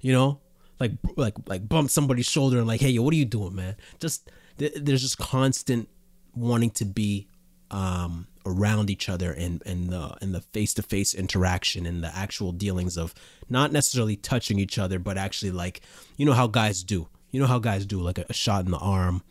you 0.00 0.12
know, 0.12 0.40
like 0.80 0.92
like 1.16 1.34
like 1.46 1.68
bump 1.68 1.88
somebody's 1.88 2.26
shoulder 2.26 2.58
and 2.58 2.66
like, 2.66 2.80
hey, 2.80 2.90
yo, 2.90 3.02
what 3.02 3.14
are 3.14 3.16
you 3.16 3.24
doing, 3.24 3.54
man? 3.54 3.76
Just 4.00 4.30
th- 4.58 4.72
there's 4.76 5.02
just 5.02 5.18
constant 5.18 5.88
wanting 6.34 6.70
to 6.70 6.84
be 6.84 7.28
um, 7.70 8.26
around 8.44 8.90
each 8.90 9.08
other 9.08 9.32
and 9.32 9.62
and 9.64 9.90
the 9.90 10.16
and 10.20 10.34
the 10.34 10.40
face 10.40 10.74
to 10.74 10.82
face 10.82 11.14
interaction 11.14 11.86
and 11.86 12.02
the 12.02 12.14
actual 12.14 12.50
dealings 12.50 12.96
of 12.96 13.14
not 13.48 13.70
necessarily 13.70 14.16
touching 14.16 14.58
each 14.58 14.78
other, 14.78 14.98
but 14.98 15.16
actually 15.16 15.52
like 15.52 15.80
you 16.16 16.26
know 16.26 16.32
how 16.32 16.48
guys 16.48 16.82
do. 16.82 17.08
You 17.30 17.40
know 17.40 17.46
how 17.46 17.60
guys 17.60 17.86
do 17.86 18.00
like 18.00 18.18
a, 18.18 18.26
a 18.28 18.34
shot 18.34 18.64
in 18.64 18.72
the 18.72 18.78
arm, 18.78 19.22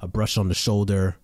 a 0.00 0.06
brush 0.06 0.38
on 0.38 0.48
the 0.48 0.54
shoulder, 0.54 1.16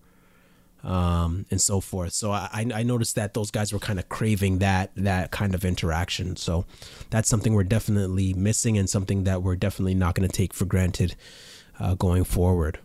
um, 0.87 1.47
and 1.51 1.61
so 1.61 1.81
forth. 1.81 2.13
So 2.13 2.31
I 2.31 2.65
I 2.73 2.83
noticed 2.85 3.17
that 3.17 3.35
those 3.35 3.51
guys 3.51 3.73
were 3.73 3.81
kind 3.81 3.99
of 3.99 4.09
craving 4.09 4.61
that 4.61 4.93
that 4.97 5.33
kind 5.33 5.55
of 5.55 5.65
interaction. 5.65 6.37
So 6.37 6.65
that's 7.11 7.29
something 7.29 7.55
we're 7.55 7.65
definitely 7.65 8.33
missing 8.35 8.79
and 8.79 8.89
something 8.89 9.25
that 9.25 9.43
we're 9.43 9.57
definitely 9.57 9.97
not 9.97 10.15
going 10.15 10.29
to 10.29 10.35
take 10.35 10.55
for 10.55 10.65
granted 10.65 11.17
uh, 11.81 11.95
going 11.95 12.23
forward. 12.23 12.79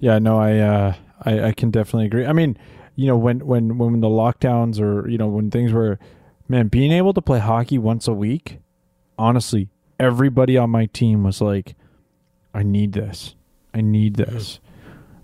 Yeah, 0.00 0.18
no, 0.18 0.38
I, 0.38 0.58
uh, 0.58 0.94
I 1.22 1.42
I 1.48 1.52
can 1.52 1.70
definitely 1.70 2.06
agree. 2.06 2.24
I 2.24 2.32
mean, 2.32 2.56
you 2.96 3.06
know, 3.06 3.18
when 3.18 3.44
when 3.46 3.76
when 3.76 4.00
the 4.00 4.08
lockdowns 4.08 4.80
or 4.80 5.06
you 5.08 5.18
know 5.18 5.28
when 5.28 5.50
things 5.50 5.70
were, 5.70 5.98
man, 6.48 6.68
being 6.68 6.92
able 6.92 7.12
to 7.12 7.20
play 7.20 7.40
hockey 7.40 7.76
once 7.76 8.08
a 8.08 8.14
week, 8.14 8.58
honestly, 9.18 9.68
everybody 10.00 10.56
on 10.56 10.70
my 10.70 10.86
team 10.86 11.24
was 11.24 11.42
like, 11.42 11.74
I 12.54 12.62
need 12.62 12.94
this, 12.94 13.34
I 13.74 13.82
need 13.82 14.16
this. 14.16 14.60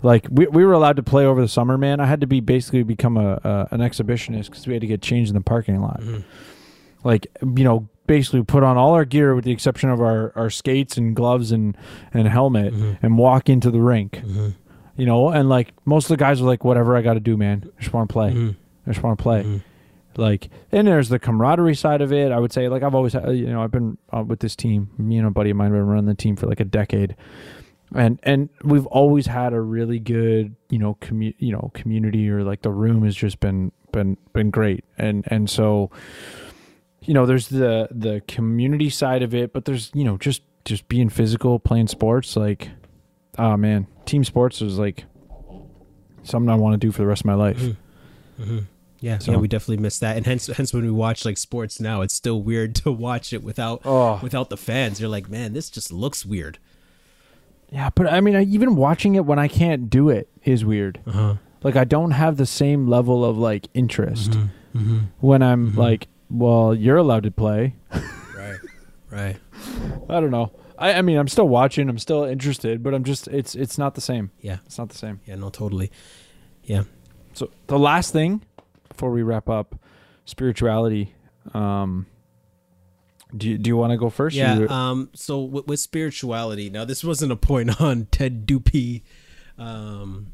Like 0.03 0.27
we 0.31 0.47
we 0.47 0.65
were 0.65 0.73
allowed 0.73 0.95
to 0.95 1.03
play 1.03 1.25
over 1.25 1.41
the 1.41 1.47
summer, 1.47 1.77
man. 1.77 1.99
I 1.99 2.05
had 2.05 2.21
to 2.21 2.27
be 2.27 2.39
basically 2.39 2.83
become 2.83 3.17
a, 3.17 3.39
a 3.43 3.67
an 3.71 3.81
exhibitionist 3.81 4.45
because 4.45 4.65
we 4.65 4.73
had 4.73 4.81
to 4.81 4.87
get 4.87 5.01
changed 5.01 5.29
in 5.29 5.35
the 5.35 5.41
parking 5.41 5.81
lot. 5.81 6.01
Mm-hmm. 6.01 6.21
Like 7.03 7.27
you 7.41 7.63
know, 7.63 7.87
basically 8.07 8.43
put 8.43 8.63
on 8.63 8.77
all 8.77 8.93
our 8.93 9.05
gear 9.05 9.35
with 9.35 9.45
the 9.45 9.51
exception 9.51 9.89
of 9.89 10.01
our, 10.01 10.33
our 10.35 10.49
skates 10.49 10.97
and 10.97 11.15
gloves 11.15 11.51
and 11.51 11.77
and 12.13 12.27
helmet 12.27 12.73
mm-hmm. 12.73 13.05
and 13.05 13.17
walk 13.17 13.49
into 13.49 13.69
the 13.69 13.81
rink. 13.81 14.13
Mm-hmm. 14.13 14.49
You 14.97 15.05
know, 15.05 15.29
and 15.29 15.49
like 15.49 15.73
most 15.85 16.05
of 16.05 16.09
the 16.09 16.17
guys 16.17 16.41
were 16.41 16.47
like, 16.47 16.63
"Whatever 16.63 16.95
I 16.95 17.01
got 17.01 17.13
to 17.13 17.19
do, 17.19 17.37
man. 17.37 17.71
I 17.77 17.81
just 17.81 17.93
want 17.93 18.09
to 18.09 18.13
play. 18.13 18.29
I 18.29 18.91
just 18.91 19.03
want 19.03 19.17
to 19.17 19.23
play." 19.23 19.61
Like, 20.17 20.49
and 20.71 20.87
there's 20.87 21.09
the 21.09 21.19
camaraderie 21.19 21.75
side 21.75 22.01
of 22.01 22.11
it. 22.11 22.31
I 22.31 22.39
would 22.39 22.51
say, 22.51 22.67
like, 22.67 22.83
I've 22.83 22.95
always, 22.95 23.13
had- 23.13 23.29
you 23.35 23.47
know, 23.47 23.63
I've 23.63 23.71
been 23.71 23.97
uh, 24.11 24.23
with 24.23 24.39
this 24.39 24.55
team. 24.55 24.89
Me 24.97 25.17
and 25.17 25.27
a 25.27 25.31
buddy 25.31 25.51
of 25.51 25.57
mine 25.57 25.71
have 25.71 25.79
been 25.79 25.87
running 25.87 26.05
the 26.05 26.15
team 26.15 26.35
for 26.35 26.47
like 26.47 26.59
a 26.59 26.65
decade, 26.65 27.15
and 27.95 28.19
and 28.23 28.49
we've 28.63 28.85
always 28.87 29.27
had 29.27 29.53
a 29.53 29.61
really 29.61 29.99
good, 29.99 30.55
you 30.69 30.77
know, 30.79 30.97
commu- 31.01 31.35
you 31.39 31.51
know, 31.51 31.71
community 31.73 32.29
or 32.29 32.43
like 32.43 32.61
the 32.61 32.71
room 32.71 33.03
has 33.03 33.15
just 33.15 33.39
been 33.39 33.71
been 33.91 34.17
been 34.33 34.49
great, 34.49 34.85
and 34.97 35.25
and 35.27 35.49
so, 35.49 35.91
you 37.01 37.13
know, 37.13 37.25
there's 37.25 37.49
the 37.49 37.87
the 37.91 38.21
community 38.27 38.89
side 38.89 39.23
of 39.23 39.33
it, 39.33 39.51
but 39.53 39.65
there's 39.65 39.91
you 39.93 40.03
know 40.03 40.17
just 40.17 40.41
just 40.65 40.87
being 40.87 41.09
physical, 41.09 41.59
playing 41.59 41.87
sports, 41.87 42.35
like, 42.35 42.69
oh 43.39 43.57
man, 43.57 43.87
team 44.05 44.23
sports 44.23 44.61
is 44.61 44.77
like 44.77 45.05
something 46.23 46.49
I 46.49 46.55
want 46.55 46.73
to 46.73 46.77
do 46.77 46.91
for 46.91 46.99
the 46.99 47.07
rest 47.07 47.21
of 47.23 47.25
my 47.25 47.33
life. 47.33 47.57
Mm-hmm. 47.57 48.43
Mm-hmm. 48.43 48.59
Yeah, 48.99 49.17
So- 49.17 49.31
yeah, 49.31 49.37
we 49.39 49.47
definitely 49.47 49.77
miss 49.81 49.97
that, 49.99 50.15
and 50.17 50.25
hence, 50.27 50.45
hence 50.47 50.73
when 50.73 50.83
we 50.85 50.91
watch 50.91 51.25
like 51.25 51.37
sports 51.37 51.79
now, 51.79 52.01
it's 52.01 52.13
still 52.13 52.41
weird 52.43 52.75
to 52.83 52.91
watch 52.91 53.33
it 53.33 53.43
without 53.43 53.81
Oh. 53.83 54.19
without 54.21 54.49
the 54.49 54.57
fans. 54.57 54.99
You're 54.99 55.09
like, 55.09 55.27
man, 55.29 55.53
this 55.53 55.69
just 55.71 55.91
looks 55.91 56.23
weird. 56.25 56.59
Yeah, 57.71 57.89
but 57.95 58.11
I 58.11 58.19
mean, 58.21 58.35
I, 58.35 58.43
even 58.43 58.75
watching 58.75 59.15
it 59.15 59.25
when 59.25 59.39
I 59.39 59.47
can't 59.47 59.89
do 59.89 60.09
it 60.09 60.27
is 60.43 60.65
weird. 60.65 60.99
Uh-huh. 61.07 61.35
Like 61.63 61.75
I 61.75 61.83
don't 61.85 62.11
have 62.11 62.37
the 62.37 62.45
same 62.45 62.87
level 62.87 63.23
of 63.25 63.37
like 63.37 63.67
interest 63.73 64.31
Mm-hmm. 64.75 64.99
when 65.19 65.41
I'm 65.43 65.75
like, 65.75 66.07
well, 66.29 66.73
you're 66.73 66.95
allowed 66.97 67.23
to 67.23 67.31
play. 67.31 67.75
Right, 68.41 68.57
right. 69.11 69.37
I 70.09 70.19
don't 70.19 70.31
know. 70.31 70.51
I, 70.77 70.93
I 70.93 71.01
mean, 71.03 71.17
I'm 71.17 71.27
still 71.27 71.47
watching. 71.47 71.89
I'm 71.89 71.99
still 71.99 72.23
interested, 72.23 72.81
but 72.81 72.93
I'm 72.95 73.03
just 73.03 73.27
it's 73.27 73.53
it's 73.53 73.77
not 73.77 73.93
the 73.95 74.01
same. 74.01 74.31
Yeah, 74.39 74.57
It's 74.65 74.77
not 74.79 74.89
the 74.89 74.97
same. 74.97 75.19
yeah, 75.25 75.35
no, 75.35 75.49
totally. 75.49 75.91
Yeah, 76.63 76.83
So 77.33 77.51
the 77.67 77.77
last 77.77 78.11
thing 78.13 78.41
before 78.89 79.11
we 79.11 79.21
wrap 79.21 79.47
up, 79.49 79.75
spirituality. 80.25 81.13
Um, 81.53 82.07
do 83.35 83.49
you, 83.49 83.57
do 83.57 83.69
you 83.69 83.77
want 83.77 83.91
to 83.91 83.97
go 83.97 84.09
first? 84.09 84.35
yeah. 84.35 84.65
Um, 84.69 85.09
so 85.13 85.41
with, 85.41 85.67
with 85.67 85.79
spirituality, 85.79 86.69
now 86.69 86.85
this 86.85 87.03
wasn't 87.03 87.31
a 87.31 87.35
point 87.35 87.81
on 87.81 88.05
Ted 88.11 88.45
Dupe. 88.45 89.03
Um, 89.57 90.33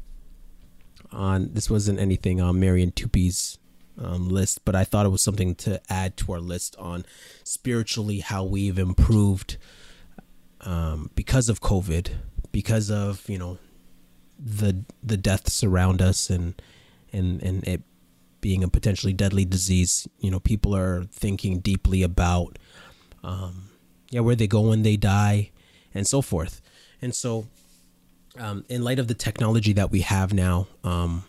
on 1.10 1.50
this 1.54 1.70
wasn't 1.70 1.98
anything 1.98 2.40
on 2.40 2.60
Marian 2.60 2.92
Tupy's 2.92 3.58
um, 3.98 4.28
list, 4.28 4.64
but 4.64 4.74
I 4.74 4.84
thought 4.84 5.06
it 5.06 5.10
was 5.10 5.22
something 5.22 5.54
to 5.56 5.80
add 5.90 6.16
to 6.18 6.32
our 6.32 6.40
list 6.40 6.76
on 6.78 7.04
spiritually 7.44 8.20
how 8.20 8.44
we've 8.44 8.78
improved 8.78 9.56
um, 10.60 11.10
because 11.14 11.48
of 11.48 11.60
COVID, 11.60 12.10
because 12.52 12.90
of 12.90 13.28
you 13.28 13.38
know 13.38 13.58
the 14.38 14.84
the 15.02 15.16
deaths 15.16 15.64
around 15.64 16.00
us 16.00 16.30
and 16.30 16.60
and 17.12 17.42
and 17.42 17.66
it 17.66 17.82
being 18.40 18.62
a 18.62 18.68
potentially 18.68 19.12
deadly 19.12 19.44
disease. 19.44 20.08
You 20.20 20.30
know, 20.30 20.40
people 20.40 20.74
are 20.74 21.04
thinking 21.04 21.58
deeply 21.60 22.02
about, 22.02 22.58
um, 23.22 23.70
yeah, 24.10 24.20
where 24.20 24.36
they 24.36 24.46
go 24.46 24.62
when 24.62 24.82
they 24.82 24.96
die, 24.96 25.50
and 25.94 26.06
so 26.06 26.22
forth. 26.22 26.60
And 27.00 27.14
so, 27.14 27.46
um, 28.38 28.64
in 28.68 28.82
light 28.82 28.98
of 28.98 29.08
the 29.08 29.14
technology 29.14 29.72
that 29.74 29.90
we 29.90 30.00
have 30.00 30.32
now, 30.32 30.68
um, 30.84 31.24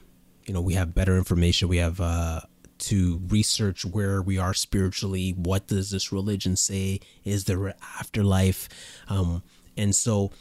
you 0.46 0.54
know, 0.54 0.62
we 0.62 0.74
have 0.74 0.96
better 0.96 1.18
information. 1.18 1.68
We 1.68 1.78
have 1.78 2.00
uh, 2.00 2.42
to 2.80 3.22
research 3.28 3.86
where 3.86 4.22
we 4.22 4.38
are 4.38 4.54
spiritually. 4.54 5.32
What 5.32 5.68
does 5.68 5.92
this 5.92 6.12
religion 6.12 6.56
say? 6.56 7.02
Is 7.24 7.46
there 7.46 7.76
afterlife? 8.00 8.70
Um, 9.08 9.44
and 9.78 9.96
so, 9.96 10.32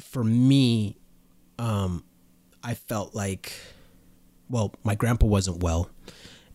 for 0.00 0.22
me, 0.22 0.96
um, 1.58 2.04
I 2.62 2.74
felt 2.74 3.14
like, 3.14 3.52
well, 4.48 4.74
my 4.84 4.94
grandpa 4.94 5.26
wasn't 5.26 5.62
well, 5.62 5.90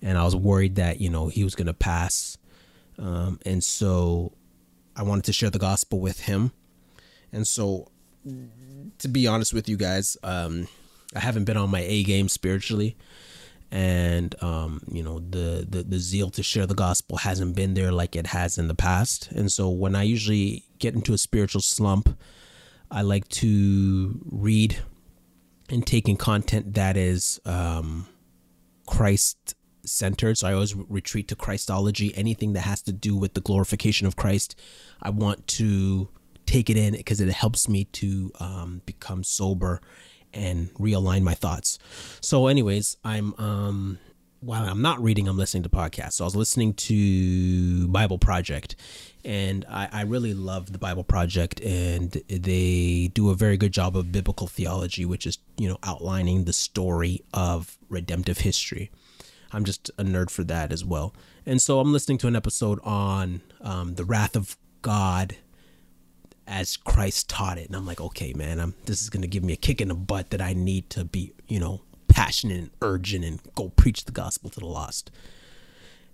and 0.01 0.17
I 0.17 0.23
was 0.23 0.36
worried 0.36 0.75
that 0.75 1.01
you 1.01 1.09
know 1.09 1.27
he 1.27 1.43
was 1.43 1.55
going 1.55 1.67
to 1.67 1.73
pass, 1.73 2.38
um, 2.99 3.39
and 3.45 3.63
so 3.63 4.33
I 4.95 5.03
wanted 5.03 5.25
to 5.25 5.33
share 5.33 5.49
the 5.49 5.59
gospel 5.59 5.99
with 5.99 6.21
him, 6.21 6.51
and 7.31 7.47
so 7.47 7.91
to 8.99 9.07
be 9.07 9.27
honest 9.27 9.53
with 9.53 9.69
you 9.69 9.77
guys, 9.77 10.17
um, 10.23 10.67
I 11.15 11.19
haven't 11.19 11.45
been 11.45 11.57
on 11.57 11.69
my 11.69 11.81
A 11.81 12.03
game 12.03 12.27
spiritually, 12.29 12.97
and 13.71 14.35
um, 14.41 14.81
you 14.91 15.03
know 15.03 15.19
the, 15.19 15.65
the 15.67 15.83
the 15.83 15.99
zeal 15.99 16.29
to 16.31 16.43
share 16.43 16.65
the 16.65 16.75
gospel 16.75 17.17
hasn't 17.17 17.55
been 17.55 17.73
there 17.73 17.91
like 17.91 18.15
it 18.15 18.27
has 18.27 18.57
in 18.57 18.67
the 18.67 18.75
past, 18.75 19.31
and 19.31 19.51
so 19.51 19.69
when 19.69 19.95
I 19.95 20.03
usually 20.03 20.65
get 20.79 20.95
into 20.95 21.13
a 21.13 21.17
spiritual 21.17 21.61
slump, 21.61 22.17
I 22.89 23.01
like 23.01 23.27
to 23.29 24.19
read 24.25 24.77
and 25.69 25.85
take 25.85 26.07
in 26.07 26.17
content 26.17 26.75
that 26.75 26.95
is 26.97 27.39
um, 27.45 28.07
Christ 28.85 29.55
centered. 29.86 30.38
So 30.38 30.47
I 30.47 30.53
always 30.53 30.75
retreat 30.75 31.27
to 31.29 31.36
Christology. 31.36 32.15
Anything 32.15 32.53
that 32.53 32.61
has 32.61 32.81
to 32.83 32.93
do 32.93 33.15
with 33.15 33.33
the 33.33 33.41
glorification 33.41 34.07
of 34.07 34.15
Christ, 34.15 34.55
I 35.01 35.09
want 35.09 35.47
to 35.47 36.09
take 36.45 36.69
it 36.69 36.77
in 36.77 36.93
because 36.93 37.21
it 37.21 37.29
helps 37.29 37.67
me 37.67 37.86
to 37.86 38.31
um, 38.39 38.81
become 38.86 39.23
sober 39.23 39.81
and 40.33 40.73
realign 40.75 41.21
my 41.21 41.33
thoughts. 41.33 41.79
So, 42.21 42.47
anyways, 42.47 42.97
I'm 43.03 43.33
um, 43.38 43.99
while 44.45 44.63
I'm 44.63 44.81
not 44.81 45.01
reading, 45.01 45.27
I'm 45.27 45.38
listening 45.38 45.63
to 45.63 45.69
podcasts. 45.69 46.13
So 46.13 46.23
I 46.23 46.27
was 46.27 46.36
listening 46.36 46.73
to 46.73 47.88
Bible 47.88 48.19
Project, 48.19 48.75
and 49.23 49.65
I, 49.67 49.89
I 49.91 50.01
really 50.03 50.36
love 50.36 50.71
the 50.71 50.77
Bible 50.77 51.03
Project, 51.03 51.59
and 51.61 52.11
they 52.29 53.09
do 53.13 53.31
a 53.31 53.36
very 53.36 53.57
good 53.57 53.71
job 53.71 53.97
of 53.97 54.11
biblical 54.11 54.45
theology, 54.45 55.03
which 55.03 55.25
is 55.25 55.39
you 55.57 55.67
know 55.67 55.77
outlining 55.83 56.43
the 56.45 56.53
story 56.53 57.23
of 57.33 57.77
redemptive 57.89 58.39
history. 58.39 58.91
I'm 59.55 59.63
just 59.63 59.89
a 59.97 60.03
nerd 60.03 60.29
for 60.29 60.43
that 60.43 60.71
as 60.71 60.83
well, 60.83 61.13
and 61.45 61.61
so 61.61 61.79
I'm 61.79 61.93
listening 61.93 62.17
to 62.19 62.27
an 62.27 62.35
episode 62.35 62.79
on 62.83 63.41
um, 63.61 63.95
the 63.95 64.03
wrath 64.03 64.35
of 64.35 64.57
God 64.81 65.37
as 66.47 66.77
Christ 66.77 67.29
taught 67.29 67.57
it, 67.57 67.67
and 67.67 67.75
I'm 67.75 67.85
like, 67.85 68.01
okay, 68.01 68.33
man, 68.33 68.59
I'm 68.59 68.75
this 68.85 69.01
is 69.01 69.09
gonna 69.09 69.27
give 69.27 69.43
me 69.43 69.53
a 69.53 69.57
kick 69.57 69.79
in 69.81 69.87
the 69.87 69.95
butt 69.95 70.29
that 70.31 70.41
I 70.41 70.53
need 70.53 70.89
to 70.91 71.05
be, 71.05 71.33
you 71.47 71.59
know, 71.59 71.81
passionate 72.07 72.57
and 72.57 72.69
urgent 72.81 73.23
and 73.23 73.39
go 73.55 73.69
preach 73.69 74.05
the 74.05 74.11
gospel 74.11 74.49
to 74.51 74.59
the 74.59 74.65
lost. 74.65 75.09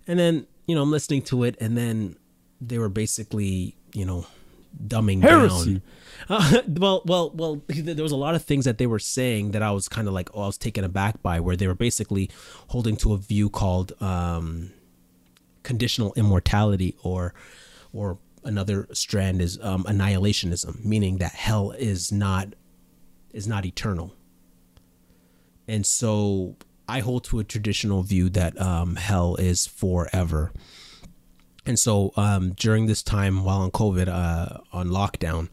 And 0.06 0.18
then, 0.18 0.46
you 0.66 0.74
know, 0.74 0.82
I'm 0.82 0.90
listening 0.90 1.22
to 1.22 1.44
it, 1.44 1.56
and 1.60 1.76
then 1.76 2.16
they 2.60 2.78
were 2.78 2.88
basically, 2.88 3.76
you 3.92 4.04
know, 4.04 4.26
dumbing 4.86 5.22
Heresy. 5.22 5.74
down. 5.74 5.82
Uh, 6.28 6.62
well, 6.68 7.02
well, 7.04 7.30
well. 7.34 7.62
There 7.68 8.02
was 8.02 8.12
a 8.12 8.16
lot 8.16 8.34
of 8.34 8.42
things 8.44 8.64
that 8.64 8.78
they 8.78 8.86
were 8.86 8.98
saying 8.98 9.52
that 9.52 9.62
I 9.62 9.70
was 9.72 9.88
kind 9.88 10.08
of 10.08 10.14
like, 10.14 10.30
oh, 10.34 10.42
I 10.42 10.46
was 10.46 10.58
taken 10.58 10.84
aback 10.84 11.22
by, 11.22 11.40
where 11.40 11.56
they 11.56 11.66
were 11.66 11.74
basically 11.74 12.30
holding 12.68 12.96
to 12.96 13.12
a 13.12 13.18
view 13.18 13.50
called 13.50 13.92
um, 14.00 14.72
conditional 15.62 16.12
immortality, 16.16 16.96
or, 17.02 17.34
or 17.92 18.18
another 18.44 18.88
strand 18.92 19.40
is 19.40 19.58
um, 19.62 19.84
annihilationism, 19.84 20.84
meaning 20.84 21.18
that 21.18 21.32
hell 21.32 21.72
is 21.72 22.12
not 22.12 22.54
is 23.32 23.46
not 23.46 23.64
eternal. 23.64 24.14
And 25.66 25.86
so 25.86 26.56
I 26.88 27.00
hold 27.00 27.24
to 27.24 27.38
a 27.38 27.44
traditional 27.44 28.02
view 28.02 28.28
that 28.30 28.60
um, 28.60 28.96
hell 28.96 29.36
is 29.36 29.66
forever. 29.66 30.52
And 31.64 31.78
so 31.78 32.12
um, 32.16 32.52
during 32.52 32.86
this 32.86 33.02
time 33.02 33.44
while 33.44 33.60
on 33.60 33.70
COVID, 33.70 34.08
uh, 34.08 34.58
on 34.72 34.88
lockdown, 34.88 35.48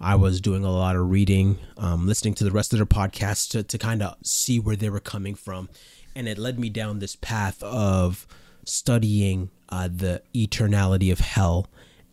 I 0.00 0.16
was 0.16 0.40
doing 0.40 0.64
a 0.64 0.70
lot 0.70 0.96
of 0.96 1.10
reading, 1.10 1.58
um, 1.76 2.06
listening 2.06 2.34
to 2.34 2.44
the 2.44 2.50
rest 2.50 2.72
of 2.72 2.78
their 2.78 2.86
podcasts 2.86 3.48
to, 3.50 3.62
to 3.62 3.78
kind 3.78 4.02
of 4.02 4.16
see 4.22 4.58
where 4.58 4.76
they 4.76 4.90
were 4.90 5.00
coming 5.00 5.34
from. 5.34 5.68
And 6.14 6.28
it 6.28 6.38
led 6.38 6.58
me 6.58 6.68
down 6.68 6.98
this 6.98 7.16
path 7.16 7.62
of 7.62 8.26
studying 8.64 9.50
uh, 9.68 9.88
the 9.92 10.22
eternality 10.34 11.12
of 11.12 11.20
hell. 11.20 11.68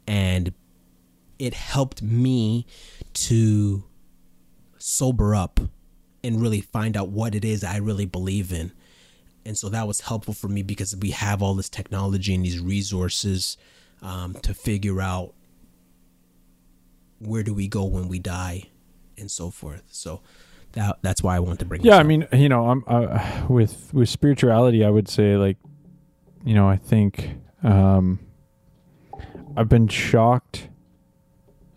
And 0.05 0.53
it 1.39 1.53
helped 1.53 2.01
me 2.01 2.65
to 3.13 3.83
sober 4.77 5.35
up 5.35 5.59
and 6.23 6.41
really 6.41 6.61
find 6.61 6.95
out 6.95 7.09
what 7.09 7.33
it 7.33 7.43
is 7.43 7.63
I 7.63 7.77
really 7.77 8.05
believe 8.05 8.51
in. 8.51 8.71
And 9.45 9.57
so 9.57 9.69
that 9.69 9.87
was 9.87 10.01
helpful 10.01 10.33
for 10.33 10.47
me 10.47 10.61
because 10.61 10.95
we 10.95 11.11
have 11.11 11.41
all 11.41 11.55
this 11.55 11.69
technology 11.69 12.35
and 12.35 12.45
these 12.45 12.59
resources 12.59 13.57
um, 14.01 14.35
to 14.43 14.53
figure 14.53 15.01
out 15.01 15.33
where 17.19 17.43
do 17.43 17.53
we 17.53 17.67
go 17.67 17.85
when 17.85 18.07
we 18.07 18.19
die 18.19 18.69
and 19.17 19.29
so 19.29 19.49
forth. 19.49 19.83
So 19.91 20.21
that 20.73 20.97
that's 21.01 21.21
why 21.21 21.35
I 21.35 21.39
want 21.39 21.59
to 21.59 21.65
bring. 21.65 21.81
Yeah, 21.81 21.97
I 21.97 22.01
up. 22.01 22.05
mean, 22.05 22.27
you 22.33 22.49
know, 22.49 22.69
I'm 22.69 22.83
uh, 22.87 23.45
with 23.49 23.93
with 23.93 24.09
spirituality. 24.09 24.83
I 24.83 24.89
would 24.89 25.07
say, 25.07 25.37
like, 25.37 25.57
you 26.43 26.53
know, 26.53 26.67
I 26.67 26.77
think 26.77 27.31
um, 27.63 28.19
I've 29.55 29.69
been 29.69 29.87
shocked, 29.87 30.69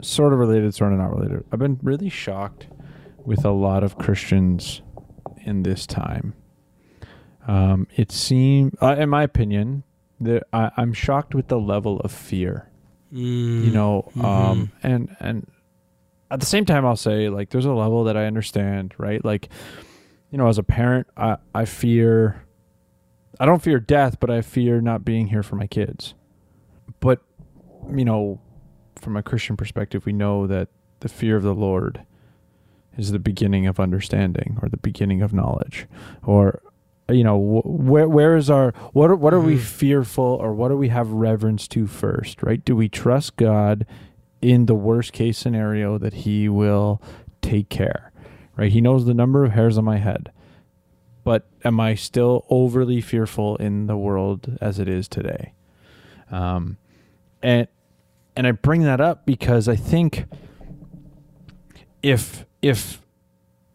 sort 0.00 0.32
of 0.32 0.38
related, 0.38 0.74
sort 0.74 0.92
of 0.92 0.98
not 0.98 1.14
related. 1.14 1.44
I've 1.52 1.58
been 1.58 1.78
really 1.82 2.08
shocked 2.08 2.68
with 3.24 3.44
a 3.44 3.50
lot 3.50 3.82
of 3.82 3.98
Christians 3.98 4.82
in 5.44 5.62
this 5.62 5.86
time. 5.86 6.34
Um, 7.46 7.86
it 7.96 8.10
seemed, 8.10 8.76
uh, 8.80 8.96
in 8.98 9.08
my 9.10 9.22
opinion, 9.22 9.82
that 10.20 10.44
I, 10.52 10.70
I'm 10.76 10.92
shocked 10.92 11.34
with 11.34 11.48
the 11.48 11.58
level 11.60 12.00
of 12.00 12.10
fear. 12.12 12.70
Mm, 13.12 13.64
You 13.66 13.70
know, 13.70 14.10
mhm. 14.16 14.24
um, 14.24 14.72
and 14.82 15.14
and 15.20 15.50
at 16.30 16.40
the 16.40 16.46
same 16.46 16.64
time, 16.64 16.84
I'll 16.86 16.96
say 16.96 17.28
like 17.28 17.50
there's 17.50 17.66
a 17.66 17.72
level 17.72 18.04
that 18.04 18.16
I 18.16 18.26
understand, 18.26 18.94
right? 18.98 19.24
Like, 19.24 19.48
you 20.30 20.38
know, 20.38 20.48
as 20.48 20.58
a 20.58 20.62
parent, 20.62 21.06
I 21.16 21.36
I 21.54 21.64
fear, 21.64 22.44
I 23.38 23.46
don't 23.46 23.62
fear 23.62 23.78
death, 23.78 24.18
but 24.18 24.30
I 24.30 24.40
fear 24.40 24.80
not 24.80 25.04
being 25.04 25.28
here 25.28 25.42
for 25.42 25.56
my 25.56 25.66
kids. 25.66 26.14
But 27.00 27.20
you 27.94 28.04
know, 28.04 28.40
from 28.96 29.16
a 29.16 29.22
Christian 29.22 29.56
perspective, 29.56 30.06
we 30.06 30.12
know 30.12 30.46
that 30.46 30.68
the 31.00 31.08
fear 31.08 31.36
of 31.36 31.42
the 31.42 31.54
Lord 31.54 32.00
is 32.96 33.12
the 33.12 33.18
beginning 33.18 33.66
of 33.66 33.78
understanding 33.78 34.58
or 34.62 34.68
the 34.68 34.76
beginning 34.78 35.20
of 35.22 35.32
knowledge 35.32 35.86
or 36.22 36.62
you 37.08 37.22
know 37.24 37.38
wh- 37.38 37.66
where 37.66 38.08
where 38.08 38.36
is 38.36 38.48
our 38.48 38.72
what 38.92 39.10
are, 39.10 39.16
what 39.16 39.34
are 39.34 39.40
we 39.40 39.56
Mhm. 39.56 39.60
fearful 39.60 40.24
or 40.24 40.54
what 40.54 40.68
do 40.68 40.76
we 40.76 40.88
have 40.88 41.10
reverence 41.10 41.68
to 41.68 41.86
first 41.86 42.42
right? 42.42 42.64
Do 42.64 42.74
we 42.74 42.88
trust 42.88 43.36
god 43.36 43.84
in 44.40 44.66
the 44.66 44.74
worst 44.74 45.12
case 45.12 45.36
scenario 45.38 45.98
that 45.98 46.14
he 46.14 46.48
will 46.48 47.00
take 47.42 47.68
care 47.68 48.10
right? 48.56 48.70
He 48.72 48.80
knows 48.80 49.04
the 49.04 49.14
number 49.14 49.44
of 49.44 49.52
hairs 49.52 49.76
on 49.78 49.84
my 49.84 49.98
head 49.98 50.30
but 51.24 51.46
am 51.64 51.80
i 51.80 51.94
still 51.94 52.44
overly 52.50 53.00
fearful 53.00 53.56
in 53.56 53.86
the 53.86 53.96
world 53.96 54.56
as 54.60 54.78
it 54.78 54.88
is 54.88 55.08
today? 55.08 55.52
Um 56.30 56.76
and 57.42 57.68
and 58.36 58.46
i 58.46 58.52
bring 58.52 58.82
that 58.82 59.00
up 59.00 59.26
because 59.26 59.68
i 59.68 59.76
think 59.76 60.24
if 62.02 62.44
if 62.62 63.00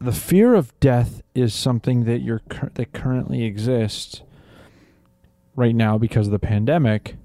the 0.02 0.12
fear 0.14 0.56
of 0.56 0.78
death 0.80 1.22
is 1.36 1.54
something 1.54 2.06
that 2.06 2.20
you're 2.20 2.42
that 2.76 2.94
currently 2.94 3.44
exists 3.44 4.22
right 5.56 5.76
now 5.76 5.98
because 5.98 6.28
of 6.28 6.32
the 6.32 6.40
pandemic. 6.40 7.18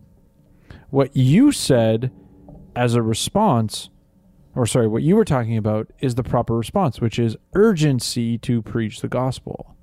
What 0.90 1.16
you 1.16 1.52
said 1.52 2.10
as 2.74 2.94
a 2.94 3.02
response 3.02 3.90
or 4.56 4.66
sorry 4.66 4.88
what 4.88 5.02
you 5.02 5.16
were 5.16 5.24
talking 5.24 5.56
about 5.56 5.90
is 6.00 6.14
the 6.14 6.22
proper 6.22 6.56
response 6.56 7.00
which 7.00 7.18
is 7.18 7.36
urgency 7.54 8.38
to 8.38 8.60
preach 8.62 9.00
the 9.00 9.08
gospel. 9.08 9.76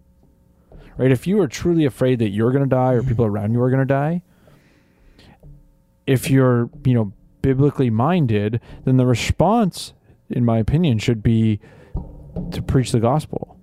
Right? 0.97 1.11
If 1.11 1.25
you 1.25 1.39
are 1.41 1.47
truly 1.47 1.85
afraid 1.85 2.19
that 2.19 2.29
you're 2.29 2.51
going 2.51 2.63
to 2.63 2.69
die 2.69 2.93
or 2.93 3.03
people 3.03 3.25
around 3.25 3.53
you 3.53 3.61
are 3.61 3.69
going 3.69 3.79
to 3.79 3.85
die 3.85 4.21
if 6.05 6.29
you're 6.29 6.69
you 6.85 6.93
know 6.93 7.13
biblically 7.41 7.89
minded 7.89 8.59
then 8.83 8.97
the 8.97 9.05
response 9.05 9.93
in 10.29 10.43
my 10.43 10.57
opinion 10.57 10.97
should 10.99 11.23
be 11.23 11.59
to 12.51 12.61
preach 12.61 12.91
the 12.91 12.99
gospel 12.99 13.59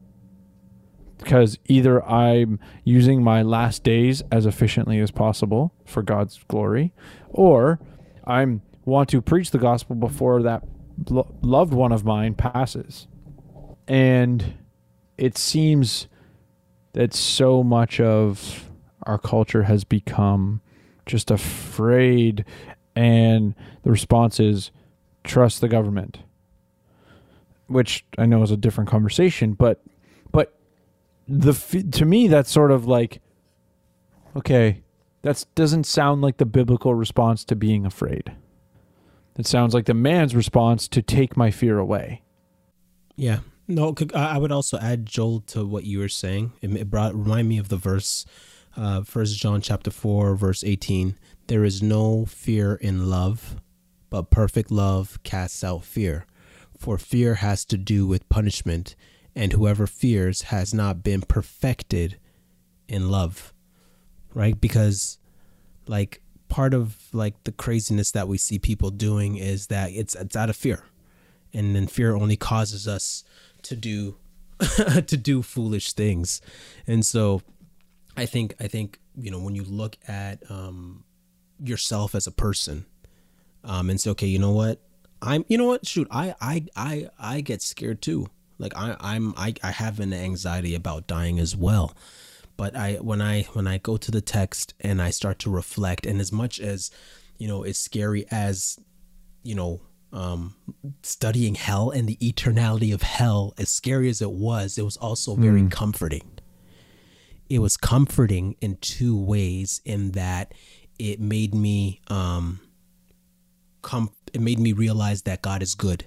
because 1.18 1.58
either 1.66 2.04
I'm 2.04 2.58
using 2.84 3.22
my 3.22 3.42
last 3.42 3.82
days 3.82 4.22
as 4.30 4.46
efficiently 4.46 5.00
as 5.00 5.10
possible 5.10 5.74
for 5.84 6.02
God's 6.02 6.40
glory, 6.48 6.92
or 7.28 7.80
I'm 8.24 8.62
want 8.84 9.10
to 9.10 9.20
preach 9.20 9.50
the 9.50 9.58
gospel 9.58 9.96
before 9.96 10.42
that 10.42 10.62
lo- 11.10 11.34
loved 11.42 11.74
one 11.74 11.92
of 11.92 12.04
mine 12.04 12.34
passes. 12.34 13.06
And 13.86 14.54
it 15.18 15.36
seems 15.36 16.08
that 16.94 17.12
so 17.12 17.62
much 17.62 18.00
of 18.00 18.70
our 19.02 19.18
culture 19.18 19.64
has 19.64 19.84
become 19.84 20.60
just 21.04 21.30
afraid 21.30 22.44
and 22.94 23.54
the 23.82 23.90
response 23.90 24.40
is 24.40 24.70
trust 25.24 25.60
the 25.60 25.68
government 25.68 26.18
which 27.68 28.04
i 28.18 28.26
know 28.26 28.42
is 28.42 28.50
a 28.50 28.56
different 28.56 28.90
conversation 28.90 29.52
but 29.54 29.82
but 30.32 30.58
the 31.28 31.52
to 31.92 32.04
me 32.04 32.26
that's 32.28 32.50
sort 32.50 32.70
of 32.70 32.86
like 32.86 33.20
okay 34.36 34.82
that 35.22 35.44
doesn't 35.54 35.84
sound 35.84 36.20
like 36.22 36.36
the 36.38 36.46
biblical 36.46 36.94
response 36.94 37.44
to 37.44 37.54
being 37.56 37.86
afraid 37.86 38.32
it 39.38 39.46
sounds 39.46 39.72
like 39.74 39.84
the 39.86 39.94
man's 39.94 40.34
response 40.34 40.88
to 40.88 41.00
take 41.02 41.36
my 41.36 41.50
fear 41.50 41.78
away 41.78 42.22
Yeah. 43.16 43.40
No, 43.70 43.94
I 44.14 44.38
would 44.38 44.50
also 44.50 44.78
add 44.78 45.04
Joel 45.04 45.40
to 45.48 45.66
what 45.66 45.84
you 45.84 45.98
were 45.98 46.08
saying. 46.08 46.52
It, 46.62 46.88
brought 46.88 47.14
remind 47.14 47.48
me 47.48 47.58
of 47.58 47.68
the 47.68 47.76
verse, 47.76 48.24
uh, 48.76 49.02
First 49.02 49.36
John 49.38 49.60
chapter 49.60 49.90
four, 49.90 50.34
verse 50.36 50.64
eighteen. 50.64 51.16
There 51.48 51.64
is 51.64 51.82
no 51.82 52.24
fear 52.24 52.76
in 52.76 53.10
love, 53.10 53.56
but 54.08 54.30
perfect 54.30 54.70
love 54.70 55.22
casts 55.22 55.62
out 55.62 55.84
fear, 55.84 56.24
for 56.78 56.98
fear 56.98 57.36
has 57.36 57.64
to 57.66 57.76
do 57.76 58.06
with 58.06 58.28
punishment, 58.28 58.96
and 59.34 59.52
whoever 59.52 59.86
fears 59.86 60.42
has 60.42 60.72
not 60.72 61.02
been 61.02 61.22
perfected 61.22 62.18
in 62.88 63.10
love, 63.10 63.52
right? 64.32 64.58
Because, 64.60 65.18
like, 65.86 66.22
part 66.48 66.72
of 66.72 66.96
like 67.12 67.44
the 67.44 67.52
craziness 67.52 68.10
that 68.12 68.26
we 68.26 68.38
see 68.38 68.58
people 68.58 68.90
doing 68.90 69.36
is 69.36 69.66
that 69.66 69.90
it's 69.92 70.14
it's 70.14 70.36
out 70.36 70.48
of 70.48 70.56
fear. 70.56 70.84
And 71.52 71.76
then 71.76 71.86
fear 71.86 72.14
only 72.14 72.36
causes 72.36 72.88
us 72.88 73.24
to 73.62 73.76
do 73.76 74.16
to 74.60 75.16
do 75.16 75.42
foolish 75.42 75.92
things. 75.92 76.40
And 76.86 77.04
so 77.04 77.42
i 78.18 78.26
think 78.26 78.54
i 78.60 78.66
think 78.66 78.98
you 79.16 79.30
know 79.30 79.38
when 79.38 79.54
you 79.54 79.62
look 79.62 79.96
at 80.06 80.38
um 80.50 81.04
yourself 81.62 82.14
as 82.14 82.26
a 82.26 82.32
person 82.32 82.84
um 83.64 83.88
and 83.88 84.00
say 84.00 84.10
okay 84.10 84.26
you 84.26 84.38
know 84.38 84.52
what 84.52 84.80
i'm 85.22 85.44
you 85.48 85.58
know 85.58 85.66
what? 85.66 85.86
Shoot 85.86 86.08
i 86.10 86.34
i 86.40 86.66
i 86.76 87.08
i 87.18 87.40
get 87.40 87.62
scared 87.62 88.02
too. 88.02 88.28
Like 88.58 88.76
i 88.76 88.96
i'm 89.00 89.34
i, 89.36 89.54
I 89.62 89.70
have 89.70 90.00
an 90.00 90.12
anxiety 90.12 90.74
about 90.74 91.06
dying 91.06 91.38
as 91.38 91.56
well. 91.56 91.94
But 92.56 92.76
i 92.76 92.94
when 92.94 93.20
i 93.20 93.42
when 93.52 93.66
i 93.66 93.78
go 93.78 93.96
to 93.96 94.10
the 94.10 94.20
text 94.20 94.74
and 94.80 95.00
i 95.00 95.10
start 95.10 95.38
to 95.40 95.50
reflect 95.50 96.06
and 96.06 96.20
as 96.20 96.32
much 96.32 96.58
as 96.60 96.90
you 97.38 97.46
know 97.46 97.62
it's 97.62 97.78
scary 97.78 98.26
as 98.30 98.78
you 99.42 99.54
know 99.54 99.80
um 100.12 100.56
studying 101.02 101.54
hell 101.54 101.90
and 101.90 102.08
the 102.08 102.16
eternality 102.16 102.92
of 102.92 103.02
hell 103.02 103.54
as 103.58 103.68
scary 103.68 104.08
as 104.08 104.20
it 104.22 104.30
was 104.30 104.78
it 104.78 104.84
was 104.84 104.96
also 104.96 105.34
very 105.34 105.66
comforting. 105.68 106.38
It 107.48 107.60
was 107.60 107.76
comforting 107.78 108.56
in 108.60 108.76
two 108.76 109.16
ways 109.16 109.80
in 109.84 110.12
that 110.12 110.52
it 110.98 111.20
made 111.20 111.54
me 111.54 112.00
um 112.08 112.60
com- 113.82 114.10
it 114.34 114.40
made 114.40 114.58
me 114.58 114.72
realize 114.72 115.22
that 115.22 115.42
God 115.42 115.62
is 115.62 115.74
good 115.74 116.06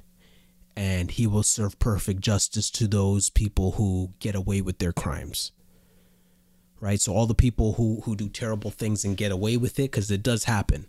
and 0.76 1.12
he 1.12 1.28
will 1.28 1.44
serve 1.44 1.80
perfect 1.80 2.22
justice 2.22 2.70
to 2.72 2.88
those 2.88 3.30
people 3.30 3.74
who 3.74 4.14
get 4.20 4.36
away 4.36 4.62
with 4.62 4.80
their 4.80 4.94
crimes 4.94 5.52
right? 6.82 7.00
So 7.00 7.14
all 7.14 7.28
the 7.28 7.36
people 7.36 7.74
who 7.74 8.02
who 8.06 8.16
do 8.16 8.28
terrible 8.28 8.72
things 8.72 9.06
and 9.06 9.16
get 9.16 9.32
away 9.32 9.56
with 9.56 9.80
it 9.80 9.92
cuz 9.92 10.12
it 10.12 10.24
does 10.24 10.46
happen. 10.46 10.88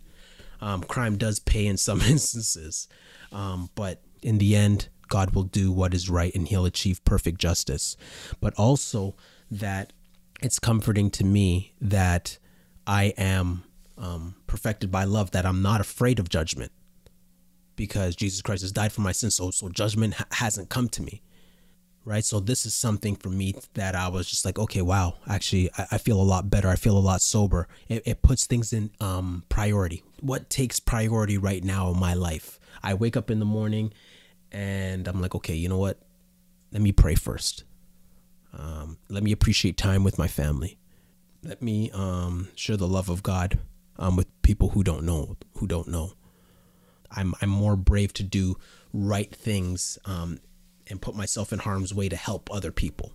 Um, 0.59 0.81
crime 0.83 1.17
does 1.17 1.39
pay 1.39 1.65
in 1.67 1.77
some 1.77 2.01
instances. 2.15 2.87
Um, 3.31 3.69
but 3.75 4.01
in 4.21 4.39
the 4.39 4.55
end 4.55 4.89
god 5.09 5.35
will 5.35 5.43
do 5.43 5.71
what 5.71 5.93
is 5.93 6.09
right 6.09 6.33
and 6.33 6.47
he'll 6.47 6.65
achieve 6.65 7.03
perfect 7.05 7.39
justice. 7.39 7.95
But 8.41 8.53
also 8.55 9.15
that 9.51 9.93
it's 10.41 10.59
comforting 10.59 11.09
to 11.11 11.23
me 11.23 11.73
that 11.79 12.37
i 12.87 13.13
am 13.17 13.63
um, 13.97 14.35
perfected 14.47 14.91
by 14.91 15.03
love 15.03 15.31
that 15.31 15.45
i'm 15.45 15.61
not 15.61 15.79
afraid 15.79 16.19
of 16.19 16.27
judgment 16.27 16.71
because 17.75 18.15
jesus 18.15 18.41
christ 18.41 18.61
has 18.61 18.71
died 18.71 18.91
for 18.91 19.01
my 19.01 19.11
sins 19.11 19.35
so, 19.35 19.51
so 19.51 19.69
judgment 19.69 20.15
ha- 20.15 20.25
hasn't 20.31 20.69
come 20.69 20.87
to 20.89 21.01
me 21.01 21.21
right? 22.05 22.23
So 22.23 22.39
this 22.39 22.65
is 22.65 22.73
something 22.73 23.15
for 23.15 23.29
me 23.29 23.55
that 23.73 23.95
i 23.95 24.07
was 24.07 24.29
just 24.29 24.45
like 24.45 24.59
okay 24.59 24.81
wow 24.81 25.15
actually 25.27 25.69
i, 25.77 25.87
I 25.93 25.97
feel 25.97 26.19
a 26.19 26.23
lot 26.23 26.49
better. 26.49 26.69
I 26.69 26.75
feel 26.75 26.97
a 26.97 26.99
lot 26.99 27.21
sober. 27.21 27.67
It, 27.87 28.03
it 28.05 28.21
puts 28.21 28.45
things 28.45 28.73
in 28.73 28.91
um, 28.99 29.43
priority. 29.49 30.03
What 30.19 30.49
takes 30.49 30.79
priority 30.79 31.37
right 31.37 31.63
now 31.63 31.91
in 31.91 31.99
my 31.99 32.13
life? 32.13 32.59
I 32.81 32.93
wake 32.93 33.17
up 33.17 33.31
in 33.31 33.39
the 33.39 33.45
morning 33.45 33.93
and 34.51 35.07
i'm 35.07 35.19
like 35.21 35.35
okay 35.35 35.55
you 35.55 35.69
know 35.69 35.77
what? 35.79 35.99
Let 36.71 36.81
me 36.81 36.91
pray 36.91 37.15
first. 37.15 37.63
Um, 38.57 38.97
let 39.09 39.23
me 39.23 39.31
appreciate 39.31 39.77
time 39.77 40.03
with 40.03 40.17
my 40.17 40.27
family. 40.27 40.77
Let 41.43 41.61
me 41.61 41.91
um, 41.91 42.49
share 42.55 42.77
the 42.77 42.87
love 42.87 43.09
of 43.09 43.23
god 43.23 43.59
um, 43.97 44.15
with 44.15 44.27
people 44.41 44.69
who 44.69 44.83
don't 44.83 45.03
know 45.03 45.37
who 45.57 45.67
don't 45.67 45.87
know 45.87 46.13
i'm, 47.15 47.33
I'm 47.41 47.49
more 47.49 47.75
brave 47.75 48.13
to 48.13 48.23
do 48.23 48.57
right 48.93 49.33
things 49.33 49.97
um, 50.05 50.39
and 50.87 51.01
put 51.01 51.15
myself 51.15 51.51
in 51.51 51.59
harm's 51.59 51.93
way 51.93 52.09
to 52.09 52.15
help 52.15 52.49
other 52.53 52.71
people. 52.71 53.11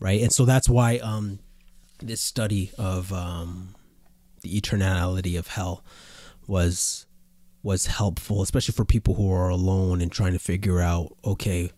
Right? 0.00 0.22
And 0.22 0.32
so 0.32 0.44
that's 0.44 0.68
why 0.68 0.96
um, 0.98 1.38
this 2.00 2.20
study 2.20 2.72
of 2.78 3.12
um, 3.12 3.74
the 4.40 4.60
eternality 4.60 5.38
of 5.38 5.48
hell 5.48 5.84
was 6.46 7.06
was 7.62 7.86
helpful 7.86 8.42
especially 8.42 8.72
for 8.72 8.84
people 8.84 9.14
who 9.14 9.32
are 9.32 9.48
alone 9.48 10.00
and 10.00 10.12
trying 10.12 10.32
to 10.32 10.38
figure 10.38 10.80
out 10.80 11.16
okay 11.24 11.72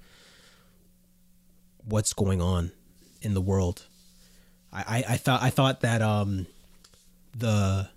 what's 1.82 2.12
going 2.12 2.42
on 2.42 2.70
in 3.22 3.32
the 3.34 3.40
world. 3.40 3.86
I 4.72 5.04
i, 5.08 5.14
I 5.14 5.16
thought 5.16 5.42
i 5.42 5.50
thought 5.50 5.80
that 5.80 6.02
um 6.02 6.46
the 7.34 7.88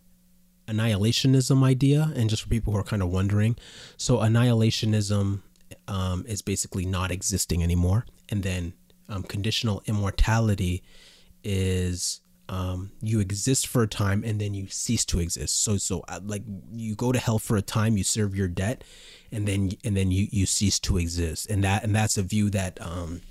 annihilationism 0.71 1.63
idea 1.63 2.11
and 2.15 2.29
just 2.29 2.43
for 2.43 2.49
people 2.49 2.73
who 2.73 2.79
are 2.79 2.83
kind 2.83 3.01
of 3.01 3.09
wondering 3.09 3.55
so 3.97 4.17
annihilationism 4.17 5.41
um, 5.87 6.25
is 6.27 6.41
basically 6.41 6.85
not 6.85 7.11
existing 7.11 7.61
anymore 7.63 8.05
and 8.29 8.43
then 8.43 8.73
um, 9.09 9.23
conditional 9.23 9.81
immortality 9.85 10.83
is 11.43 12.21
um, 12.51 12.91
you 13.01 13.21
exist 13.21 13.65
for 13.67 13.83
a 13.83 13.87
time 13.87 14.23
and 14.25 14.39
then 14.39 14.53
you 14.53 14.67
cease 14.67 15.05
to 15.05 15.19
exist. 15.19 15.63
So 15.63 15.77
so 15.77 16.03
uh, 16.09 16.19
like 16.23 16.43
you 16.73 16.95
go 16.95 17.13
to 17.13 17.19
hell 17.19 17.39
for 17.39 17.55
a 17.55 17.61
time 17.61 17.97
you 17.97 18.03
serve 18.03 18.35
your 18.35 18.49
debt 18.49 18.83
and 19.31 19.47
then 19.47 19.71
and 19.85 19.95
then 19.95 20.11
you 20.11 20.27
you 20.31 20.45
cease 20.45 20.77
to 20.81 20.97
exist. 20.97 21.49
And 21.49 21.63
that 21.63 21.83
and 21.83 21.95
that's 21.95 22.17
a 22.17 22.23
view 22.23 22.49
that 22.49 22.79
um 22.81 23.21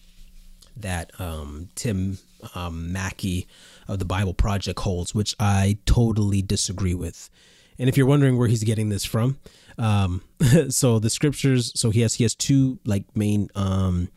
that 0.83 1.11
um 1.21 1.69
tim 1.75 2.19
um 2.55 2.93
Mackie 2.93 3.47
of 3.89 3.99
the 3.99 4.05
bible 4.05 4.35
project 4.35 4.81
holds 4.81 5.15
which 5.15 5.35
i 5.39 5.79
totally 5.87 6.43
disagree 6.43 6.95
with 6.95 7.31
and 7.79 7.89
if 7.89 7.97
you're 7.97 8.07
wondering 8.07 8.39
where 8.39 8.49
he's 8.49 8.65
getting 8.65 8.89
this 8.89 9.05
from 9.05 9.39
um 9.79 10.23
so 10.69 10.99
the 10.99 11.11
scriptures 11.11 11.73
so 11.79 11.91
he 11.91 12.01
has 12.01 12.15
he 12.15 12.25
has 12.25 12.35
two 12.35 12.79
like 12.85 13.05
main 13.17 13.49
um 13.55 14.09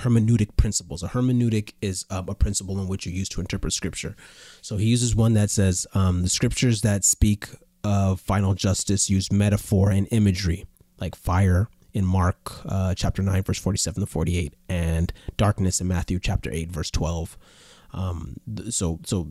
hermeneutic 0.00 0.56
principles. 0.56 1.02
A 1.02 1.08
hermeneutic 1.08 1.72
is 1.82 2.06
um, 2.10 2.28
a 2.28 2.34
principle 2.34 2.80
in 2.80 2.88
which 2.88 3.06
you 3.06 3.12
use 3.12 3.28
to 3.30 3.40
interpret 3.40 3.72
scripture. 3.72 4.16
So 4.62 4.76
he 4.76 4.86
uses 4.86 5.14
one 5.14 5.34
that 5.34 5.50
says 5.50 5.86
um, 5.94 6.22
the 6.22 6.28
scriptures 6.28 6.82
that 6.82 7.04
speak 7.04 7.48
of 7.84 8.20
final 8.20 8.54
justice 8.54 9.10
use 9.10 9.30
metaphor 9.32 9.90
and 9.90 10.08
imagery, 10.10 10.66
like 11.00 11.14
fire 11.14 11.68
in 11.92 12.04
Mark 12.04 12.60
uh, 12.66 12.94
chapter 12.94 13.22
9, 13.22 13.42
verse 13.42 13.58
47 13.58 14.00
to 14.00 14.06
48, 14.06 14.54
and 14.68 15.12
darkness 15.36 15.80
in 15.80 15.88
Matthew 15.88 16.18
chapter 16.18 16.50
8, 16.52 16.70
verse 16.70 16.90
12. 16.90 17.38
Um, 17.92 18.36
th- 18.54 18.72
so, 18.72 19.00
so 19.04 19.28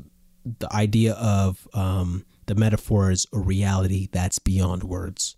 the 0.59 0.73
idea 0.73 1.13
of 1.13 1.67
um, 1.73 2.25
the 2.47 2.55
metaphor 2.55 3.11
is 3.11 3.27
a 3.33 3.39
reality 3.39 4.07
that's 4.11 4.39
beyond 4.39 4.83
words. 4.83 5.35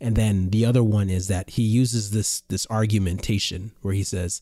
And 0.00 0.16
then 0.16 0.50
the 0.50 0.64
other 0.64 0.82
one 0.82 1.10
is 1.10 1.28
that 1.28 1.50
he 1.50 1.62
uses 1.62 2.10
this 2.10 2.40
this 2.48 2.66
argumentation 2.70 3.72
where 3.82 3.92
he 3.92 4.02
says 4.02 4.40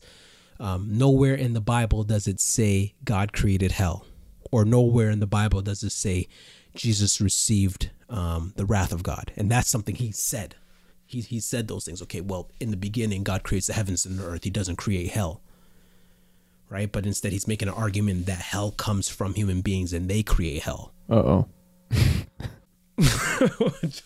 um, 0.57 0.97
nowhere 0.97 1.35
in 1.35 1.53
the 1.53 1.61
bible 1.61 2.05
does 2.05 2.27
it 2.27 2.39
say 2.39 2.93
god 3.03 3.33
created 3.33 3.73
hell 3.73 4.05
or 4.51 4.63
nowhere 4.63 5.09
in 5.09 5.19
the 5.19 5.27
bible 5.27 5.61
does 5.61 5.83
it 5.83 5.91
say 5.91 6.29
jesus 6.75 7.19
received 7.19 7.89
um, 8.09 8.53
the 8.55 8.65
wrath 8.65 8.91
of 8.91 9.03
god. 9.03 9.31
And 9.37 9.49
that's 9.49 9.69
something 9.69 9.95
he 9.95 10.11
said 10.11 10.55
he, 11.09 11.21
he 11.21 11.39
said 11.39 11.67
those 11.67 11.85
things 11.85 12.01
okay 12.01 12.21
well 12.21 12.49
in 12.59 12.71
the 12.71 12.77
beginning 12.77 13.23
god 13.23 13.43
creates 13.43 13.67
the 13.67 13.73
heavens 13.73 14.05
and 14.05 14.19
the 14.19 14.23
earth 14.23 14.43
he 14.43 14.49
doesn't 14.49 14.75
create 14.75 15.11
hell 15.11 15.41
right 16.69 16.91
but 16.91 17.05
instead 17.05 17.31
he's 17.31 17.47
making 17.47 17.67
an 17.67 17.73
argument 17.73 18.25
that 18.27 18.37
hell 18.39 18.71
comes 18.71 19.09
from 19.09 19.33
human 19.33 19.61
beings 19.61 19.91
and 19.91 20.09
they 20.09 20.23
create 20.23 20.63
hell 20.63 20.93
Uh 21.09 21.15
oh. 21.15 21.47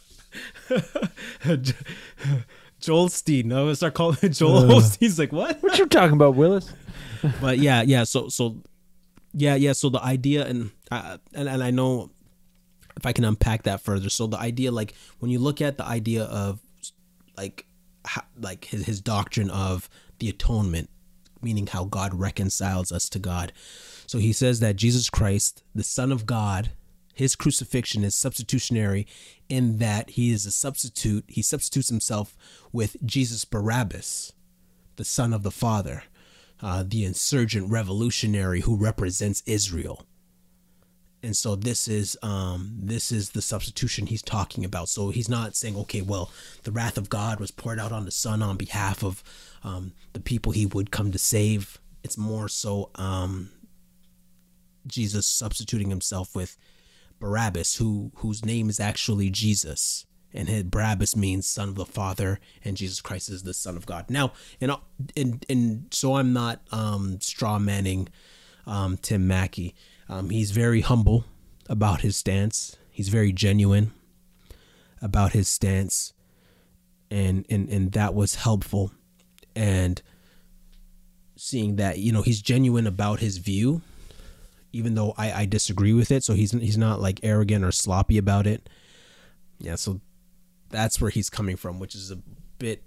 Joel 2.79 3.09
Steen. 3.09 3.47
No, 3.47 3.69
I 3.69 3.73
start 3.73 3.93
calling 3.93 4.17
Joel 4.31 4.63
Osteen's 4.63 5.17
like 5.17 5.31
what? 5.31 5.61
What 5.63 5.77
you 5.77 5.87
talking 5.87 6.13
about, 6.13 6.35
Willis? 6.35 6.71
But 7.39 7.59
yeah, 7.59 7.83
yeah. 7.83 8.03
So 8.03 8.27
so 8.27 8.57
yeah, 9.31 9.55
yeah. 9.55 9.71
So 9.71 9.89
the 9.89 10.03
idea 10.03 10.45
and 10.45 10.71
uh, 10.91 11.17
and 11.33 11.47
and 11.47 11.63
I 11.63 11.71
know 11.71 12.09
if 12.97 13.05
I 13.05 13.13
can 13.13 13.23
unpack 13.23 13.63
that 13.63 13.79
further. 13.79 14.09
So 14.09 14.27
the 14.27 14.37
idea, 14.37 14.73
like 14.73 14.93
when 15.19 15.31
you 15.31 15.39
look 15.39 15.61
at 15.61 15.77
the 15.77 15.85
idea 15.85 16.23
of 16.23 16.59
like 17.38 17.65
ho- 18.05 18.21
like 18.39 18.65
his 18.65 18.86
his 18.86 19.01
doctrine 19.01 19.49
of 19.49 19.89
the 20.19 20.29
atonement 20.29 20.89
meaning 21.43 21.67
how 21.67 21.86
God 21.86 22.13
reconciles 22.13 22.91
us 22.91 23.09
to 23.09 23.19
God. 23.19 23.51
So 24.07 24.17
he 24.17 24.34
says 24.34 24.59
that 24.61 24.75
Jesus 24.75 25.09
Christ, 25.09 25.63
the 25.75 25.84
Son 25.84 26.11
of 26.11 26.25
God, 26.25 26.71
his 27.13 27.36
crucifixion 27.36 28.03
is 28.03 28.15
substitutionary 28.15 29.05
in 29.49 29.77
that 29.77 30.11
he 30.11 30.31
is 30.31 30.45
a 30.45 30.51
substitute. 30.51 31.25
He 31.27 31.41
substitutes 31.41 31.89
himself 31.89 32.36
with 32.71 32.97
Jesus 33.05 33.45
Barabbas, 33.45 34.34
the 34.95 35.05
Son 35.05 35.34
of 35.34 35.43
the 35.43 35.51
Father, 35.51 36.03
uh, 36.61 36.84
the 36.88 37.05
insurgent 37.05 37.69
revolutionary 37.69 38.61
who 38.61 38.75
represents 38.75 39.43
Israel. 39.45 40.05
And 41.24 41.38
so 41.38 41.55
this 41.55 41.88
is 41.88 42.17
um, 42.21 42.76
this 42.78 43.11
is 43.11 43.30
the 43.30 43.41
substitution 43.41 44.07
he's 44.07 44.21
talking 44.21 44.65
about. 44.65 44.89
So 44.89 45.09
he's 45.09 45.30
not 45.30 45.55
saying, 45.55 45.78
okay, 45.78 46.01
well, 46.01 46.30
the 46.63 46.71
wrath 46.71 46.97
of 46.97 47.09
God 47.09 47.39
was 47.39 47.49
poured 47.49 47.80
out 47.80 47.93
on 47.93 48.03
the 48.03 48.11
Son 48.11 48.43
on 48.43 48.57
behalf 48.57 49.03
of 49.03 49.24
um, 49.63 49.93
the 50.11 50.19
people 50.19 50.51
he 50.51 50.65
would 50.65 50.91
come 50.91 51.11
to 51.13 51.17
save. 51.17 51.80
It's 52.03 52.17
more 52.17 52.49
so 52.49 52.89
um, 52.95 53.51
Jesus 54.86 55.26
substituting 55.26 55.89
himself 55.89 56.36
with 56.36 56.57
Barabbas, 57.19 57.78
who 57.78 58.11
whose 58.15 58.43
name 58.43 58.69
is 58.69 58.82
actually 58.82 59.30
Jesus, 59.30 60.05
and 60.34 60.49
his, 60.49 60.63
Barabbas 60.63 61.15
means 61.15 61.47
son 61.47 61.69
of 61.69 61.76
the 61.76 61.86
Father, 61.86 62.41
and 62.65 62.76
Jesus 62.76 62.99
Christ 62.99 63.30
is 63.30 63.43
the 63.43 63.53
Son 63.53 63.78
of 63.78 63.86
God. 63.86 64.09
Now, 64.09 64.34
and 64.59 64.76
and 65.15 65.45
and 65.47 65.86
so 65.91 66.15
I'm 66.17 66.34
not 66.34 66.59
um, 66.74 67.21
straw 67.21 67.59
manning 67.59 68.09
um, 68.65 68.97
Tim 68.97 69.26
Mackie. 69.26 69.74
Um, 70.09 70.29
he's 70.29 70.51
very 70.51 70.81
humble 70.81 71.25
about 71.69 72.01
his 72.01 72.15
stance. 72.15 72.77
He's 72.91 73.09
very 73.09 73.31
genuine 73.31 73.93
about 75.01 75.33
his 75.33 75.47
stance, 75.47 76.13
and 77.09 77.45
and 77.49 77.69
and 77.69 77.91
that 77.93 78.13
was 78.13 78.35
helpful. 78.35 78.91
And 79.55 80.01
seeing 81.35 81.75
that 81.77 81.99
you 81.99 82.11
know 82.11 82.21
he's 82.21 82.41
genuine 82.41 82.87
about 82.87 83.19
his 83.19 83.37
view 83.37 83.81
even 84.73 84.95
though 84.95 85.13
I, 85.17 85.31
I 85.31 85.45
disagree 85.45 85.93
with 85.93 86.11
it. 86.11 86.23
So 86.23 86.33
he's 86.33 86.51
he's 86.51 86.77
not 86.77 86.99
like 86.99 87.19
arrogant 87.23 87.63
or 87.63 87.71
sloppy 87.71 88.17
about 88.17 88.47
it. 88.47 88.67
Yeah, 89.59 89.75
so 89.75 90.01
that's 90.69 90.99
where 90.99 91.11
he's 91.11 91.29
coming 91.29 91.55
from, 91.55 91.79
which 91.79 91.95
is 91.95 92.11
a 92.11 92.17
bit 92.57 92.83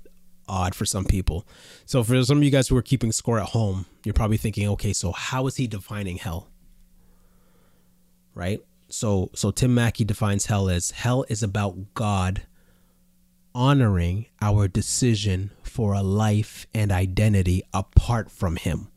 odd 0.48 0.74
for 0.74 0.84
some 0.84 1.04
people. 1.04 1.46
So 1.86 2.02
for 2.02 2.22
some 2.24 2.38
of 2.38 2.44
you 2.44 2.50
guys 2.50 2.68
who 2.68 2.76
are 2.76 2.82
keeping 2.82 3.12
score 3.12 3.38
at 3.38 3.50
home, 3.50 3.86
you're 4.04 4.12
probably 4.12 4.36
thinking, 4.36 4.68
okay, 4.70 4.92
so 4.92 5.12
how 5.12 5.46
is 5.46 5.56
he 5.56 5.66
defining 5.66 6.18
hell? 6.18 6.48
Right? 8.36 8.60
So 8.88 9.30
so 9.34 9.50
Tim 9.50 9.74
Mackie 9.74 10.04
defines 10.04 10.46
hell 10.46 10.68
as 10.68 10.92
hell 10.92 11.24
is 11.28 11.42
about 11.42 11.94
God 11.94 12.42
honoring 13.52 14.26
our 14.40 14.68
decision 14.68 15.50
for 15.64 15.92
a 15.92 16.02
life 16.02 16.68
and 16.72 16.92
identity 16.92 17.64
apart 17.74 18.30
from 18.30 18.54
him 18.54 18.88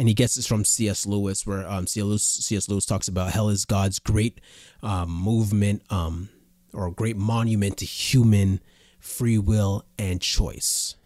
and 0.00 0.08
he 0.08 0.14
gets 0.14 0.36
this 0.36 0.46
from 0.46 0.64
C.S. 0.64 1.04
Lewis, 1.04 1.46
where 1.46 1.68
um, 1.68 1.86
C.S. 1.86 2.70
Lewis 2.70 2.86
talks 2.86 3.06
about 3.06 3.32
hell 3.32 3.50
is 3.50 3.66
God's 3.66 3.98
great 3.98 4.40
um, 4.82 5.10
movement 5.10 5.82
um, 5.90 6.30
or 6.72 6.90
great 6.90 7.18
monument 7.18 7.76
to 7.76 7.84
human 7.84 8.62
free 8.98 9.36
will 9.36 9.84
and 9.98 10.18
choice. 10.18 10.96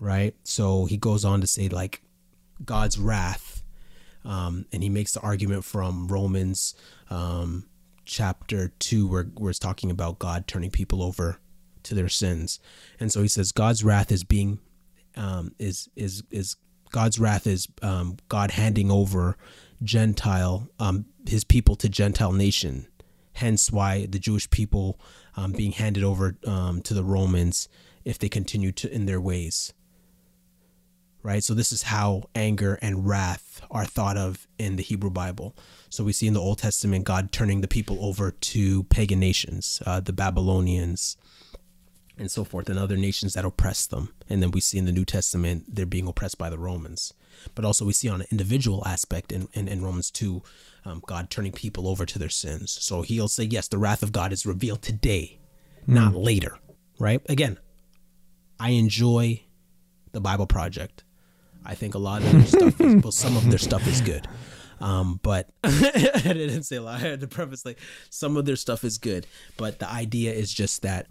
Right? 0.00 0.34
So 0.42 0.86
he 0.86 0.96
goes 0.96 1.24
on 1.24 1.40
to 1.40 1.46
say, 1.46 1.68
like, 1.68 2.02
God's 2.64 2.98
wrath, 2.98 3.53
um, 4.24 4.66
and 4.72 4.82
he 4.82 4.88
makes 4.88 5.12
the 5.12 5.20
argument 5.20 5.64
from 5.64 6.08
Romans 6.08 6.74
um, 7.10 7.66
chapter 8.04 8.72
2, 8.78 9.06
where, 9.06 9.24
where 9.24 9.50
it's 9.50 9.58
talking 9.58 9.90
about 9.90 10.18
God 10.18 10.46
turning 10.46 10.70
people 10.70 11.02
over 11.02 11.38
to 11.84 11.94
their 11.94 12.08
sins. 12.08 12.58
And 12.98 13.12
so 13.12 13.22
he 13.22 13.28
says, 13.28 13.52
God's 13.52 13.84
wrath 13.84 14.10
is 14.10 14.24
being. 14.24 14.60
Um, 15.16 15.54
is 15.60 15.88
is 15.94 16.24
is 16.32 16.56
God's 16.90 17.20
wrath 17.20 17.46
is 17.46 17.68
um, 17.82 18.16
God 18.28 18.50
handing 18.50 18.90
over 18.90 19.36
Gentile, 19.80 20.68
um, 20.80 21.04
his 21.28 21.44
people 21.44 21.76
to 21.76 21.88
Gentile 21.88 22.32
nation. 22.32 22.88
Hence 23.34 23.70
why 23.70 24.06
the 24.06 24.18
Jewish 24.18 24.50
people 24.50 24.98
um, 25.36 25.52
being 25.52 25.70
handed 25.70 26.02
over 26.02 26.32
to 26.32 26.94
the 26.94 27.04
Romans 27.04 27.68
if 28.04 28.18
they 28.18 28.28
continue 28.28 28.72
to 28.72 28.92
in 28.92 29.06
their 29.06 29.20
ways. 29.20 29.72
Right? 31.24 31.42
So 31.42 31.54
this 31.54 31.72
is 31.72 31.82
how 31.82 32.24
anger 32.34 32.78
and 32.80 33.08
wrath 33.08 33.62
are 33.70 33.86
thought 33.86 34.16
of 34.16 34.46
in 34.58 34.76
the 34.76 34.82
Hebrew 34.82 35.10
Bible. 35.10 35.56
So 35.88 36.04
we 36.04 36.12
see 36.12 36.26
in 36.26 36.34
the 36.34 36.40
Old 36.40 36.58
Testament 36.58 37.04
God 37.04 37.32
turning 37.32 37.60
the 37.60 37.68
people 37.68 38.04
over 38.04 38.30
to 38.30 38.84
pagan 38.84 39.20
nations, 39.20 39.82
uh, 39.86 40.00
the 40.00 40.12
Babylonians, 40.12 41.16
and 42.18 42.30
so 42.30 42.44
forth, 42.44 42.68
and 42.68 42.78
other 42.78 42.96
nations 42.96 43.34
that 43.34 43.44
oppress 43.44 43.86
them. 43.86 44.12
And 44.28 44.42
then 44.42 44.50
we 44.50 44.60
see 44.60 44.78
in 44.78 44.84
the 44.84 44.92
New 44.92 45.04
Testament 45.04 45.64
they're 45.68 45.86
being 45.86 46.06
oppressed 46.06 46.38
by 46.38 46.50
the 46.50 46.58
Romans. 46.58 47.14
But 47.54 47.64
also 47.64 47.84
we 47.84 47.92
see 47.92 48.08
on 48.08 48.20
an 48.20 48.26
individual 48.30 48.86
aspect 48.86 49.32
in, 49.32 49.48
in, 49.52 49.68
in 49.68 49.82
Romans 49.82 50.10
2, 50.10 50.42
um, 50.84 51.02
God 51.06 51.30
turning 51.30 51.52
people 51.52 51.88
over 51.88 52.04
to 52.06 52.18
their 52.18 52.28
sins. 52.28 52.72
So 52.72 53.02
he'll 53.02 53.28
say, 53.28 53.44
yes, 53.44 53.68
the 53.68 53.78
wrath 53.78 54.02
of 54.02 54.12
God 54.12 54.32
is 54.32 54.46
revealed 54.46 54.82
today, 54.82 55.38
mm. 55.88 55.94
not 55.94 56.14
later, 56.14 56.58
right? 56.98 57.20
Again, 57.28 57.58
I 58.60 58.70
enjoy 58.70 59.42
the 60.12 60.20
Bible 60.20 60.46
Project. 60.46 61.03
I 61.64 61.74
think 61.74 61.94
a 61.94 61.98
lot 61.98 62.22
of 62.22 62.32
their 62.32 62.46
stuff 62.46 62.80
is, 62.80 63.02
well, 63.02 63.12
some 63.12 63.36
of 63.36 63.48
their 63.48 63.58
stuff 63.58 63.86
is 63.86 64.00
good. 64.00 64.28
Um, 64.80 65.20
but 65.22 65.48
I 65.64 66.20
didn't 66.24 66.64
say 66.64 66.76
a 66.76 66.82
lot. 66.82 66.96
I 66.96 66.98
had 66.98 67.20
to 67.20 67.28
preface 67.28 67.64
like 67.64 67.78
some 68.10 68.36
of 68.36 68.44
their 68.44 68.56
stuff 68.56 68.84
is 68.84 68.98
good, 68.98 69.26
but 69.56 69.78
the 69.78 69.90
idea 69.90 70.32
is 70.32 70.52
just 70.52 70.82
that 70.82 71.06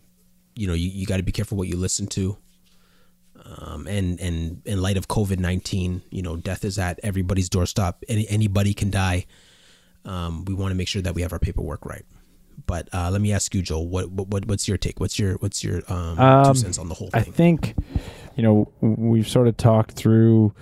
you 0.55 0.67
know 0.67 0.73
you, 0.73 0.89
you 0.89 1.05
got 1.05 1.17
to 1.17 1.23
be 1.23 1.31
careful 1.31 1.57
what 1.57 1.67
you 1.67 1.77
listen 1.77 2.05
to 2.07 2.37
um, 3.45 3.87
and 3.87 4.19
and 4.19 4.61
in 4.65 4.81
light 4.81 4.97
of 4.97 5.07
COVID 5.07 5.39
nineteen, 5.39 6.01
you 6.09 6.21
know, 6.21 6.35
death 6.35 6.63
is 6.63 6.79
at 6.79 6.99
everybody's 7.03 7.49
doorstep. 7.49 8.03
Any 8.07 8.27
anybody 8.29 8.73
can 8.73 8.89
die. 8.89 9.25
Um, 10.05 10.45
we 10.45 10.53
want 10.53 10.71
to 10.71 10.75
make 10.75 10.87
sure 10.87 11.01
that 11.01 11.15
we 11.15 11.21
have 11.21 11.33
our 11.33 11.39
paperwork 11.39 11.85
right. 11.85 12.05
But 12.65 12.87
uh, 12.93 13.09
let 13.11 13.21
me 13.21 13.33
ask 13.33 13.53
you, 13.55 13.61
Joel, 13.61 13.87
what, 13.87 14.11
what 14.11 14.45
what's 14.45 14.67
your 14.67 14.77
take? 14.77 14.99
What's 14.99 15.17
your 15.17 15.35
what's 15.35 15.63
your 15.63 15.81
um, 15.91 16.19
um, 16.19 16.53
two 16.53 16.59
cents 16.59 16.77
on 16.77 16.87
the 16.87 16.95
whole 16.95 17.09
thing? 17.09 17.21
I 17.21 17.23
think, 17.23 17.75
you 18.35 18.43
know, 18.43 18.71
we've 18.81 19.27
sort 19.27 19.47
of 19.47 19.57
talked 19.57 19.91
through, 19.93 20.53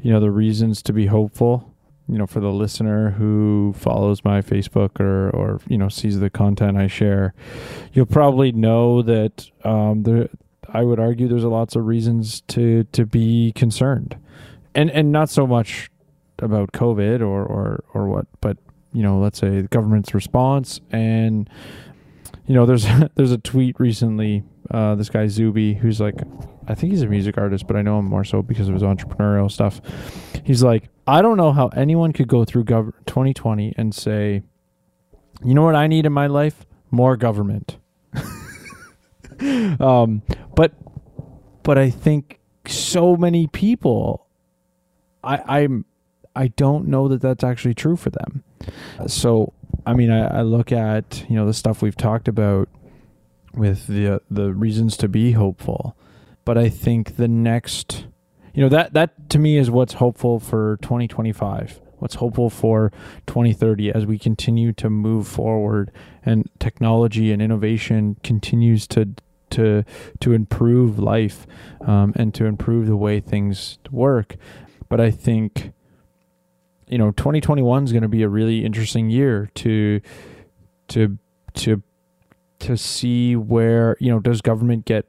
you 0.00 0.12
know, 0.12 0.20
the 0.20 0.30
reasons 0.30 0.82
to 0.82 0.92
be 0.92 1.06
hopeful 1.06 1.72
you 2.08 2.18
know, 2.18 2.26
for 2.26 2.40
the 2.40 2.50
listener 2.50 3.10
who 3.10 3.74
follows 3.76 4.24
my 4.24 4.42
Facebook 4.42 5.00
or, 5.00 5.30
or 5.30 5.60
you 5.68 5.78
know 5.78 5.88
sees 5.88 6.18
the 6.18 6.28
content 6.28 6.76
I 6.76 6.86
share, 6.86 7.32
you'll 7.92 8.06
probably 8.06 8.52
know 8.52 9.02
that 9.02 9.48
um, 9.64 10.02
there. 10.02 10.28
I 10.74 10.82
would 10.82 10.98
argue 10.98 11.28
there's 11.28 11.44
lots 11.44 11.76
of 11.76 11.86
reasons 11.86 12.42
to 12.48 12.84
to 12.92 13.06
be 13.06 13.52
concerned, 13.52 14.16
and 14.74 14.90
and 14.90 15.12
not 15.12 15.30
so 15.30 15.46
much 15.46 15.90
about 16.38 16.72
COVID 16.72 17.20
or 17.20 17.44
or 17.44 17.84
or 17.94 18.06
what, 18.08 18.26
but 18.40 18.58
you 18.92 19.02
know, 19.02 19.18
let's 19.18 19.38
say 19.38 19.62
the 19.62 19.68
government's 19.68 20.12
response 20.12 20.80
and 20.90 21.48
you 22.46 22.54
know, 22.54 22.66
there's 22.66 22.86
there's 23.14 23.32
a 23.32 23.38
tweet 23.38 23.78
recently. 23.78 24.42
Uh, 24.70 24.94
this 24.94 25.10
guy 25.10 25.26
Zuby, 25.26 25.74
who's 25.74 26.00
like, 26.00 26.14
I 26.68 26.74
think 26.74 26.92
he's 26.92 27.02
a 27.02 27.06
music 27.06 27.36
artist, 27.36 27.66
but 27.66 27.76
I 27.76 27.82
know 27.82 27.98
him 27.98 28.06
more 28.06 28.24
so 28.24 28.42
because 28.42 28.68
of 28.68 28.74
his 28.74 28.82
entrepreneurial 28.82 29.50
stuff. 29.50 29.80
He's 30.44 30.62
like, 30.62 30.88
I 31.06 31.20
don't 31.20 31.36
know 31.36 31.52
how 31.52 31.68
anyone 31.68 32.12
could 32.12 32.28
go 32.28 32.44
through 32.44 32.64
gov- 32.64 32.92
2020 33.06 33.74
and 33.76 33.94
say, 33.94 34.42
you 35.44 35.54
know 35.54 35.62
what 35.62 35.74
I 35.74 35.86
need 35.86 36.06
in 36.06 36.12
my 36.12 36.26
life? 36.26 36.64
More 36.90 37.16
government. 37.16 37.78
um, 39.80 40.22
but 40.54 40.72
but 41.62 41.78
I 41.78 41.90
think 41.90 42.38
so 42.66 43.16
many 43.16 43.46
people, 43.48 44.26
I 45.24 45.60
I'm 45.60 45.84
I 46.36 46.48
don't 46.48 46.88
know 46.88 47.08
that 47.08 47.20
that's 47.20 47.44
actually 47.44 47.74
true 47.74 47.96
for 47.96 48.10
them. 48.10 48.44
So 49.06 49.52
I 49.86 49.94
mean, 49.94 50.10
I, 50.10 50.38
I 50.38 50.42
look 50.42 50.72
at 50.72 51.24
you 51.28 51.36
know 51.36 51.46
the 51.46 51.54
stuff 51.54 51.82
we've 51.82 51.96
talked 51.96 52.28
about 52.28 52.68
with 53.54 53.86
the 53.86 54.20
the 54.30 54.52
reasons 54.52 54.96
to 54.98 55.08
be 55.08 55.32
hopeful, 55.32 55.96
but 56.44 56.58
I 56.58 56.68
think 56.68 57.16
the 57.16 57.28
next, 57.28 58.06
you 58.54 58.62
know, 58.62 58.68
that 58.68 58.94
that 58.94 59.30
to 59.30 59.38
me 59.38 59.56
is 59.56 59.70
what's 59.70 59.94
hopeful 59.94 60.40
for 60.40 60.78
2025. 60.82 61.80
What's 61.98 62.16
hopeful 62.16 62.50
for 62.50 62.90
2030 63.28 63.92
as 63.92 64.06
we 64.06 64.18
continue 64.18 64.72
to 64.72 64.90
move 64.90 65.28
forward 65.28 65.92
and 66.24 66.50
technology 66.58 67.30
and 67.30 67.40
innovation 67.40 68.16
continues 68.24 68.88
to 68.88 69.14
to 69.50 69.84
to 70.18 70.32
improve 70.32 70.98
life 70.98 71.46
um, 71.86 72.12
and 72.16 72.34
to 72.34 72.46
improve 72.46 72.86
the 72.86 72.96
way 72.96 73.20
things 73.20 73.78
work. 73.90 74.34
But 74.88 75.00
I 75.00 75.10
think 75.12 75.72
you 76.88 76.98
know 76.98 77.12
2021 77.12 77.84
is 77.84 77.92
going 77.92 78.02
to 78.02 78.08
be 78.08 78.22
a 78.22 78.28
really 78.28 78.64
interesting 78.64 79.08
year 79.08 79.48
to 79.54 80.00
to 80.88 81.18
to 81.54 81.82
to 82.62 82.76
see 82.76 83.36
where 83.36 83.96
you 84.00 84.10
know 84.10 84.20
does 84.20 84.40
government 84.40 84.84
get 84.84 85.06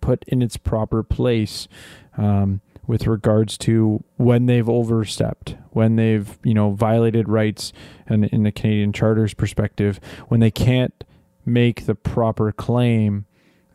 put 0.00 0.24
in 0.26 0.42
its 0.42 0.56
proper 0.56 1.02
place 1.02 1.68
um, 2.16 2.60
with 2.86 3.06
regards 3.06 3.58
to 3.58 4.02
when 4.16 4.46
they've 4.46 4.68
overstepped, 4.68 5.56
when 5.70 5.96
they've 5.96 6.38
you 6.42 6.54
know 6.54 6.72
violated 6.72 7.28
rights, 7.28 7.72
and 8.06 8.24
in 8.26 8.42
the 8.42 8.52
Canadian 8.52 8.92
Charter's 8.92 9.34
perspective, 9.34 10.00
when 10.28 10.40
they 10.40 10.50
can't 10.50 11.04
make 11.44 11.86
the 11.86 11.94
proper 11.94 12.52
claim 12.52 13.26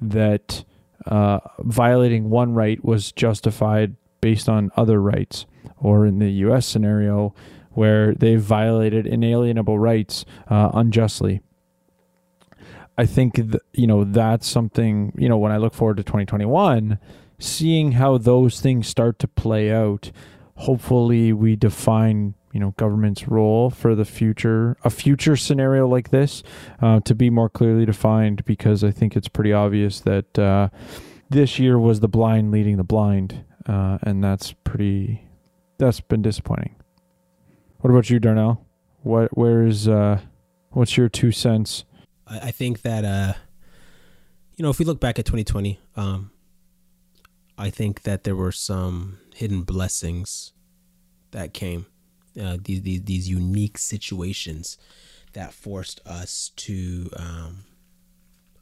that 0.01 0.63
uh, 1.05 1.39
violating 1.59 2.29
one 2.29 2.53
right 2.53 2.83
was 2.83 3.11
justified 3.11 3.95
based 4.21 4.49
on 4.49 4.71
other 4.75 5.01
rights, 5.01 5.45
or 5.77 6.05
in 6.05 6.19
the 6.19 6.31
U.S. 6.31 6.65
scenario 6.65 7.33
where 7.71 8.13
they've 8.13 8.41
violated 8.41 9.07
inalienable 9.07 9.79
rights 9.79 10.25
uh, 10.47 10.69
unjustly. 10.73 11.41
I 12.97 13.05
think 13.05 13.35
th- 13.35 13.55
you 13.73 13.87
know 13.87 14.03
that's 14.03 14.47
something 14.47 15.13
you 15.17 15.27
know 15.27 15.37
when 15.37 15.51
I 15.51 15.57
look 15.57 15.73
forward 15.73 15.97
to 15.97 16.03
2021, 16.03 16.99
seeing 17.39 17.93
how 17.93 18.17
those 18.17 18.59
things 18.61 18.87
start 18.87 19.19
to 19.19 19.27
play 19.27 19.71
out. 19.71 20.11
Hopefully, 20.55 21.33
we 21.33 21.55
define 21.55 22.35
you 22.51 22.59
know 22.59 22.73
government's 22.77 23.27
role 23.27 23.69
for 23.71 23.95
the 23.95 24.05
future, 24.05 24.77
a 24.83 24.89
future 24.89 25.35
scenario 25.35 25.87
like 25.87 26.09
this, 26.09 26.43
uh, 26.81 26.99
to 27.01 27.15
be 27.15 27.29
more 27.29 27.49
clearly 27.49 27.85
defined. 27.85 28.45
Because 28.45 28.83
I 28.83 28.91
think 28.91 29.15
it's 29.15 29.27
pretty 29.27 29.53
obvious 29.53 29.99
that 30.01 30.37
uh, 30.37 30.69
this 31.29 31.57
year 31.57 31.79
was 31.79 31.99
the 31.99 32.07
blind 32.07 32.51
leading 32.51 32.77
the 32.77 32.83
blind, 32.83 33.43
uh, 33.67 33.97
and 34.03 34.23
that's 34.23 34.53
pretty. 34.63 35.27
That's 35.79 35.99
been 35.99 36.21
disappointing. 36.21 36.75
What 37.79 37.89
about 37.89 38.09
you, 38.09 38.19
Darnell? 38.19 38.65
What 39.01 39.35
where 39.35 39.65
is 39.65 39.87
uh, 39.87 40.19
what's 40.69 40.95
your 40.95 41.09
two 41.09 41.31
cents? 41.31 41.85
I, 42.27 42.39
I 42.39 42.51
think 42.51 42.81
that 42.81 43.05
uh, 43.05 43.33
you 44.55 44.63
know, 44.63 44.69
if 44.69 44.79
we 44.79 44.85
look 44.85 44.99
back 44.99 45.17
at 45.19 45.25
2020, 45.25 45.79
um, 45.95 46.31
I 47.57 47.69
think 47.69 48.03
that 48.03 48.23
there 48.23 48.35
were 48.35 48.51
some 48.51 49.19
hidden 49.35 49.61
blessings 49.61 50.53
that 51.31 51.53
came. 51.53 51.87
Uh, 52.39 52.57
these, 52.63 52.81
these 52.81 53.03
these 53.03 53.29
unique 53.29 53.77
situations 53.77 54.77
that 55.33 55.53
forced 55.53 56.01
us 56.05 56.51
to 56.55 57.09
um, 57.15 57.65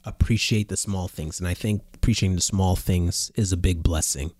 appreciate 0.03 0.67
the 0.67 0.77
small 0.77 1.07
things, 1.07 1.39
and 1.39 1.47
I 1.47 1.53
think 1.53 1.81
appreciating 1.93 2.35
the 2.35 2.41
small 2.41 2.75
things 2.75 3.31
is 3.35 3.51
a 3.51 3.57
big 3.57 3.81
blessing. 3.83 4.31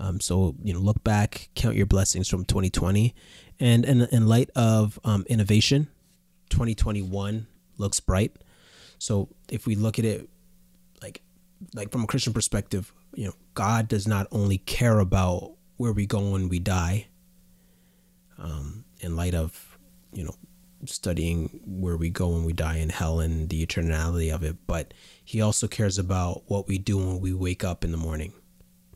Um, 0.00 0.20
so 0.20 0.54
you 0.62 0.72
know, 0.72 0.80
look 0.80 1.02
back, 1.04 1.48
count 1.54 1.76
your 1.76 1.86
blessings 1.86 2.28
from 2.28 2.44
2020, 2.44 3.14
and 3.60 3.84
in, 3.84 4.02
in 4.02 4.26
light 4.26 4.50
of 4.56 4.98
um, 5.04 5.24
innovation, 5.28 5.88
2021 6.50 7.46
looks 7.78 8.00
bright. 8.00 8.36
So 8.98 9.28
if 9.50 9.66
we 9.66 9.74
look 9.74 9.98
at 9.98 10.04
it 10.04 10.28
like 11.02 11.22
like 11.74 11.90
from 11.90 12.04
a 12.04 12.06
Christian 12.06 12.32
perspective, 12.32 12.92
you 13.14 13.26
know, 13.26 13.34
God 13.54 13.88
does 13.88 14.06
not 14.06 14.26
only 14.30 14.58
care 14.58 14.98
about 14.98 15.52
where 15.76 15.92
we 15.92 16.06
go 16.06 16.30
when 16.32 16.48
we 16.48 16.58
die. 16.58 17.06
Um, 18.38 18.84
in 19.00 19.16
light 19.16 19.34
of 19.34 19.78
you 20.12 20.24
know 20.24 20.34
studying 20.86 21.60
where 21.66 21.96
we 21.96 22.08
go 22.08 22.28
when 22.28 22.44
we 22.44 22.52
die 22.52 22.76
in 22.76 22.88
hell 22.88 23.20
and 23.20 23.48
the 23.48 23.66
eternality 23.66 24.32
of 24.32 24.42
it, 24.42 24.56
but 24.66 24.94
He 25.24 25.40
also 25.40 25.66
cares 25.66 25.98
about 25.98 26.42
what 26.46 26.68
we 26.68 26.78
do 26.78 26.98
when 26.98 27.20
we 27.20 27.32
wake 27.32 27.64
up 27.64 27.84
in 27.84 27.90
the 27.90 27.96
morning, 27.96 28.32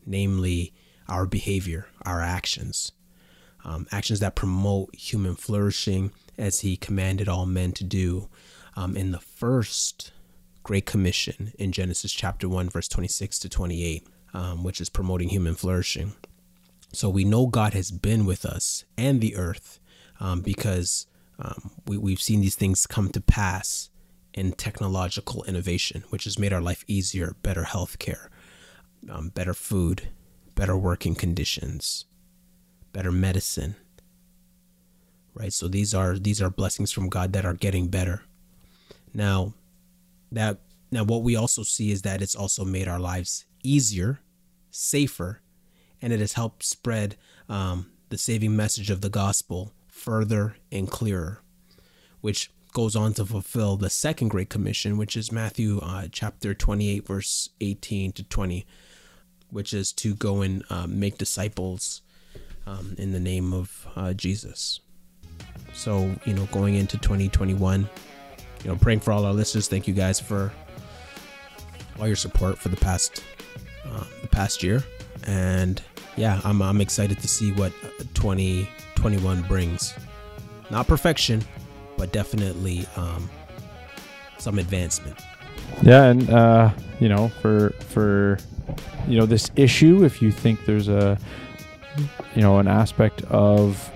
namely 0.05 0.73
our 1.07 1.25
behavior, 1.25 1.87
our 2.05 2.21
actions, 2.21 2.93
um, 3.65 3.87
actions 3.91 4.19
that 4.21 4.35
promote 4.35 4.95
human 4.95 5.35
flourishing 5.35 6.11
as 6.37 6.61
He 6.61 6.77
commanded 6.77 7.27
all 7.27 7.45
men 7.45 7.73
to 7.73 7.83
do 7.83 8.29
um, 8.75 8.95
in 8.95 9.11
the 9.11 9.19
first 9.19 10.11
Great 10.63 10.85
Commission 10.85 11.51
in 11.59 11.71
Genesis 11.71 12.11
chapter 12.11 12.47
1, 12.47 12.69
verse 12.69 12.87
26 12.87 13.39
to 13.39 13.49
28, 13.49 14.07
um, 14.33 14.63
which 14.63 14.79
is 14.79 14.89
promoting 14.89 15.29
human 15.29 15.55
flourishing. 15.55 16.13
So 16.93 17.09
we 17.09 17.25
know 17.25 17.47
God 17.47 17.73
has 17.73 17.91
been 17.91 18.25
with 18.25 18.45
us 18.45 18.85
and 18.97 19.19
the 19.19 19.35
earth 19.35 19.79
um, 20.19 20.41
because 20.41 21.07
um, 21.39 21.71
we, 21.87 21.97
we've 21.97 22.21
seen 22.21 22.41
these 22.41 22.55
things 22.55 22.87
come 22.87 23.09
to 23.09 23.21
pass 23.21 23.89
in 24.33 24.51
technological 24.53 25.43
innovation, 25.43 26.03
which 26.09 26.23
has 26.23 26.39
made 26.39 26.53
our 26.53 26.61
life 26.61 26.83
easier, 26.87 27.35
better 27.43 27.63
healthcare, 27.63 28.27
um, 29.09 29.29
better 29.29 29.53
food, 29.53 30.09
better 30.55 30.77
working 30.77 31.15
conditions, 31.15 32.05
better 32.93 33.11
medicine. 33.11 33.75
Right? 35.33 35.51
So 35.51 35.67
these 35.67 35.93
are 35.93 36.17
these 36.17 36.41
are 36.41 36.49
blessings 36.49 36.91
from 36.91 37.09
God 37.09 37.33
that 37.33 37.45
are 37.45 37.55
getting 37.55 37.87
better. 37.87 38.21
Now, 39.13 39.53
that 40.31 40.59
now 40.91 41.03
what 41.03 41.23
we 41.23 41.35
also 41.35 41.63
see 41.63 41.91
is 41.91 42.01
that 42.03 42.21
it's 42.21 42.35
also 42.35 42.65
made 42.65 42.87
our 42.87 42.99
lives 42.99 43.45
easier, 43.63 44.19
safer, 44.71 45.41
and 46.01 46.11
it 46.11 46.19
has 46.19 46.33
helped 46.33 46.63
spread 46.63 47.15
um, 47.47 47.91
the 48.09 48.17
saving 48.17 48.55
message 48.55 48.89
of 48.89 49.01
the 49.01 49.09
gospel 49.09 49.71
further 49.87 50.55
and 50.71 50.89
clearer, 50.89 51.41
which 52.21 52.51
goes 52.73 52.95
on 52.95 53.13
to 53.13 53.25
fulfill 53.25 53.77
the 53.77 53.89
second 53.89 54.29
great 54.29 54.49
commission, 54.49 54.97
which 54.97 55.15
is 55.15 55.31
Matthew 55.31 55.79
uh, 55.81 56.07
chapter 56.11 56.53
28, 56.53 57.07
verse 57.07 57.49
18 57.61 58.11
to 58.13 58.23
20, 58.23 58.65
which 59.49 59.73
is 59.73 59.93
to 59.93 60.15
go 60.15 60.41
and 60.41 60.63
uh, 60.69 60.87
make 60.87 61.17
disciples 61.17 62.01
um, 62.65 62.95
in 62.97 63.11
the 63.11 63.19
name 63.19 63.53
of 63.53 63.87
uh, 63.95 64.13
Jesus. 64.13 64.79
So, 65.73 66.15
you 66.25 66.33
know, 66.33 66.45
going 66.47 66.75
into 66.75 66.97
2021, 66.97 67.87
you 68.63 68.69
know, 68.69 68.75
praying 68.77 69.01
for 69.01 69.11
all 69.11 69.25
our 69.25 69.33
listeners. 69.33 69.67
Thank 69.67 69.87
you 69.87 69.93
guys 69.93 70.19
for 70.19 70.51
all 71.99 72.07
your 72.07 72.15
support 72.15 72.57
for 72.57 72.69
the 72.69 72.77
past 72.77 73.23
uh, 73.85 74.03
the 74.21 74.27
past 74.27 74.63
year, 74.63 74.83
and 75.25 75.81
yeah, 76.15 76.41
I'm 76.43 76.61
I'm 76.61 76.81
excited 76.81 77.19
to 77.19 77.27
see 77.27 77.51
what 77.51 77.73
2021 78.13 79.41
brings. 79.43 79.93
Not 80.69 80.87
perfection, 80.87 81.43
but 81.97 82.11
definitely 82.11 82.85
um, 82.95 83.29
some 84.37 84.59
advancement. 84.59 85.19
Yeah, 85.81 86.05
and 86.05 86.29
uh, 86.29 86.71
you 86.99 87.09
know, 87.09 87.29
for 87.41 87.71
for 87.81 88.37
you 89.07 89.17
know 89.17 89.25
this 89.25 89.51
issue, 89.55 90.03
if 90.03 90.21
you 90.21 90.31
think 90.31 90.65
there's 90.65 90.87
a 90.87 91.17
you 92.35 92.41
know 92.41 92.59
an 92.59 92.67
aspect 92.67 93.23
of 93.23 93.89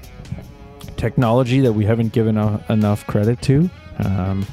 technology 0.97 1.59
that 1.61 1.74
we 1.74 1.86
haven't 1.86 2.11
given 2.11 2.38
a, 2.38 2.63
enough 2.70 3.05
credit 3.07 3.41
to, 3.43 3.70
um, 3.99 4.45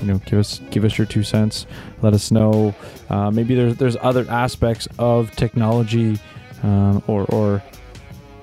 you 0.00 0.06
know, 0.06 0.18
give 0.18 0.38
us 0.38 0.60
give 0.70 0.84
us 0.84 0.96
your 0.98 1.06
two 1.06 1.22
cents. 1.22 1.66
Let 2.02 2.14
us 2.14 2.30
know. 2.30 2.74
Uh, 3.10 3.30
maybe 3.30 3.54
there's 3.54 3.76
there's 3.76 3.96
other 4.00 4.26
aspects 4.30 4.88
of 4.98 5.30
technology 5.32 6.18
um, 6.62 7.02
or 7.06 7.24
or 7.26 7.62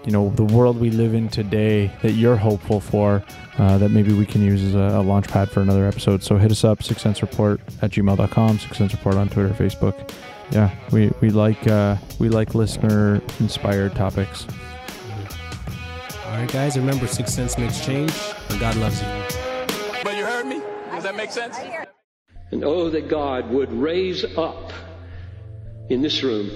you 0.06 0.12
know 0.12 0.30
the 0.36 0.44
world 0.44 0.80
we 0.80 0.90
live 0.90 1.14
in 1.14 1.30
today 1.30 1.92
that 2.02 2.12
you're 2.12 2.36
hopeful 2.36 2.80
for 2.80 3.24
uh, 3.58 3.78
that 3.78 3.90
maybe 3.90 4.14
we 4.14 4.26
can 4.26 4.42
use 4.42 4.62
as 4.64 4.76
a, 4.76 5.00
a 5.00 5.02
launch 5.02 5.28
pad 5.28 5.50
for 5.50 5.62
another 5.62 5.86
episode. 5.86 6.24
So 6.24 6.38
hit 6.38 6.52
us 6.52 6.64
up, 6.64 6.84
six 6.84 7.02
cents 7.02 7.22
report 7.22 7.62
at 7.82 7.92
gmail.com, 7.92 8.60
six 8.60 8.78
cents 8.78 8.94
report 8.94 9.16
on 9.16 9.30
Twitter, 9.30 9.50
Facebook. 9.50 10.12
Yeah, 10.52 10.70
we, 10.92 11.12
we 11.22 11.32
like 11.32 11.68
uh, 11.68 11.98
we 12.20 12.30
like 12.30 12.54
listener 12.54 13.22
inspired 13.40 13.96
topics. 13.96 14.46
All 16.26 16.32
right, 16.32 16.52
guys. 16.52 16.78
Remember, 16.78 17.08
six 17.08 17.34
cents 17.34 17.58
makes 17.58 17.84
change, 17.84 18.14
and 18.50 18.60
God 18.60 18.76
loves 18.76 19.02
you. 19.02 19.45
That 21.16 21.24
make 21.24 21.32
sense? 21.32 21.58
And 22.52 22.64
oh, 22.64 22.90
that 22.90 23.10
God 23.10 23.50
would 23.50 23.72
raise 23.72 24.24
up 24.38 24.72
in 25.90 26.02
this 26.02 26.24
room 26.24 26.52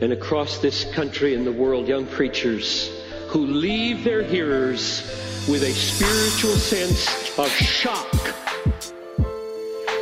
and 0.00 0.12
across 0.12 0.58
this 0.58 0.84
country 0.92 1.34
and 1.34 1.46
the 1.46 1.52
world 1.52 1.88
young 1.88 2.06
preachers 2.06 2.90
who 3.28 3.46
leave 3.46 4.04
their 4.04 4.22
hearers 4.22 5.02
with 5.48 5.62
a 5.62 5.72
spiritual 5.72 6.56
sense 6.56 7.38
of 7.38 7.50
shock 7.50 8.12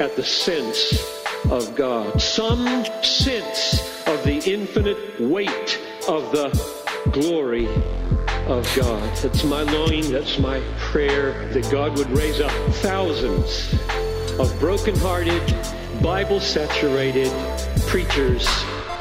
at 0.00 0.16
the 0.16 0.24
sense 0.24 0.94
of 1.50 1.74
God. 1.76 2.20
Some 2.20 2.84
sense 3.02 4.06
of 4.06 4.22
the 4.24 4.42
infinite 4.50 5.20
weight 5.20 5.78
of 6.08 6.32
the 6.32 6.48
glory 7.12 7.68
of 8.50 8.68
God. 8.76 9.16
That's 9.18 9.44
my 9.44 9.62
longing, 9.62 10.10
that's 10.10 10.38
my 10.38 10.60
prayer, 10.78 11.48
that 11.52 11.70
God 11.70 11.96
would 11.96 12.10
raise 12.10 12.40
up 12.40 12.50
thousands 12.82 13.74
of 14.38 14.58
broken-hearted, 14.58 15.42
Bible-saturated 16.02 17.30
preachers 17.86 18.48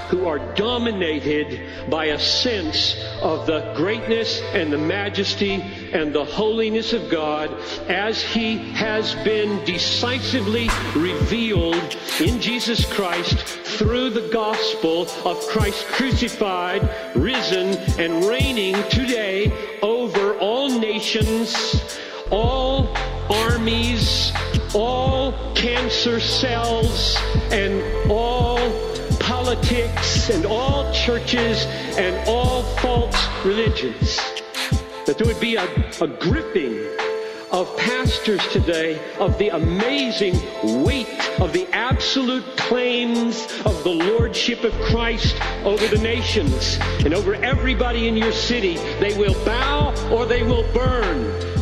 who 0.09 0.25
are 0.25 0.39
dominated 0.55 1.61
by 1.89 2.05
a 2.05 2.19
sense 2.19 2.95
of 3.21 3.45
the 3.45 3.73
greatness 3.75 4.41
and 4.53 4.73
the 4.73 4.77
majesty 4.77 5.61
and 5.93 6.13
the 6.13 6.25
holiness 6.25 6.93
of 6.93 7.09
God 7.09 7.55
as 7.87 8.21
He 8.21 8.57
has 8.73 9.13
been 9.23 9.63
decisively 9.65 10.67
revealed 10.95 11.95
in 12.19 12.41
Jesus 12.41 12.91
Christ 12.91 13.37
through 13.77 14.09
the 14.09 14.27
gospel 14.29 15.07
of 15.25 15.39
Christ 15.47 15.85
crucified, 15.87 16.89
risen, 17.15 17.77
and 17.99 18.25
reigning 18.25 18.73
today 18.89 19.53
over 19.83 20.37
all 20.39 20.69
nations, 20.69 21.81
all 22.31 22.95
armies, 23.29 24.31
all 24.73 25.53
cancer 25.53 26.19
cells, 26.19 27.15
and 27.51 28.11
all 28.11 28.28
politics 29.49 30.29
and 30.29 30.45
all 30.45 30.93
churches 30.93 31.65
and 31.97 32.29
all 32.29 32.61
false 32.77 33.15
religions. 33.43 34.17
That 35.07 35.17
there 35.17 35.25
would 35.25 35.39
be 35.39 35.55
a, 35.55 35.63
a 36.01 36.07
gripping 36.07 36.87
of 37.49 37.75
pastors 37.75 38.47
today 38.49 39.01
of 39.17 39.39
the 39.39 39.49
amazing 39.49 40.35
weight 40.83 41.09
of 41.39 41.51
the 41.51 41.67
absolute 41.73 42.45
claims 42.57 43.41
of 43.65 43.83
the 43.83 43.89
Lordship 43.89 44.63
of 44.63 44.71
Christ 44.81 45.35
over 45.63 45.87
the 45.87 45.97
nations 45.97 46.77
and 47.03 47.15
over 47.15 47.33
everybody 47.33 48.07
in 48.07 48.15
your 48.15 48.31
city. 48.31 48.77
They 48.99 49.17
will 49.17 49.33
bow 49.45 49.95
or 50.11 50.27
they 50.27 50.43
will 50.43 50.71
burn. 50.73 51.58